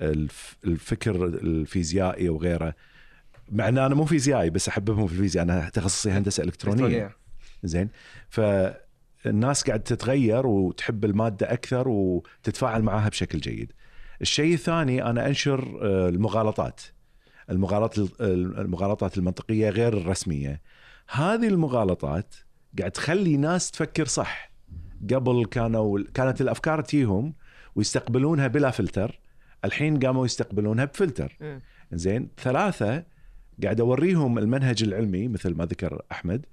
الف- 0.00 0.56
الفكر 0.64 1.24
الفيزيائي 1.26 2.28
وغيره. 2.28 2.74
مع 3.50 3.68
إن 3.68 3.78
أنا 3.78 3.94
مو 3.94 4.04
فيزيائي 4.04 4.50
بس 4.50 4.68
احببهم 4.68 5.06
في 5.06 5.12
الفيزياء. 5.12 5.44
أنا 5.44 5.68
تخصصي 5.68 6.10
هندسة 6.10 6.42
إلكترونية. 6.42 7.16
زين. 7.62 7.88
فالناس 8.28 9.64
قاعد 9.64 9.80
تتغير 9.80 10.46
وتحب 10.46 11.04
المادة 11.04 11.52
أكثر 11.52 11.88
وتتفاعل 11.88 12.82
معها 12.82 13.08
بشكل 13.08 13.38
جيد. 13.40 13.72
الشيء 14.20 14.54
الثاني 14.54 15.04
أنا 15.04 15.26
أنشر 15.26 15.78
آه، 15.82 16.08
المغالطات. 16.08 16.80
المغالطات 17.50 17.98
المغالطات 18.20 19.18
المنطقية 19.18 19.70
غير 19.70 19.96
الرسمية. 19.96 20.62
هذه 21.10 21.48
المغالطات 21.48 22.34
قاعد 22.78 22.90
تخلي 22.90 23.36
ناس 23.36 23.70
تفكر 23.70 24.06
صح. 24.06 24.52
قبل 25.14 25.44
كانوا 25.44 25.98
كانت 26.14 26.40
الأفكار 26.40 26.80
تجيهم 26.80 27.34
ويستقبلونها 27.74 28.46
بلا 28.46 28.70
فلتر. 28.70 29.20
الحين 29.64 29.98
قاموا 29.98 30.24
يستقبلونها 30.26 30.84
بفلتر. 30.84 31.36
زين. 31.92 32.28
ثلاثة 32.42 33.04
قاعد 33.62 33.80
أوريهم 33.80 34.38
المنهج 34.38 34.82
العلمي 34.82 35.28
مثل 35.28 35.54
ما 35.54 35.64
ذكر 35.64 36.02
أحمد. 36.12 36.46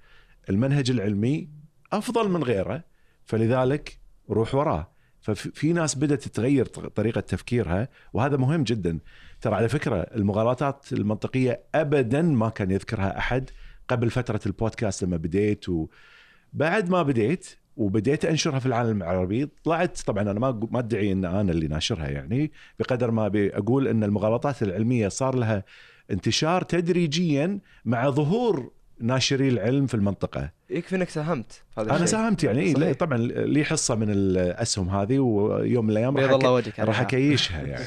المنهج 0.49 0.91
العلمي 0.91 1.49
أفضل 1.93 2.30
من 2.30 2.43
غيره 2.43 2.84
فلذلك 3.26 3.99
روح 4.30 4.56
وراه. 4.56 4.91
ففي 5.22 5.74
ناس 5.74 5.95
بدأت 5.95 6.24
تتغير 6.24 6.66
طريقه 6.66 7.22
تفكيرها 7.22 7.89
وهذا 8.14 8.38
مهم 8.38 8.64
جدا. 8.64 8.99
ترى 9.41 9.56
على 9.56 9.70
فكرة 9.70 9.95
المغالطات 9.95 10.93
المنطقية 10.93 11.64
ابدا 11.76 12.22
ما 12.22 12.49
كان 12.49 12.72
يذكرها 12.72 13.18
أحد 13.18 13.49
قبل 13.88 14.10
فترة 14.10 14.39
البودكاست 14.45 15.03
لما 15.03 15.18
بديت 15.18 15.66
وبعد 15.70 16.89
ما 16.89 17.03
بديت 17.03 17.47
وبديت 17.78 18.26
أنشرها 18.26 18.60
في 18.60 18.66
العالم 18.66 18.97
العربي 18.97 19.49
طلعت 19.64 20.01
طبعا 20.01 20.22
أنا 20.24 20.39
ما 20.39 20.68
ما 20.72 20.80
أدعي 20.80 21.12
إن 21.12 21.26
أنا 21.26 21.51
اللي 21.51 21.68
ناشرها 21.68 22.08
يعني 22.08 22.51
بقدر 22.80 23.12
ما 23.12 23.26
أبي 23.26 23.58
أقول 23.58 23.88
إن 23.88 24.03
المغالطات 24.03 24.64
العلمية 24.64 25.08
صار 25.08 25.36
لها 25.36 25.64
انتشار 26.12 26.62
تدريجيا 26.62 27.60
مع 27.86 28.10
ظهور 28.10 28.72
ناشري 28.99 29.49
العلم 29.49 29.88
في 29.88 29.93
المنطقة 29.93 30.51
يكفي 30.70 30.95
إنك 30.95 31.10
ساهمت 31.10 31.64
هذا 31.78 31.88
أنا 31.88 31.95
الشيء. 31.95 32.08
ساهمت 32.08 32.43
يعني 32.43 32.62
إيه، 32.62 32.74
صحيح. 32.74 32.93
طبعا 32.93 33.18
لي 33.28 33.64
حصة 33.64 33.95
من 33.95 34.10
الأسهم 34.10 34.89
هذه 34.89 35.20
ويوم 35.20 35.86
من 35.86 35.91
الأيام 35.91 36.14
بيض 36.14 36.26
راح 36.26 36.34
الله 36.34 36.51
وجهك 36.51 36.80
راح. 36.80 37.01
أكيشها 37.01 37.62
يعني 37.62 37.86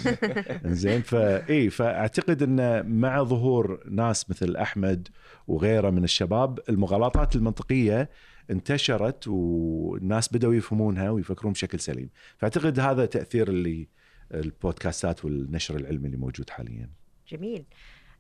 زين 0.75 1.03
فاي 1.03 1.71
فأعتقد 1.71 2.43
إن 2.43 2.87
مع 3.01 3.23
ظهور 3.23 3.81
ناس 3.91 4.31
مثل 4.31 4.57
أحمد 4.57 5.09
وغيره 5.47 5.91
من 5.91 6.05
الشباب 6.05 6.59
المغالطات 6.69 7.37
المنطقية 7.37 8.11
انتشرت 8.51 9.29
والناس 9.29 10.33
بدأوا 10.33 10.55
يفهمونها 10.55 11.11
ويفكرون 11.11 11.53
بشكل 11.53 11.81
سليم 11.81 12.11
فأعتقد 12.39 12.81
هذا 12.81 13.05
تأثير 13.07 13.49
اللي 13.49 13.89
البودكاستات 14.35 15.25
والنشر 15.25 15.77
العلمي 15.77 16.07
اللي 16.07 16.17
موجود 16.17 16.51
حاليا 16.51 16.91
جميل 17.29 17.65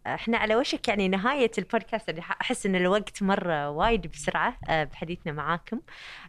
إحنا 0.07 0.39
على 0.39 0.57
وشك 0.57 0.89
يعني 0.89 1.09
نهاية 1.09 1.51
البودكاست. 1.59 2.09
اللي 2.09 2.21
أحس 2.21 2.67
إن 2.67 2.77
الوقت 2.77 3.23
مرة 3.23 3.71
وايد 3.71 4.07
بسرعة 4.07 4.59
آه، 4.69 4.85
بحديثنا 4.85 5.33
معاكم. 5.33 5.81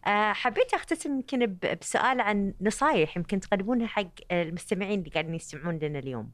آه، 0.08 0.34
حبيت 0.34 0.74
أختتم 0.74 1.12
يمكن 1.12 1.58
بسؤال 1.82 2.22
عن 2.22 2.54
نصايح 2.62 3.18
يمكن 3.18 3.40
تقدمونها 3.40 3.88
حق 3.88 4.10
المستمعين 4.32 5.00
اللي 5.00 5.10
قاعدين 5.10 5.36
يستمعون 5.36 5.80
لنا 5.80 6.00
اليوم. 6.00 6.32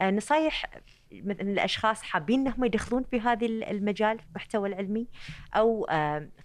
آه، 0.00 0.10
نصايح 0.10 0.64
مثلا 1.12 1.50
الأشخاص 1.50 2.02
حابين 2.02 2.40
انهم 2.40 2.64
يدخلون 2.64 3.04
في 3.10 3.20
هذا 3.20 3.46
المجال 3.46 4.18
في 4.18 4.24
المحتوى 4.30 4.68
العلمي 4.68 5.06
أو 5.54 5.86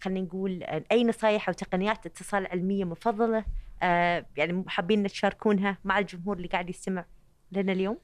خلينا 0.02 0.22
نقول 0.22 0.64
أي 0.92 1.04
نصايح 1.04 1.50
أو 1.50 1.54
تقنيات 1.54 2.06
اتصال 2.06 2.48
علمية 2.48 2.84
مفضلة 2.84 3.46
آه، 3.84 4.26
يعني 4.38 4.64
حابين 4.68 5.08
تشاركونها 5.08 5.78
مع 5.84 6.00
الجمهور 6.00 6.38
اللي 6.38 6.48
قاعد 6.48 6.70
يستمع 6.70 7.06
لنا 7.52 7.72
اليوم؟ 7.72 7.98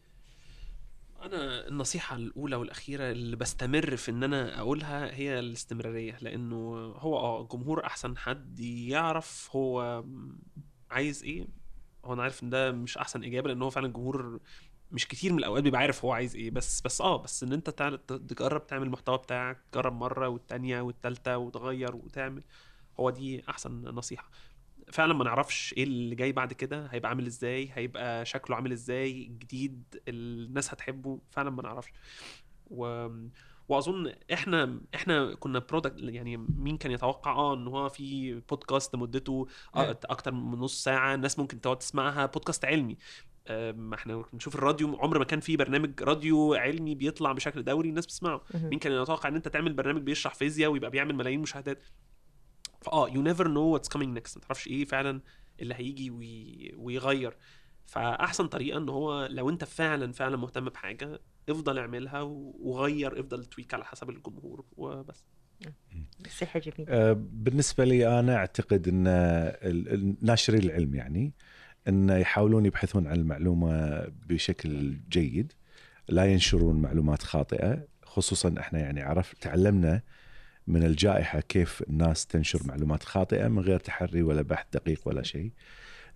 أنا 1.22 1.68
النصيحة 1.68 2.15
الأولى 2.15 2.55
والأخيرة 2.55 3.11
اللي 3.11 3.36
بستمر 3.36 3.95
في 3.97 4.11
إن 4.11 4.24
أنا 4.24 4.59
أقولها 4.59 5.15
هي 5.15 5.39
الاستمرارية 5.39 6.18
لأنه 6.22 6.55
هو 6.97 7.18
آه 7.20 7.41
الجمهور 7.41 7.86
أحسن 7.86 8.18
حد 8.18 8.59
يعرف 8.59 9.49
هو 9.55 10.03
عايز 10.91 11.24
إيه. 11.24 11.47
هو 12.05 12.13
أنا 12.13 12.24
عارف 12.24 12.43
إن 12.43 12.49
ده 12.49 12.72
مش 12.72 12.97
أحسن 12.97 13.24
إجابة 13.24 13.47
لأن 13.49 13.61
هو 13.61 13.70
فعلا 13.70 13.88
الجمهور 13.88 14.39
مش 14.91 15.07
كتير 15.07 15.34
من 15.34 15.39
الأوقات 15.39 15.63
بيبقى 15.63 15.82
عارف 15.82 16.05
هو 16.05 16.11
عايز 16.11 16.36
إيه. 16.36 16.51
بس 16.51 16.82
بس 16.82 17.01
آه 17.01 17.18
بس 17.24 17.43
إن 17.43 17.53
أنت 17.53 17.70
تجرب 18.30 18.68
تعمل 18.68 18.84
المحتوى 18.88 19.18
بتاعك 19.18 19.57
تجرب 19.72 19.93
مرة 19.93 20.28
والتانية 20.30 20.82
والتالتة 20.82 21.38
وتغير 21.38 21.95
وتعمل 21.95 22.43
هو 22.99 23.09
دي 23.09 23.43
أحسن 23.49 23.72
نصيحة. 23.84 24.30
فعلا 24.92 25.14
ما 25.14 25.24
نعرفش 25.24 25.74
إيه 25.78 25.84
اللي 25.84 26.16
جاي 26.16 26.32
بعد 26.32 26.54
كده 26.54 26.86
هيبقى 26.86 27.10
عامل 27.10 27.26
إزاي 27.26 27.70
هيبقى 27.74 28.26
شكله 28.26 28.56
عامل 28.56 28.72
إزاي 28.72 29.24
جديد 29.24 29.84
الناس 30.08 30.74
هتحبه 30.74 31.20
فعلا 31.32 31.50
ما 31.50 31.64
نعرفش. 31.64 31.92
و... 32.68 33.08
وأظن 33.70 34.14
إحنا 34.34 34.82
إحنا 34.96 35.36
كنا 35.36 35.60
برودكت 35.60 35.96
يعني 36.00 36.38
مين 36.38 36.78
كان 36.78 36.92
يتوقع؟ 36.92 37.32
آه 37.32 37.54
إن 37.54 37.68
هو 37.68 37.90
في 37.90 38.34
بودكاست 38.50 38.96
مدته 38.96 39.48
أكتر 39.76 40.32
من 40.32 40.60
نص 40.60 40.84
ساعة 40.84 41.16
الناس 41.16 41.40
ممكن 41.40 41.62
تقعد 41.62 41.78
تسمعها 41.80 42.26
بودكاست 42.26 42.66
علمي. 42.66 42.98
إحنا 43.94 44.24
بنشوف 44.34 44.56
الراديو 44.56 44.98
عمر 44.98 45.20
ما 45.20 45.26
كان 45.26 45.40
في 45.40 45.58
برنامج 45.58 46.04
راديو 46.04 46.54
علمي 46.54 46.96
بيطلع 46.96 47.32
بشكل 47.32 47.64
دوري 47.64 47.90
الناس 47.90 48.06
بتسمعه. 48.06 48.42
مين 48.54 48.80
كان 48.80 48.94
يتوقع 49.02 49.30
إن 49.30 49.36
أنت 49.36 49.48
تعمل 49.48 49.74
برنامج 49.74 50.02
بيشرح 50.02 50.34
فيزياء 50.36 50.72
ويبقى 50.72 50.90
بيعمل 50.92 51.16
ملايين 51.16 51.40
مشاهدات؟ 51.40 51.84
فاه 52.92 53.10
you 53.10 53.22
never 53.22 53.47
know 53.47 53.62
what's 53.62 53.89
coming 53.89 54.14
next 54.14 54.38
ما 54.38 54.44
تعرفش 54.44 54.68
إيه 54.68 54.86
فعلا 54.86 55.22
اللي 55.60 55.76
هيجي 55.76 56.12
وي... 56.12 56.72
ويغير. 56.76 57.38
فأحسن 57.86 58.48
طريقة 58.48 58.78
إن 58.78 58.90
هو 58.90 59.26
لو 59.26 59.50
أنت 59.50 59.64
فعلا 59.64 60.12
فعلا 60.12 60.38
مهتم 60.38 60.66
بحاجة 60.66 61.20
افضل 61.50 61.78
اعملها 61.78 62.22
وغير 62.22 63.20
افضل 63.20 63.46
tweak 63.45 63.74
على 63.74 63.86
حسب 63.86 64.10
الجمهور 64.10 64.66
وبس. 64.78 65.24
نصيحة 66.26 66.60
جميلة 66.60 66.86
آه، 66.94 67.14
بالنسبة 67.20 67.86
لي 67.86 68.20
أنا 68.20 68.36
أعتقد 68.36 68.88
إن 68.88 69.08
ال- 69.08 69.94
ال- 69.94 70.16
ناشري 70.22 70.58
العلم 70.58 70.96
يعني 70.96 71.34
إن 71.88 72.10
يحاولون 72.10 72.66
يبحثون 72.66 73.08
عن 73.08 73.16
المعلومة 73.16 74.00
بشكل 74.30 74.98
جيد. 75.10 75.54
لا 76.10 76.26
ينشرون 76.26 76.82
معلومات 76.82 77.24
خاطئة 77.24 77.88
خصوصا 78.04 78.56
إحنا 78.60 78.80
يعني 78.80 79.02
عرف 79.02 79.34
تعلمنا 79.34 80.02
من 80.68 80.84
الجائحة 80.84 81.39
كيف 81.39 81.84
الناس 81.89 82.26
تنشر 82.26 82.59
معلومات 82.65 83.03
خاطئة 83.03 83.47
من 83.47 83.59
غير 83.59 83.80
تحري 83.80 84.22
ولا 84.22 84.41
بحث 84.41 84.65
دقيق 84.74 85.01
ولا 85.05 85.24
شيء. 85.24 85.51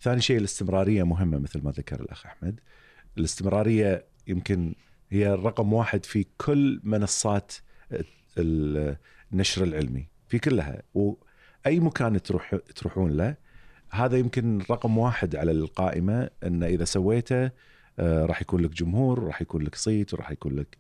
ثاني 0.02 0.22
شيء 0.22 0.38
الاستمرارية 0.38 1.04
مهمة 1.04 1.40
مثل 1.40 1.64
ما 1.64 1.72
ذكر 1.72 2.00
الأخ 2.02 2.26
أحمد. 2.26 2.60
الاستمرارية 3.18 4.06
يمكن 4.28 4.76
هي 5.10 5.34
الرقم 5.34 5.74
واحد 5.74 6.06
في 6.06 6.26
كل 6.38 6.80
منصات 6.84 7.54
ال- 8.38 8.98
النشر 9.34 9.64
العلمي 9.64 10.08
في 10.28 10.40
كلها 10.40 10.82
وأي 10.94 11.80
مكان 11.80 12.22
تروح 12.22 12.56
تروحون 12.76 13.12
له 13.12 13.36
هذا 13.92 14.18
يمكن 14.18 14.62
رقم 14.72 14.98
واحد 14.98 15.36
على 15.36 15.52
القائمة 15.52 16.30
ان 16.44 16.64
إذا 16.64 16.86
سويته 16.86 17.52
آه، 18.00 18.26
راح 18.26 18.42
يكون 18.42 18.62
لك 18.62 18.70
جمهور 18.70 19.24
راح 19.24 19.42
يكون 19.42 19.62
لك 19.62 19.76
صيت 19.76 20.14
وراح 20.14 20.32
يكون 20.32 20.56
لك 20.56 20.78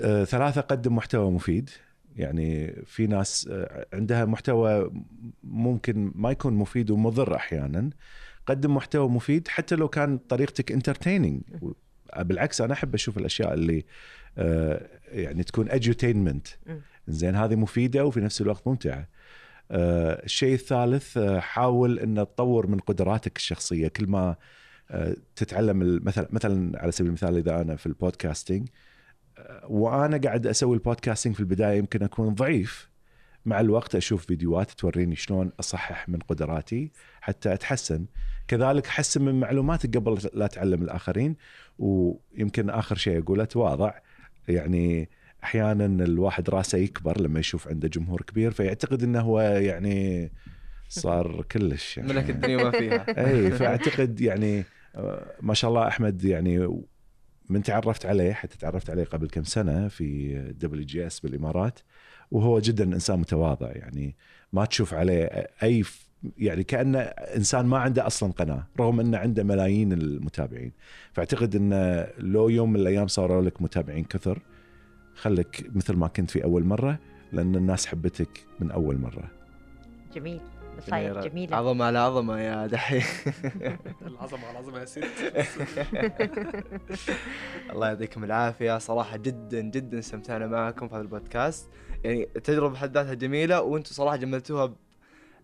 آه، 0.00 0.24
ثلاثة 0.24 0.60
قدم 0.60 0.96
محتوى 0.96 1.30
مفيد 1.30 1.70
يعني 2.18 2.82
في 2.86 3.06
ناس 3.06 3.48
آه، 3.50 3.86
عندها 3.92 4.24
محتوى 4.24 4.90
ممكن 5.44 6.12
ما 6.14 6.30
يكون 6.30 6.54
مفيد 6.54 6.90
ومضر 6.90 7.36
أحيانا 7.36 7.90
قدم 8.46 8.74
محتوى 8.74 9.08
مفيد 9.08 9.48
حتى 9.48 9.74
لو 9.74 9.88
كان 9.88 10.18
طريقتك 10.18 10.72
انترتيننج 10.72 11.42
بالعكس 12.18 12.60
أنا 12.60 12.72
أحب 12.72 12.94
أشوف 12.94 13.18
الأشياء 13.18 13.54
اللي 13.54 13.84
آه، 14.38 14.88
يعني 15.08 15.42
تكون 15.42 15.68
مم. 16.66 16.80
زين 17.08 17.34
هذه 17.34 17.56
مفيدة 17.56 18.04
وفي 18.04 18.20
نفس 18.20 18.40
الوقت 18.40 18.66
ممتعة. 18.66 19.08
آه، 19.70 20.24
الشيء 20.24 20.54
الثالث 20.54 21.18
حاول 21.18 21.98
إن 21.98 22.14
تطور 22.14 22.66
من 22.66 22.78
قدراتك 22.78 23.36
الشخصية. 23.36 23.88
كل 23.88 24.06
ما 24.06 24.36
تتعلم 25.36 26.00
مثلا 26.04 26.28
مثلا 26.30 26.82
على 26.82 26.92
سبيل 26.92 27.08
المثال 27.08 27.36
إذا 27.36 27.60
أنا 27.60 27.76
في 27.76 27.86
البودكاستنج 27.86 28.68
وأنا 29.68 30.16
قاعد 30.16 30.46
أسوي 30.46 30.74
البودكاستنج 30.74 31.34
في 31.34 31.40
البداية 31.40 31.78
يمكن 31.78 32.02
أكون 32.02 32.34
ضعيف. 32.34 32.88
مع 33.46 33.60
الوقت 33.60 33.94
أشوف 33.94 34.26
فيديوهات 34.26 34.70
توريني 34.70 35.16
شلون 35.16 35.52
أصحح 35.60 36.08
من 36.08 36.18
قدراتي 36.18 36.92
حتى 37.20 37.54
أتحسن. 37.54 38.06
كذلك 38.48 38.86
حسن 38.86 39.22
من 39.22 39.40
معلوماتك 39.40 39.96
قبل 39.96 40.18
لا 40.34 40.46
تعلم 40.46 40.82
الآخرين. 40.82 41.36
ويمكن 41.78 42.70
آخر 42.70 42.96
شيء 42.96 43.22
أقوله 43.22 43.44
تواضع. 43.44 43.92
يعني 44.48 45.08
أحيانا 45.44 46.04
الواحد 46.04 46.50
راسه 46.50 46.78
يكبر 46.78 47.20
لما 47.20 47.40
يشوف 47.40 47.68
عنده 47.68 47.88
جمهور 47.88 48.22
كبير 48.22 48.50
فيعتقد 48.50 49.02
إنه 49.02 49.20
هو 49.20 49.40
يعني 49.40 50.30
صار 50.88 51.42
كلش 51.42 51.96
يعني. 51.98 52.12
ملك 52.12 52.30
الدنيا 52.30 52.64
ما 52.64 52.70
فيها. 52.70 53.26
اي 53.26 53.50
فأعتقد 53.50 54.20
يعني 54.20 54.64
آه، 54.96 55.26
ما 55.40 55.54
شاء 55.54 55.70
الله 55.70 55.88
أحمد 55.88 56.24
يعني 56.24 56.82
من 57.48 57.62
تعرفت 57.62 58.06
عليه 58.06 58.32
حتى 58.32 58.58
تعرفت 58.58 58.90
عليه 58.90 59.04
قبل 59.04 59.28
كم 59.28 59.44
سنة 59.44 59.88
في 59.88 60.38
WGS 60.60 61.20
بالإمارات 61.20 61.78
وهو 62.30 62.58
جدا 62.58 62.84
إنسان 62.84 63.18
متواضع 63.18 63.70
يعني 63.70 64.16
ما 64.52 64.64
تشوف 64.64 64.94
عليه 64.94 65.24
أي 65.62 65.84
يعني 66.38 66.64
كأنه 66.64 66.98
إنسان 66.98 67.66
ما 67.66 67.78
عنده 67.78 68.06
أصلا 68.06 68.32
قناة 68.32 68.66
رغم 68.80 69.00
إنه 69.00 69.18
عنده 69.18 69.44
ملايين 69.44 69.92
المتابعين. 69.92 70.72
فأعتقد 71.12 71.56
انه 71.56 72.06
لو 72.18 72.48
يوم 72.48 72.72
من 72.72 72.80
الأيام 72.80 73.06
صاروا 73.06 73.42
لك 73.42 73.62
متابعين 73.62 74.04
كثر 74.04 74.42
خليك 75.14 75.70
مثل 75.74 75.96
ما 75.96 76.08
كنت 76.08 76.30
في 76.30 76.44
أول 76.44 76.64
مرة 76.64 76.98
لأن 77.32 77.54
الناس 77.54 77.86
حبتك 77.86 78.46
من 78.60 78.70
أول 78.70 78.98
مرة. 78.98 79.30
جميل. 80.14 80.40
نصايح 80.78 81.24
جميلة. 81.24 81.56
عظمة 81.56 81.84
على 81.84 81.98
عظمة 81.98 82.40
يا 82.40 82.66
دحي 82.66 83.02
العظمة 84.06 84.46
على 84.46 84.50
العظمه 84.50 84.78
يا 84.80 84.84
ست. 84.84 85.04
الله 87.72 87.88
يعطيكم 87.88 88.24
العافية. 88.24 88.78
صراحة 88.78 89.16
جدا 89.16 89.60
جدا 89.60 89.98
استمتعنا 89.98 90.46
معكم 90.46 90.88
في 90.88 90.94
هذا 90.94 91.02
البودكاست. 91.02 91.70
يعني 92.04 92.28
التجربه 92.36 92.74
بحد 92.74 92.94
ذاتها 92.94 93.14
جميلة 93.14 93.60
وأنتم 93.62 93.90
صراحة 93.90 94.16
جملتوها 94.16 94.66
ب... 94.66 94.74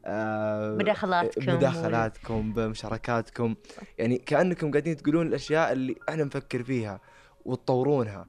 آه، 0.07 0.74
مداخلاتكم 0.74 1.47
بمداخلاتكم 1.47 2.53
بمشاركاتكم. 2.53 3.55
يعني 3.99 4.18
كأنكم 4.18 4.70
قاعدين 4.70 4.97
تقولون 4.97 5.26
الأشياء 5.26 5.72
اللي 5.72 5.95
إحنا 6.09 6.24
نفكر 6.24 6.62
فيها 6.62 7.01
وتطورونها. 7.45 8.26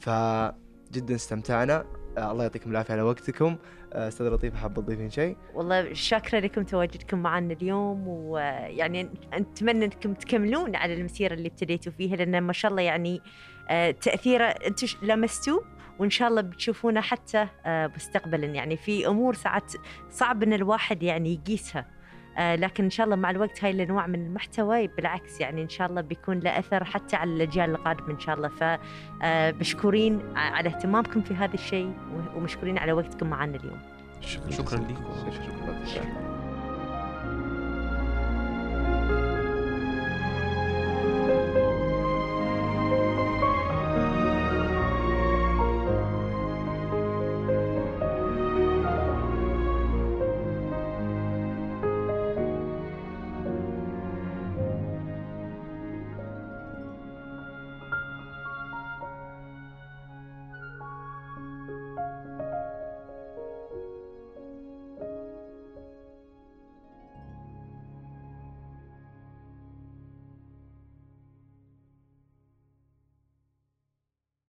فجدا 0.00 1.14
استمتعنا. 1.14 1.86
آه، 2.18 2.32
الله 2.32 2.42
يعطيكم 2.42 2.70
العافية 2.70 2.92
على 2.94 3.02
وقتكم. 3.02 3.56
أستاذ 3.94 4.26
لطيف 4.26 4.54
حاب 4.54 4.74
تضيفين 4.74 5.10
شيء؟ 5.10 5.36
والله 5.54 5.92
شاكرة 5.92 6.40
لكم 6.40 6.62
تواجدكم 6.62 7.18
معنا 7.18 7.52
اليوم 7.52 8.08
ويعني 8.08 9.08
نتمنى 9.34 9.84
أنكم 9.84 10.14
تكملون 10.14 10.76
على 10.76 10.94
المسيرة 10.94 11.34
اللي 11.34 11.48
ابتديتوا 11.48 11.92
فيها 11.92 12.16
لأن 12.16 12.40
ما 12.40 12.52
شاء 12.52 12.70
الله 12.70 12.82
يعني 12.82 13.20
آه، 13.68 13.90
تأثيره 13.90 14.44
أنتم 14.44 14.86
لمستوه 15.02 15.64
وإن 15.98 16.10
شاء 16.10 16.28
الله 16.28 16.40
بتشوفونه 16.40 17.00
حتى 17.00 17.48
آه، 17.66 17.86
مستقبلا. 17.96 18.46
يعني 18.46 18.76
في 18.76 19.06
أمور 19.06 19.34
ساعات 19.34 19.72
صعب 20.10 20.42
إن 20.42 20.52
الواحد 20.52 21.02
يعني 21.02 21.34
يقيسها. 21.34 21.80
آه، 21.80 21.93
لكن 22.38 22.84
إن 22.84 22.90
شاء 22.90 23.04
الله 23.04 23.16
مع 23.16 23.30
الوقت 23.30 23.64
هاي 23.64 23.70
الانواع 23.70 24.06
من 24.06 24.26
المحتوى 24.26 24.86
بالعكس 24.86 25.40
يعني 25.40 25.62
إن 25.62 25.68
شاء 25.68 25.88
الله 25.88 26.00
بيكون 26.00 26.40
له 26.40 26.58
أثر 26.58 26.84
حتى 26.84 27.16
على 27.16 27.30
الأجيال 27.30 27.70
القادمة 27.70 28.10
إن 28.10 28.20
شاء 28.20 28.34
الله. 28.36 28.48
فمشكورين 28.48 30.36
على 30.36 30.68
اهتمامكم 30.68 31.20
في 31.20 31.34
هذا 31.34 31.54
الشيء 31.54 31.94
ومشكورين 32.36 32.78
على 32.78 32.92
وقتكم 32.92 33.30
معنا 33.30 33.56
اليوم. 33.56 33.80
شكرا 34.20 34.50
شكرا. 34.50 34.78
لكم 34.78 35.84
شكرا. 35.86 36.43